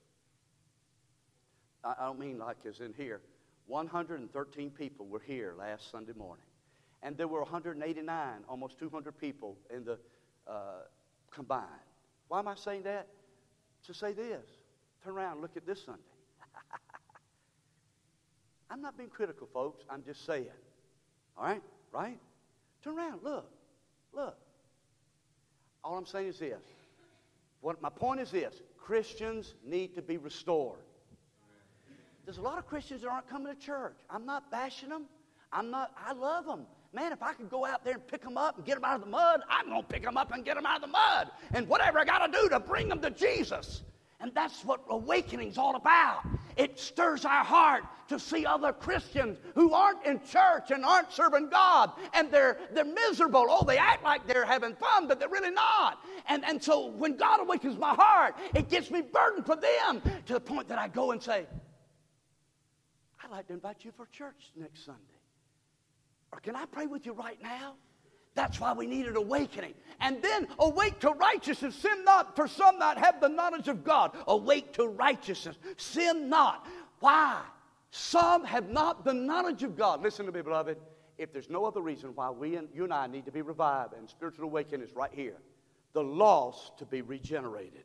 I, 1.83 1.95
I 1.99 2.05
don't 2.05 2.19
mean 2.19 2.39
like 2.39 2.59
as 2.69 2.81
in 2.81 2.93
here. 2.97 3.21
113 3.67 4.71
people 4.71 5.07
were 5.07 5.23
here 5.27 5.55
last 5.59 5.91
Sunday 5.91 6.13
morning. 6.17 6.45
And 7.03 7.17
there 7.17 7.29
were 7.29 7.41
189, 7.41 8.45
almost 8.49 8.79
200 8.79 9.19
people 9.19 9.57
in 9.75 9.85
the 9.85 9.99
uh, 10.47 10.83
combined. 11.35 11.65
Why 12.29 12.39
am 12.39 12.49
I 12.49 12.55
saying 12.55 12.83
that? 12.85 13.09
To 13.87 13.95
say 13.95 14.13
this. 14.13 14.45
Turn 15.03 15.15
around 15.15 15.43
look 15.43 15.57
at 15.57 15.67
this 15.67 15.85
Sunday. 15.85 16.01
I'm 18.71 18.81
not 18.81 18.97
being 18.97 19.11
critical, 19.11 19.49
folks. 19.53 19.85
I'm 19.91 20.03
just 20.03 20.25
saying. 20.25 20.47
All 21.37 21.45
right? 21.45 21.63
Right? 21.93 22.19
Turn 22.83 22.97
around. 22.97 23.21
Look. 23.23 23.51
Look. 24.13 24.37
All 25.83 25.99
I'm 25.99 26.07
saying 26.07 26.29
is 26.29 26.39
this. 26.39 26.63
What 27.61 27.81
my 27.83 27.91
point 27.91 28.21
is 28.21 28.31
this 28.31 28.63
Christians 28.79 29.55
need 29.65 29.95
to 29.95 30.03
be 30.03 30.17
restored. 30.17 30.79
There's 32.25 32.39
a 32.39 32.43
lot 32.43 32.59
of 32.59 32.67
Christians 32.67 33.03
that 33.03 33.09
aren't 33.09 33.29
coming 33.29 33.55
to 33.55 33.61
church. 33.61 33.97
I'm 34.09 34.25
not 34.25 34.51
bashing 34.51 34.89
them. 34.89 35.05
I'm 35.53 35.71
not, 35.71 35.93
I 35.97 36.13
love 36.15 36.47
them. 36.47 36.67
Man, 36.95 37.13
if 37.13 37.23
I 37.23 37.33
could 37.33 37.51
go 37.51 37.67
out 37.67 37.85
there 37.85 37.95
and 37.95 38.07
pick 38.07 38.23
them 38.23 38.39
up 38.39 38.57
and 38.57 38.65
get 38.65 38.77
them 38.77 38.85
out 38.85 38.95
of 38.95 39.01
the 39.01 39.11
mud, 39.11 39.41
I'm 39.51 39.69
going 39.69 39.83
to 39.83 39.89
pick 39.89 40.05
them 40.05 40.17
up 40.17 40.33
and 40.33 40.45
get 40.45 40.55
them 40.55 40.65
out 40.65 40.77
of 40.77 40.83
the 40.83 40.87
mud. 40.93 41.31
And 41.53 41.69
whatever 41.69 41.99
I 41.99 42.05
got 42.05 42.25
to 42.25 42.33
do 42.33 42.49
to 42.51 42.61
bring 42.61 42.89
them 42.89 43.01
to 43.01 43.11
Jesus. 43.11 43.83
And 44.21 44.33
that's 44.33 44.65
what 44.65 44.81
awakening's 44.89 45.59
all 45.59 45.75
about. 45.75 46.23
It 46.57 46.79
stirs 46.79 47.25
our 47.25 47.45
heart 47.45 47.83
to 48.09 48.19
see 48.19 48.47
other 48.47 48.73
Christians 48.73 49.39
who 49.57 49.75
aren't 49.75 50.07
in 50.07 50.21
church 50.21 50.71
and 50.71 50.85
aren't 50.85 51.13
serving 51.13 51.49
God 51.51 51.91
and 52.15 52.31
they're, 52.31 52.59
they're 52.73 52.85
miserable. 52.85 53.47
Oh, 53.49 53.65
they 53.65 53.77
act 53.77 54.05
like 54.05 54.27
they're 54.27 54.45
having 54.45 54.77
fun, 54.77 55.09
but 55.09 55.19
they're 55.19 55.29
really 55.29 55.51
not. 55.51 55.99
And, 56.29 56.45
and 56.45 56.63
so 56.63 56.87
when 56.87 57.17
God 57.17 57.41
awakens 57.41 57.77
my 57.77 57.95
heart, 57.95 58.37
it 58.55 58.71
gets 58.71 58.91
me 58.91 59.03
burdened 59.03 59.47
for 59.47 59.57
them 59.57 60.01
to 60.27 60.35
the 60.35 60.41
point 60.41 60.69
that 60.69 60.79
I 60.79 60.87
go 60.89 61.11
and 61.11 61.21
say, 61.21 61.47
I'd 63.23 63.31
like 63.31 63.49
to 63.49 63.55
invite 63.55 63.85
you 63.85 63.91
for 63.97 64.07
church 64.07 64.53
next 64.57 64.85
Sunday. 64.85 65.01
Or 66.35 66.41
can 66.41 66.57
I 66.57 66.65
pray 66.67 66.87
with 66.87 67.07
you 67.07 67.13
right 67.13 67.41
now? 67.41 67.75
That's 68.35 68.59
why 68.59 68.73
we 68.73 68.89
need 68.89 69.07
an 69.07 69.15
awakening. 69.15 69.75
And 70.01 70.21
then 70.21 70.49
awake 70.59 70.99
to 71.01 71.11
righteousness. 71.11 71.77
Sin 71.77 72.05
not, 72.05 72.35
for 72.35 72.49
some 72.49 72.81
that 72.81 72.99
have 72.99 73.21
the 73.21 73.29
knowledge 73.29 73.69
of 73.69 73.85
God. 73.85 74.17
Awake 74.27 74.73
to 74.73 74.89
righteousness. 74.89 75.57
Sin 75.77 76.29
not. 76.29 76.67
Why? 76.99 77.41
Some 77.93 78.45
have 78.45 78.69
not 78.69 79.05
the 79.05 79.15
knowledge 79.15 79.63
of 79.63 79.77
God. 79.77 80.03
Listen 80.03 80.27
to 80.27 80.33
me, 80.33 80.43
beloved. 80.43 80.77
If 81.19 81.33
there's 81.33 81.49
no 81.49 81.65
other 81.65 81.81
reason 81.81 82.11
why 82.17 82.31
we 82.31 82.57
and 82.57 82.67
you 82.75 82.83
and 82.83 82.93
I 82.93 83.07
need 83.07 83.27
to 83.27 83.33
be 83.33 83.43
revived 83.43 83.95
and 83.95 84.11
spiritual 84.11 84.47
awakening 84.47 84.85
is 84.85 84.97
right 84.97 85.13
here. 85.15 85.37
The 85.93 86.03
lost 86.03 86.77
to 86.79 86.85
be 86.85 87.03
regenerated. 87.03 87.85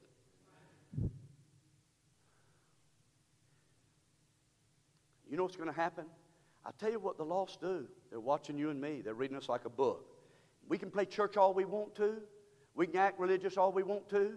You 5.30 5.38
know 5.38 5.44
what's 5.44 5.56
going 5.56 5.70
to 5.70 5.76
happen? 5.76 6.06
I'll 6.70 6.76
tell 6.78 6.92
you 6.92 7.00
what 7.00 7.18
the 7.18 7.26
lost 7.26 7.62
do. 7.62 7.88
They're 8.12 8.20
watching 8.20 8.56
you 8.56 8.70
and 8.70 8.80
me. 8.80 9.02
They're 9.04 9.16
reading 9.16 9.36
us 9.36 9.50
like 9.50 9.66
a 9.66 9.72
book. 9.72 10.06
We 10.68 10.78
can 10.78 10.92
play 10.92 11.06
church 11.06 11.36
all 11.36 11.52
we 11.52 11.66
want 11.66 11.96
to. 11.96 12.18
We 12.76 12.86
can 12.86 12.98
act 12.98 13.20
religious 13.20 13.58
all 13.58 13.72
we 13.72 13.82
want 13.82 14.08
to. 14.10 14.34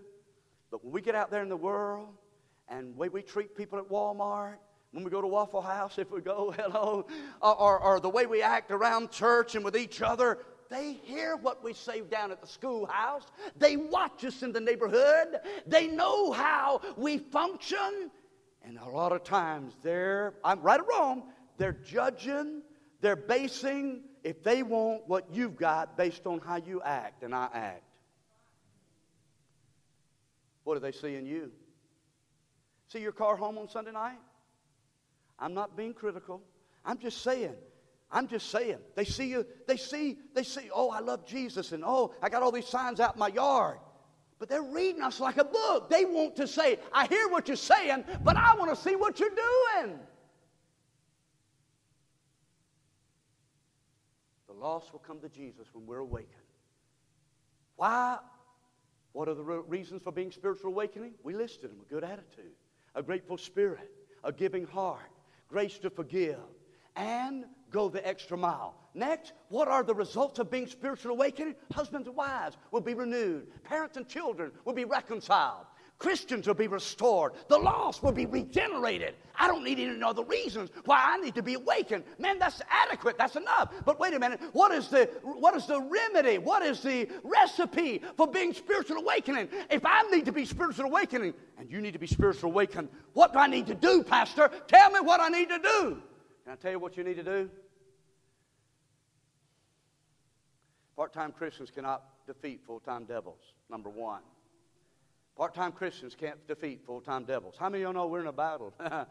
But 0.71 0.83
when 0.83 0.95
we 0.95 1.03
get 1.03 1.15
out 1.15 1.31
there 1.31 1.43
in 1.43 1.51
the 1.51 1.59
world 1.59 2.09
and 2.71 2.95
the 2.95 2.97
way 2.97 3.11
we 3.11 3.21
treat 3.21 3.55
people 3.55 3.79
at 3.79 3.87
Walmart, 3.91 4.55
when 4.93 5.05
we 5.05 5.11
go 5.11 5.21
to 5.21 5.27
Waffle 5.27 5.61
House, 5.61 5.99
if 5.99 6.11
we 6.11 6.23
go, 6.23 6.55
hello, 6.57 7.05
or, 7.43 7.55
or, 7.55 7.79
or 7.81 8.01
the 8.01 8.09
way 8.09 8.25
we 8.25 8.41
act 8.41 8.71
around 8.71 9.11
church 9.11 9.55
and 9.55 9.63
with 9.63 9.77
each 9.77 10.01
other, 10.01 10.39
they 10.71 10.95
hear 11.05 11.37
what 11.37 11.63
we 11.63 11.75
say 11.75 12.01
down 12.01 12.33
at 12.33 12.41
the 12.41 12.47
schoolhouse. 12.47 13.27
They 13.59 13.77
watch 13.77 14.25
us 14.25 14.43
in 14.43 14.53
the 14.53 14.61
neighborhood. 14.61 15.39
They 15.67 15.87
know 15.87 16.33
how 16.33 16.81
we 16.97 17.19
function. 17.19 18.11
And 18.65 18.79
a 18.79 18.89
lot 18.89 19.13
of 19.13 19.23
times 19.23 19.75
they're, 19.83 20.33
I'm 20.43 20.63
right 20.63 20.81
or 20.81 20.87
wrong, 20.89 21.25
they're 21.59 21.73
judging, 21.73 22.63
they're 23.01 23.17
basing 23.17 24.03
if 24.25 24.43
they 24.43 24.63
want 24.63 25.09
what 25.09 25.27
you've 25.33 25.57
got 25.57 25.97
based 25.97 26.27
on 26.27 26.41
how 26.41 26.57
you 26.57 26.81
act 26.83 27.23
and 27.23 27.35
I 27.35 27.49
act. 27.53 27.83
What 30.65 30.75
do 30.75 30.81
they 30.81 30.93
see 30.93 31.17
in 31.17 31.27
you? 31.27 31.51
See 32.89 33.01
your 33.01 33.13
car 33.13 33.37
home 33.37 33.59
on 33.59 33.69
Sunday 33.69 33.93
night? 33.93 34.19
I'm 35.39 35.55
not 35.55 35.77
being 35.77 35.95
critical. 35.95 36.41
I'm 36.85 36.99
just 36.99 37.23
saying. 37.23 37.55
I'm 38.11 38.29
just 38.29 38.51
saying. 38.51 38.79
They 38.95 39.05
see 39.05 39.31
you, 39.31 39.47
they 39.67 39.77
see, 39.77 40.19
they 40.35 40.43
see, 40.43 40.69
oh, 40.73 40.91
I 40.91 41.01
love 41.01 41.27
Jesus, 41.27 41.73
and 41.73 41.83
oh, 41.85 42.15
I 42.23 42.29
got 42.29 42.43
all 42.43 42.53
these 42.53 42.67
signs 42.67 43.01
out 43.01 43.15
in 43.15 43.19
my 43.19 43.29
yard. 43.29 43.79
But 44.39 44.49
they're 44.49 44.63
reading 44.63 45.03
us 45.03 45.21
like 45.21 45.39
a 45.39 45.45
book. 45.45 45.89
They 45.89 46.05
want 46.05 46.37
to 46.37 46.47
say, 46.47 46.79
I 46.93 47.07
hear 47.07 47.29
what 47.29 47.49
you're 47.49 47.57
saying, 47.57 48.05
but 48.23 48.37
I 48.37 48.55
want 48.57 48.71
to 48.71 48.77
see 48.77 48.97
what 48.97 49.19
you're 49.19 49.31
doing. 49.31 49.99
Lost 54.63 54.93
will 54.93 55.01
come 55.01 55.21
to 55.21 55.29
Jesus 55.29 55.67
when 55.73 55.87
we're 55.87 55.99
awakened. 55.99 56.31
Why? 57.77 58.19
What 59.13 59.29
are 59.29 59.35
the 59.35 59.43
reasons 59.43 60.03
for 60.03 60.13
being 60.13 60.31
spiritual 60.31 60.71
awakening? 60.71 61.15
We 61.23 61.35
listed 61.35 61.71
them 61.71 61.81
a 61.85 61.93
good 61.93 62.05
attitude, 62.05 62.53
a 62.95 63.03
grateful 63.03 63.37
spirit, 63.37 63.91
a 64.25 64.33
giving 64.33 64.67
heart, 64.67 65.01
grace 65.49 65.79
to 65.81 65.91
forgive, 65.91 66.39
and 66.97 67.45
go 67.71 67.89
the 67.89 68.07
extra 68.07 68.37
mile. 68.37 68.77
Next, 68.95 69.33
what 69.49 69.69
are 69.69 69.83
the 69.83 69.95
results 69.95 70.39
of 70.39 70.51
being 70.51 70.67
spiritual 70.67 71.13
awakening? 71.13 71.57
Husbands 71.73 72.07
and 72.07 72.17
wives 72.17 72.57
will 72.71 72.81
be 72.81 72.95
renewed, 72.95 73.49
parents 73.65 73.97
and 73.97 74.07
children 74.09 74.53
will 74.65 74.75
be 74.75 74.85
reconciled, 74.85 75.67
Christians 76.03 76.49
will 76.49 76.55
be 76.55 76.67
restored. 76.67 77.35
The 77.47 77.57
lost 77.57 78.03
will 78.03 78.11
be 78.11 78.27
regenerated. 78.27 79.15
I 79.37 79.47
don't 79.47 79.63
need 79.63 79.79
any 79.79 80.03
other 80.03 80.25
reasons 80.25 80.71
why 80.85 81.01
I 81.01 81.17
need 81.19 81.37
to 81.37 81.45
be 81.45 81.55
awakened. 81.55 82.03
Man, 82.19 82.41
that's 82.41 82.61
adequate. 82.69 83.17
That's 83.17 83.37
enough. 83.37 83.73
But 83.85 84.01
wait 84.01 84.13
a 84.13 84.19
minute. 84.19 84.41
What 84.53 84.73
is 84.73 84.89
the 84.89 85.05
what 85.23 85.55
is 85.55 85.67
the 85.67 85.81
remedy? 85.81 86.39
What 86.39 86.65
is 86.65 86.81
the 86.81 87.09
recipe 87.23 88.03
for 88.17 88.27
being 88.27 88.53
spiritual 88.53 88.97
awakening? 88.97 89.49
If 89.71 89.87
I 89.87 90.03
need 90.11 90.25
to 90.25 90.33
be 90.33 90.45
spiritual 90.45 90.87
awakening 90.87 91.35
and 91.57 91.71
you 91.71 91.81
need 91.81 91.93
to 91.93 92.01
be 92.01 92.09
spiritual 92.09 92.51
awakened, 92.51 92.89
what 93.13 93.33
do 93.33 93.39
I 93.39 93.47
need 93.47 93.69
to 93.69 93.77
do, 93.77 94.03
Pastor? 94.03 94.51
Tell 94.67 94.91
me 94.91 94.99
what 94.99 95.21
I 95.21 95.29
need 95.29 95.51
to 95.51 95.61
do. 95.61 96.03
Can 96.43 96.53
I 96.53 96.57
tell 96.57 96.73
you 96.73 96.81
what 96.81 96.97
you 96.97 97.05
need 97.05 97.15
to 97.15 97.23
do? 97.23 97.49
Part-time 100.97 101.31
Christians 101.31 101.71
cannot 101.71 102.03
defeat 102.27 102.61
full-time 102.67 103.05
devils. 103.05 103.55
Number 103.71 103.89
one. 103.89 104.23
Part 105.37 105.55
time 105.55 105.73
Christians 105.73 106.15
can't 106.15 106.47
defeat 106.47 106.83
full 106.85 107.01
time 107.01 107.25
devils. 107.25 107.57
How 107.59 107.69
many 107.69 107.85
of 107.85 107.91
you 107.91 107.95
know 107.95 108.07
we're 108.07 108.21
in 108.21 108.27
a 108.27 108.33
battle? 108.33 108.75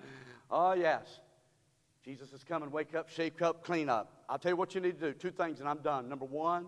oh, 0.51 0.73
yes. 0.73 1.19
Jesus 2.03 2.33
is 2.33 2.43
coming. 2.43 2.71
Wake 2.71 2.95
up, 2.95 3.09
shake 3.09 3.41
up, 3.41 3.63
clean 3.63 3.89
up. 3.89 4.23
I'll 4.29 4.39
tell 4.39 4.51
you 4.51 4.55
what 4.55 4.73
you 4.75 4.81
need 4.81 4.99
to 4.99 5.11
do. 5.11 5.13
Two 5.13 5.31
things, 5.31 5.59
and 5.59 5.69
I'm 5.69 5.79
done. 5.79 6.09
Number 6.09 6.25
one, 6.25 6.67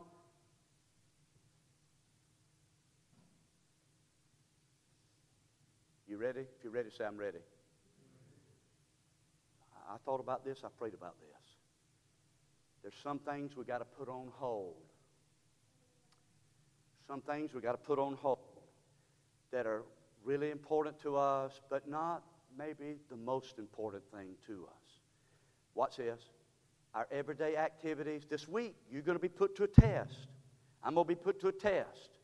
you 6.07 6.17
ready? 6.17 6.41
If 6.41 6.63
you're 6.63 6.73
ready, 6.73 6.89
say, 6.95 7.05
I'm 7.05 7.17
ready. 7.17 7.39
I 9.91 9.97
thought 10.05 10.19
about 10.19 10.45
this, 10.45 10.59
I 10.63 10.67
prayed 10.77 10.93
about 10.93 11.15
this. 11.19 11.29
There's 12.81 12.95
some 13.01 13.19
things 13.19 13.55
we 13.55 13.63
got 13.63 13.79
to 13.79 13.85
put 13.85 14.09
on 14.09 14.29
hold. 14.33 14.75
Some 17.07 17.21
things 17.21 17.53
we 17.53 17.61
got 17.61 17.71
to 17.71 17.77
put 17.77 17.99
on 17.99 18.15
hold 18.15 18.52
that 19.53 19.67
are 19.67 19.83
really 20.25 20.49
important 20.49 20.99
to 21.03 21.15
us, 21.15 21.61
but 21.69 21.87
not 21.87 22.23
maybe 22.57 22.97
the 23.09 23.15
most 23.15 23.59
important 23.59 24.03
thing 24.11 24.29
to 24.47 24.65
us. 24.65 24.99
Watch 25.75 25.97
this. 25.97 26.21
Our 26.93 27.07
everyday 27.11 27.55
activities. 27.55 28.23
This 28.29 28.47
week, 28.47 28.75
you're 28.91 29.01
going 29.01 29.17
to 29.17 29.21
be 29.21 29.29
put 29.29 29.55
to 29.57 29.63
a 29.63 29.67
test. 29.67 30.27
I'm 30.83 30.95
going 30.95 31.05
to 31.05 31.09
be 31.09 31.15
put 31.15 31.39
to 31.41 31.47
a 31.47 31.51
test. 31.51 32.17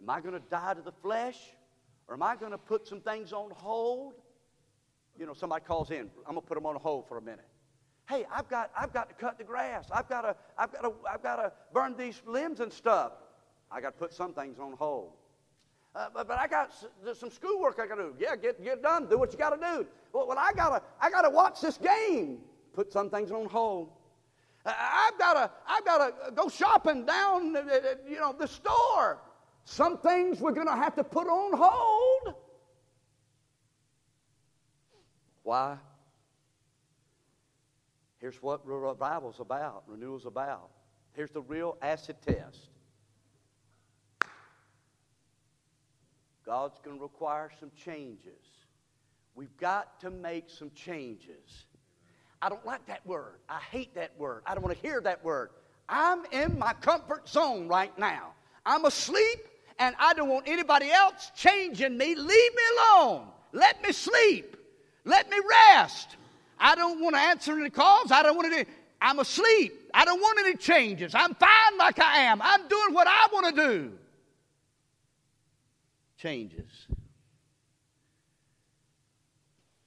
Am 0.00 0.08
I 0.08 0.20
going 0.20 0.34
to 0.34 0.42
die 0.48 0.74
to 0.74 0.80
the 0.80 0.92
flesh? 0.92 1.38
Or 2.08 2.14
am 2.14 2.22
I 2.22 2.36
going 2.36 2.52
to 2.52 2.58
put 2.58 2.86
some 2.86 3.00
things 3.00 3.32
on 3.32 3.50
hold? 3.50 4.14
You 5.18 5.26
know, 5.26 5.34
somebody 5.34 5.64
calls 5.64 5.90
in. 5.90 6.10
I'm 6.26 6.34
going 6.34 6.42
to 6.42 6.46
put 6.46 6.54
them 6.54 6.66
on 6.66 6.76
hold 6.76 7.08
for 7.08 7.18
a 7.18 7.22
minute. 7.22 7.48
Hey, 8.08 8.24
I've 8.32 8.48
got, 8.48 8.70
I've 8.78 8.92
got 8.92 9.08
to 9.08 9.14
cut 9.16 9.38
the 9.38 9.44
grass. 9.44 9.86
I've 9.92 10.08
got 10.08 10.22
to, 10.22 10.36
I've 10.56 10.72
got 10.72 10.82
to, 10.82 10.92
I've 11.10 11.22
got 11.22 11.36
to 11.36 11.52
burn 11.72 11.96
these 11.96 12.22
limbs 12.26 12.60
and 12.60 12.72
stuff. 12.72 13.12
I 13.70 13.80
got 13.80 13.94
to 13.94 13.98
put 13.98 14.14
some 14.14 14.32
things 14.32 14.60
on 14.60 14.74
hold. 14.78 15.14
Uh, 15.96 16.08
but, 16.12 16.28
but 16.28 16.38
I 16.38 16.46
got 16.46 16.68
s- 16.68 17.18
some 17.18 17.30
schoolwork 17.30 17.78
I 17.80 17.86
got 17.86 17.94
to 17.94 18.02
do. 18.02 18.14
Yeah, 18.18 18.36
get, 18.36 18.62
get 18.62 18.82
done. 18.82 19.08
Do 19.08 19.16
what 19.18 19.32
you 19.32 19.38
got 19.38 19.50
to 19.50 19.56
do. 19.56 19.86
Well, 20.12 20.28
well 20.28 20.38
I 20.38 20.52
got 20.52 20.68
to 20.70 20.82
I 21.00 21.10
gotta 21.10 21.30
watch 21.30 21.62
this 21.62 21.78
game. 21.78 22.38
Put 22.74 22.92
some 22.92 23.08
things 23.08 23.30
on 23.30 23.46
hold. 23.46 23.88
Uh, 24.66 24.74
I've 24.76 25.18
got 25.18 25.32
to 25.34 25.50
I've 25.66 25.84
got 25.86 25.98
to 25.98 26.32
go 26.32 26.50
shopping 26.50 27.06
down, 27.06 27.56
uh, 27.56 27.60
uh, 27.60 27.80
you 28.06 28.16
know, 28.16 28.34
the 28.38 28.46
store. 28.46 29.22
Some 29.64 29.96
things 29.98 30.38
we're 30.40 30.52
going 30.52 30.66
to 30.66 30.76
have 30.76 30.94
to 30.96 31.04
put 31.04 31.28
on 31.28 31.56
hold. 31.56 32.34
Why? 35.44 35.78
Here's 38.18 38.42
what 38.42 38.66
revival's 38.66 39.40
about, 39.40 39.84
renewal's 39.86 40.26
about. 40.26 40.68
Here's 41.14 41.30
the 41.30 41.40
real 41.40 41.78
acid 41.80 42.16
test. 42.26 42.68
God's 46.46 46.78
going 46.84 46.96
to 46.96 47.02
require 47.02 47.50
some 47.58 47.72
changes. 47.76 48.40
We've 49.34 49.56
got 49.58 50.00
to 50.00 50.10
make 50.10 50.48
some 50.48 50.70
changes. 50.74 51.66
I 52.40 52.48
don't 52.48 52.64
like 52.64 52.86
that 52.86 53.04
word. 53.04 53.40
I 53.48 53.58
hate 53.58 53.94
that 53.96 54.12
word. 54.16 54.42
I 54.46 54.54
don't 54.54 54.62
want 54.62 54.76
to 54.76 54.86
hear 54.86 55.00
that 55.00 55.24
word. 55.24 55.50
I'm 55.88 56.24
in 56.30 56.56
my 56.58 56.72
comfort 56.74 57.28
zone 57.28 57.66
right 57.66 57.96
now. 57.98 58.32
I'm 58.64 58.84
asleep 58.84 59.40
and 59.80 59.96
I 59.98 60.14
don't 60.14 60.28
want 60.28 60.46
anybody 60.46 60.90
else 60.90 61.32
changing 61.34 61.98
me. 61.98 62.14
Leave 62.14 62.26
me 62.28 62.62
alone. 62.78 63.26
Let 63.52 63.82
me 63.82 63.92
sleep. 63.92 64.56
Let 65.04 65.28
me 65.28 65.38
rest. 65.74 66.16
I 66.58 66.76
don't 66.76 67.00
want 67.00 67.16
to 67.16 67.20
answer 67.20 67.58
any 67.58 67.70
calls. 67.70 68.12
I 68.12 68.22
don't 68.22 68.36
want 68.36 68.52
to 68.52 68.64
do. 68.64 68.70
I'm 69.00 69.18
asleep. 69.18 69.90
I 69.92 70.04
don't 70.04 70.20
want 70.20 70.38
any 70.40 70.56
changes. 70.56 71.14
I'm 71.14 71.34
fine 71.34 71.78
like 71.78 71.98
I 71.98 72.20
am. 72.20 72.40
I'm 72.40 72.68
doing 72.68 72.94
what 72.94 73.08
I 73.08 73.26
want 73.32 73.54
to 73.54 73.62
do 73.62 73.92
changes. 76.16 76.86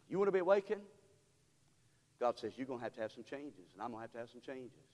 You 0.10 0.18
want 0.18 0.28
to 0.28 0.32
be 0.32 0.40
awakened? 0.40 0.82
God 2.20 2.38
says, 2.38 2.54
You're 2.58 2.68
going 2.68 2.80
to 2.80 2.84
have 2.84 2.96
to 2.96 3.02
have 3.02 3.12
some 3.12 3.24
changes, 3.24 3.70
and 3.74 3.82
I'm 3.82 3.92
going 3.92 4.00
to 4.00 4.02
have 4.02 4.12
to 4.14 4.18
have 4.20 4.30
some 4.30 4.42
changes. 4.42 4.86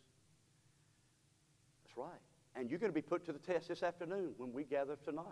That's 1.84 1.98
right. 1.98 2.22
And 2.56 2.70
you're 2.70 2.80
going 2.80 2.92
to 2.92 2.96
be 2.96 3.02
put 3.02 3.26
to 3.26 3.34
the 3.34 3.40
test 3.40 3.68
this 3.68 3.84
afternoon 3.84 4.34
when 4.38 4.54
we 4.54 4.64
gather 4.64 4.98
tonight. 5.04 5.26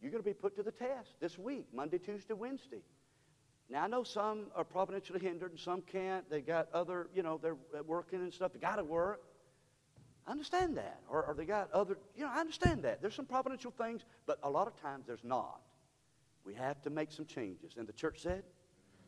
You're 0.00 0.10
going 0.10 0.22
to 0.22 0.28
be 0.28 0.34
put 0.34 0.56
to 0.56 0.62
the 0.62 0.72
test 0.72 1.14
this 1.20 1.38
week, 1.38 1.66
Monday, 1.72 1.98
Tuesday, 1.98 2.34
Wednesday. 2.34 2.82
Now, 3.68 3.84
I 3.84 3.86
know 3.88 4.04
some 4.04 4.46
are 4.54 4.62
providentially 4.62 5.18
hindered 5.18 5.50
and 5.50 5.58
some 5.58 5.82
can't. 5.82 6.28
They 6.30 6.40
got 6.40 6.68
other, 6.72 7.08
you 7.14 7.22
know, 7.22 7.40
they're 7.42 7.56
working 7.82 8.20
and 8.20 8.32
stuff. 8.32 8.52
They 8.52 8.60
got 8.60 8.76
to 8.76 8.84
work. 8.84 9.22
I 10.26 10.32
understand 10.32 10.76
that. 10.76 11.00
Or, 11.08 11.24
or 11.24 11.34
they 11.34 11.44
got 11.44 11.70
other, 11.72 11.98
you 12.16 12.24
know, 12.24 12.30
I 12.32 12.40
understand 12.40 12.82
that. 12.82 13.00
There's 13.00 13.14
some 13.14 13.26
providential 13.26 13.70
things, 13.70 14.04
but 14.26 14.38
a 14.42 14.50
lot 14.50 14.66
of 14.66 14.80
times 14.80 15.04
there's 15.06 15.24
not. 15.24 15.60
We 16.44 16.54
have 16.54 16.80
to 16.82 16.90
make 16.90 17.12
some 17.12 17.26
changes. 17.26 17.74
And 17.76 17.86
the 17.86 17.92
church 17.92 18.20
said, 18.20 18.42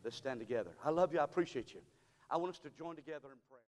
let's 0.03 0.15
stand 0.15 0.39
together. 0.39 0.71
I 0.83 0.89
love 0.91 1.13
you. 1.13 1.19
I 1.19 1.23
appreciate 1.23 1.73
you. 1.73 1.81
I 2.29 2.37
want 2.37 2.53
us 2.53 2.59
to 2.59 2.69
join 2.69 2.95
together 2.95 3.27
in 3.31 3.39
prayer. 3.49 3.61